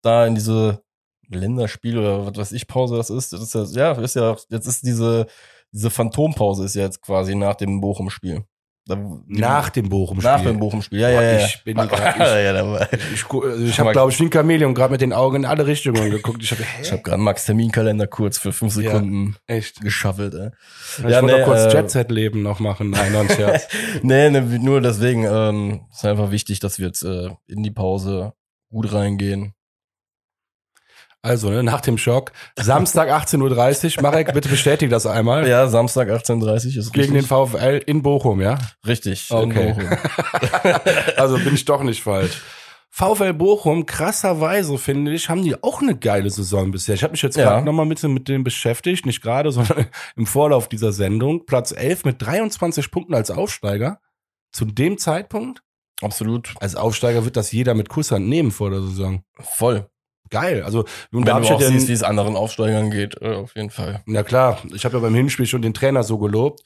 [0.03, 0.82] da in diese
[1.28, 3.32] Länderspiel oder was weiß ich Pause das ist.
[3.32, 5.26] Das ist ja, ja, ist ja, jetzt ist diese,
[5.70, 8.45] diese Phantompause ist ja jetzt quasi nach dem Bochum-Spiel.
[8.86, 10.30] Nach dem Bochum-Spiel.
[10.30, 11.32] Nach dem Bochum-Spiel, ja, ja, ja.
[11.38, 11.44] ja.
[11.46, 12.88] ich bin ja, ja, dabei.
[13.14, 15.44] Ich, gu- also ich habe, glaube ich, wie ein Chamäleon gerade mit den Augen in
[15.44, 16.42] alle Richtungen geguckt.
[16.42, 18.82] Ich habe, Ich habe gerade Max Terminkalender kurz für fünf Ja.
[18.90, 19.80] Sekunden echt.
[19.80, 20.50] geschaffelt, ey.
[20.98, 22.90] Ich Ja, wollte nee, noch kurz äh, Jet-Set-Leben noch machen.
[22.90, 23.68] Nein, noch ein Scherz.
[24.02, 28.32] nee, nee, nur deswegen ähm, ist einfach wichtig, dass wir jetzt äh, in die Pause
[28.70, 29.54] gut reingehen.
[31.24, 32.32] Also, ne, nach dem Schock.
[32.58, 34.02] Samstag 18.30 Uhr.
[34.02, 35.46] Marek, bitte bestätige das einmal.
[35.48, 37.28] Ja, Samstag 18.30 ist Gegen den richtig.
[37.28, 38.58] VfL in Bochum, ja?
[38.86, 39.28] Richtig.
[39.30, 39.74] Okay.
[41.16, 42.42] Also bin ich doch nicht falsch.
[42.90, 46.94] VfL Bochum, krasserweise finde ich, haben die auch eine geile Saison bisher.
[46.94, 47.44] Ich habe mich jetzt Ja.
[47.44, 51.46] gerade nochmal mit, mit dem beschäftigt, nicht gerade, sondern im Vorlauf dieser Sendung.
[51.46, 54.00] Platz 11 mit 23 Punkten als Aufsteiger.
[54.52, 55.62] Zu dem Zeitpunkt,
[56.02, 56.52] Absolut.
[56.60, 59.22] als Aufsteiger wird das jeder mit Kusshand nehmen vor der Saison.
[59.38, 59.88] Voll.
[60.32, 60.62] Geil.
[60.62, 64.02] Also, da wenn du auch siehst, wie es anderen Aufsteigern geht, äh, auf jeden Fall.
[64.06, 66.62] Na klar, ich habe ja beim Hinspiel schon den Trainer so gelobt.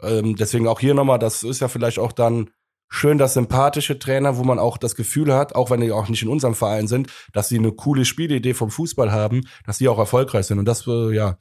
[0.00, 2.50] Ähm, deswegen auch hier nochmal, das ist ja vielleicht auch dann
[2.88, 6.22] schön, dass sympathische Trainer, wo man auch das Gefühl hat, auch wenn die auch nicht
[6.22, 9.98] in unserem Verein sind, dass sie eine coole Spielidee vom Fußball haben, dass sie auch
[9.98, 10.60] erfolgreich sind.
[10.60, 11.38] Und das, äh, ja,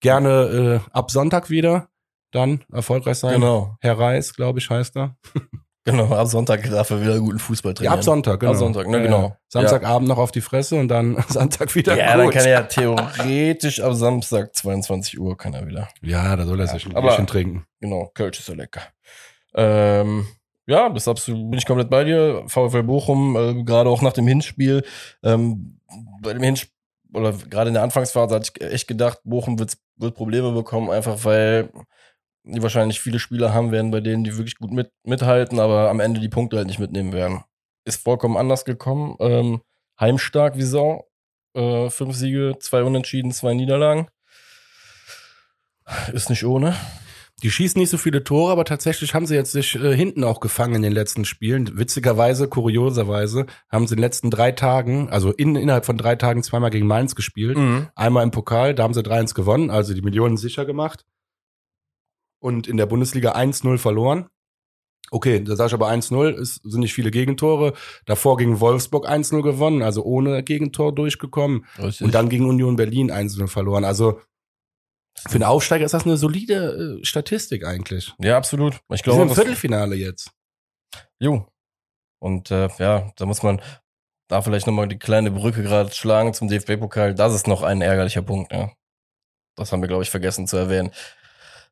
[0.00, 1.88] gerne äh, ab Sonntag wieder
[2.32, 3.40] dann erfolgreich sein.
[3.40, 3.76] Genau.
[3.80, 5.16] Herr Reis, glaube ich, heißt er.
[5.86, 7.94] Genau, ab Sonntag darf er wieder guten Fußball Ja, trainieren.
[7.98, 8.52] ab Sonntag, genau.
[8.52, 9.22] Ab Sonntag, ne, Ja, genau.
[9.22, 9.36] ja.
[9.48, 12.34] Samstagabend noch auf die Fresse und dann Sonntag wieder Ja, dann gut.
[12.34, 15.88] kann er ja theoretisch ab Samstag 22 Uhr kann er wieder.
[16.00, 17.66] ja, da soll er sich ein Bierchen trinken.
[17.80, 18.80] Genau, Kölsch ist so lecker.
[19.54, 20.26] Ähm,
[20.66, 22.44] ja, das absolut, bin ich komplett bei dir.
[22.46, 24.82] VfL Bochum, äh, gerade auch nach dem Hinspiel,
[25.22, 25.78] ähm,
[26.22, 26.72] bei dem Hinspiel,
[27.12, 31.18] oder gerade in der Anfangsphase hatte ich echt gedacht, Bochum wird, wird Probleme bekommen, einfach
[31.24, 31.68] weil
[32.44, 36.00] die wahrscheinlich viele Spieler haben werden, bei denen die wirklich gut mit, mithalten, aber am
[36.00, 37.42] Ende die Punkte halt nicht mitnehmen werden.
[37.84, 39.16] Ist vollkommen anders gekommen.
[39.20, 39.62] Ähm,
[39.98, 41.08] heimstark wie Sau.
[41.54, 44.08] Äh, fünf Siege, zwei Unentschieden, zwei Niederlagen.
[46.12, 46.74] Ist nicht ohne.
[47.42, 50.40] Die schießen nicht so viele Tore, aber tatsächlich haben sie jetzt sich äh, hinten auch
[50.40, 51.78] gefangen in den letzten Spielen.
[51.78, 56.42] Witzigerweise, kurioserweise, haben sie in den letzten drei Tagen, also in, innerhalb von drei Tagen
[56.42, 57.58] zweimal gegen Mainz gespielt.
[57.58, 57.88] Mhm.
[57.94, 61.04] Einmal im Pokal, da haben sie 3-1 gewonnen, also die Millionen sicher gemacht.
[62.44, 64.28] Und in der Bundesliga 1-0 verloren.
[65.10, 67.72] Okay, da sage ich aber 1-0, es sind nicht viele Gegentore.
[68.04, 71.64] Davor gegen Wolfsburg 1-0 gewonnen, also ohne Gegentor durchgekommen.
[71.78, 72.04] Richtig.
[72.04, 73.86] Und dann gegen Union Berlin 1-0 verloren.
[73.86, 74.20] Also
[75.26, 78.12] für einen Aufsteiger ist das eine solide äh, Statistik eigentlich.
[78.20, 78.74] Ja, absolut.
[78.74, 80.30] Ich Wir sind glaube, im Viertelfinale jetzt.
[81.18, 81.46] jo.
[82.18, 83.62] Und äh, ja, da muss man
[84.28, 87.14] da vielleicht nochmal die kleine Brücke gerade schlagen zum DFB-Pokal.
[87.14, 88.70] Das ist noch ein ärgerlicher Punkt, ja.
[89.56, 90.90] Das haben wir, glaube ich, vergessen zu erwähnen.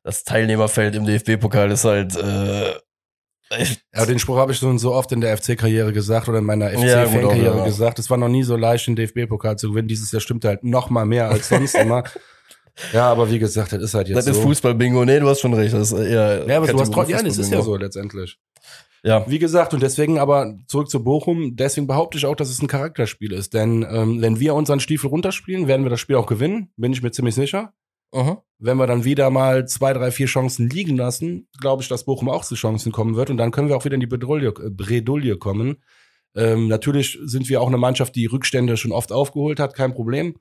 [0.03, 2.73] Das Teilnehmerfeld im DFB-Pokal ist halt äh,
[3.49, 6.45] echt, Ja, den Spruch habe ich schon so oft in der FC-Karriere gesagt oder in
[6.45, 7.65] meiner FC-Fan-Karriere ja.
[7.65, 7.99] gesagt.
[7.99, 9.87] Es war noch nie so leicht, den DFB-Pokal zu gewinnen.
[9.87, 12.03] Dieses Jahr stimmt halt noch mal mehr als sonst immer.
[12.91, 14.41] Ja, aber wie gesagt, das ist halt jetzt das ist so.
[14.41, 15.05] Fußball-Bingo.
[15.05, 15.75] Nee, du hast schon recht.
[15.75, 18.39] Das ist eher ja, aber du hast trotzdem, ja, das ist ja so letztendlich.
[19.05, 22.61] Ja, Wie gesagt, und deswegen aber zurück zu Bochum, deswegen behaupte ich auch, dass es
[22.61, 23.53] ein Charakterspiel ist.
[23.53, 27.03] Denn ähm, wenn wir unseren Stiefel runterspielen, werden wir das Spiel auch gewinnen, bin ich
[27.03, 27.73] mir ziemlich sicher.
[28.13, 28.37] Mhm.
[28.59, 32.29] wenn wir dann wieder mal zwei, drei, vier Chancen liegen lassen, glaube ich, dass Bochum
[32.29, 34.69] auch zu Chancen kommen wird und dann können wir auch wieder in die Bredouille, äh,
[34.69, 35.83] Bredouille kommen.
[36.35, 40.35] Ähm, natürlich sind wir auch eine Mannschaft, die Rückstände schon oft aufgeholt hat, kein Problem.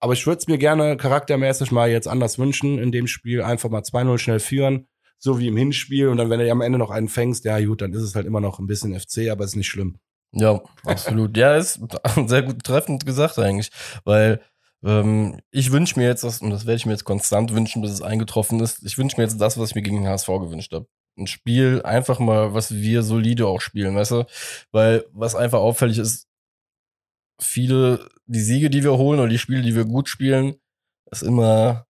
[0.00, 3.70] Aber ich würde es mir gerne charaktermäßig mal jetzt anders wünschen, in dem Spiel einfach
[3.70, 6.90] mal 2-0 schnell führen, so wie im Hinspiel und dann, wenn du am Ende noch
[6.90, 9.54] einen fängst, ja gut, dann ist es halt immer noch ein bisschen FC, aber ist
[9.54, 9.98] nicht schlimm.
[10.32, 11.36] Ja, absolut.
[11.36, 11.80] ja, ist
[12.26, 13.70] sehr gut treffend gesagt eigentlich,
[14.04, 14.40] weil
[14.84, 17.92] ähm, ich wünsche mir jetzt, das, und das werde ich mir jetzt konstant wünschen, bis
[17.92, 20.72] es eingetroffen ist, ich wünsche mir jetzt das, was ich mir gegen den HSV gewünscht
[20.72, 20.86] habe.
[21.18, 24.24] Ein Spiel, einfach mal, was wir solide auch spielen, weißt du?
[24.72, 26.26] Weil was einfach auffällig ist,
[27.40, 30.56] viele, die Siege, die wir holen oder die Spiele, die wir gut spielen,
[31.10, 31.86] ist immer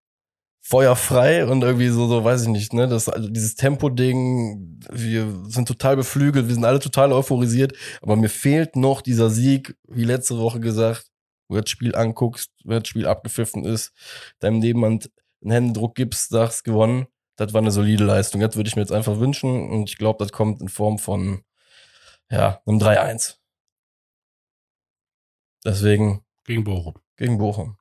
[0.64, 5.66] feuerfrei und irgendwie so, so weiß ich nicht, ne, das, also dieses Tempo-Ding, wir sind
[5.66, 10.38] total beflügelt, wir sind alle total euphorisiert, aber mir fehlt noch dieser Sieg, wie letzte
[10.38, 11.11] Woche gesagt,
[11.58, 13.92] du das Spiel anguckst, wenn das Spiel abgepfiffen ist,
[14.40, 15.00] deinem Nebenmann
[15.42, 17.06] einen Händedruck gibst, sagst, gewonnen.
[17.36, 18.40] Das war eine solide Leistung.
[18.40, 19.70] Das würde ich mir jetzt einfach wünschen.
[19.70, 21.42] Und ich glaube, das kommt in Form von,
[22.30, 23.36] ja, einem 3-1.
[25.64, 26.94] Deswegen Gegen Bochum.
[27.16, 27.76] gegen Bochum.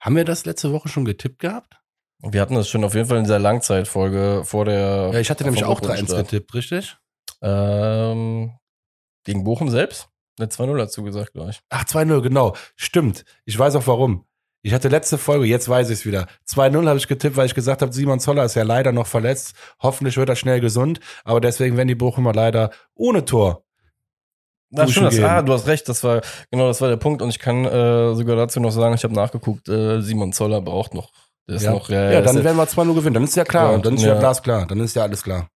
[0.00, 1.80] Haben wir das letzte Woche schon getippt gehabt?
[2.20, 5.10] Wir hatten das schon auf jeden Fall in dieser Langzeitfolge vor der.
[5.12, 6.28] Ja, ich hatte nämlich auch 3-1 Gruppenstart.
[6.30, 6.96] getippt, richtig?
[7.42, 8.58] Ähm,
[9.24, 10.08] gegen Bochum selbst?
[10.38, 11.60] Eine 2-0 dazu gesagt, glaube ich.
[11.70, 12.54] Ach, 2-0, genau.
[12.76, 13.24] Stimmt.
[13.44, 14.24] Ich weiß auch warum.
[14.62, 16.26] Ich hatte letzte Folge, jetzt weiß ich es wieder.
[16.48, 19.54] 2-0 habe ich getippt, weil ich gesagt habe, Simon Zoller ist ja leider noch verletzt.
[19.80, 21.00] Hoffentlich wird er schnell gesund.
[21.22, 23.64] Aber deswegen werden die Bochumer leider ohne Tor.
[24.70, 27.22] Na, stimmt, das, ah, du hast recht, das war, genau, das war der Punkt.
[27.22, 30.94] Und ich kann äh, sogar dazu noch sagen, ich habe nachgeguckt, äh, Simon Zoller braucht
[30.94, 31.12] noch.
[31.46, 33.14] Der ist ja, noch, ja, ja, ja, dann werden wir 2-0 gewinnen.
[33.14, 33.72] Dann ist ja klar.
[33.72, 34.18] Ja, dann ist ja ja.
[34.18, 34.66] glasklar.
[34.66, 35.48] Dann ist ja alles klar.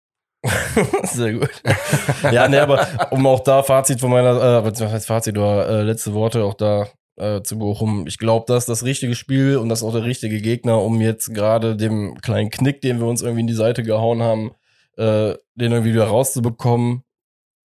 [1.04, 1.64] Sehr gut.
[2.32, 5.84] ja, ne, aber um auch da Fazit von meiner, äh, was heißt Fazit oder äh,
[5.84, 8.06] letzte Worte auch da äh, zu Bochum.
[8.08, 11.02] Ich glaube, das ist das richtige Spiel und das ist auch der richtige Gegner, um
[11.02, 14.52] jetzt gerade dem kleinen Knick, den wir uns irgendwie in die Seite gehauen haben,
[14.98, 17.04] äh, den irgendwie wieder rauszubekommen,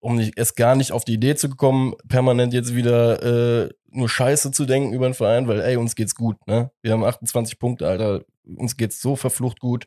[0.00, 4.08] um nicht, es gar nicht auf die Idee zu kommen, permanent jetzt wieder äh, nur
[4.08, 6.70] Scheiße zu denken über den Verein, weil ey, uns geht's gut, ne?
[6.80, 9.86] Wir haben 28 Punkte, Alter, uns geht's so verflucht gut.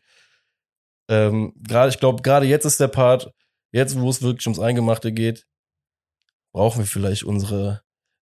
[1.07, 3.31] Ähm, gerade, ich glaube, gerade jetzt ist der Part,
[3.71, 5.45] jetzt, wo es wirklich ums Eingemachte geht,
[6.51, 7.81] brauchen wir vielleicht unsere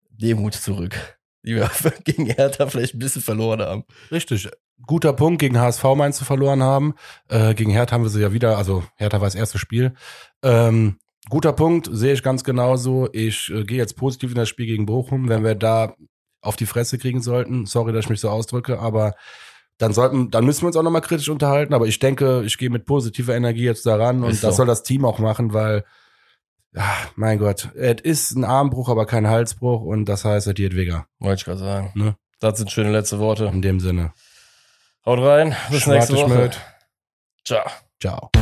[0.10, 0.96] Demut zurück,
[1.46, 1.70] die wir
[2.04, 3.84] gegen Hertha vielleicht ein bisschen verloren haben.
[4.12, 4.50] Richtig.
[4.88, 5.40] Guter Punkt.
[5.40, 6.96] Gegen HSV meinst du verloren haben.
[7.30, 9.94] Äh, gegen Hertha haben wir sie ja wieder, also Hertha war das erste Spiel.
[10.44, 10.98] Ähm,
[11.30, 13.08] guter Punkt, sehe ich ganz genauso.
[13.14, 15.30] Ich äh, gehe jetzt positiv in das Spiel gegen Bochum.
[15.30, 15.96] Wenn wir da
[16.42, 19.14] auf die Fresse kriegen sollten, sorry, dass ich mich so ausdrücke, aber
[19.82, 21.74] dann sollten, dann müssen wir uns auch nochmal kritisch unterhalten.
[21.74, 24.58] Aber ich denke, ich gehe mit positiver Energie jetzt daran und Ist das so.
[24.58, 25.84] soll das Team auch machen, weil,
[26.74, 30.76] ja, mein Gott, es ist ein Armbruch, aber kein Halsbruch und das heißt, es geht
[30.76, 31.08] Wigger.
[31.20, 31.92] Wollte ich gerade sagen.
[31.96, 32.16] Ne?
[32.40, 33.46] Das sind schöne letzte Worte.
[33.46, 34.14] In dem Sinne.
[35.04, 36.40] Haut rein, bis nächste Schwarte Woche.
[36.40, 36.62] Schmidt.
[37.44, 37.66] Ciao.
[38.00, 38.41] Ciao.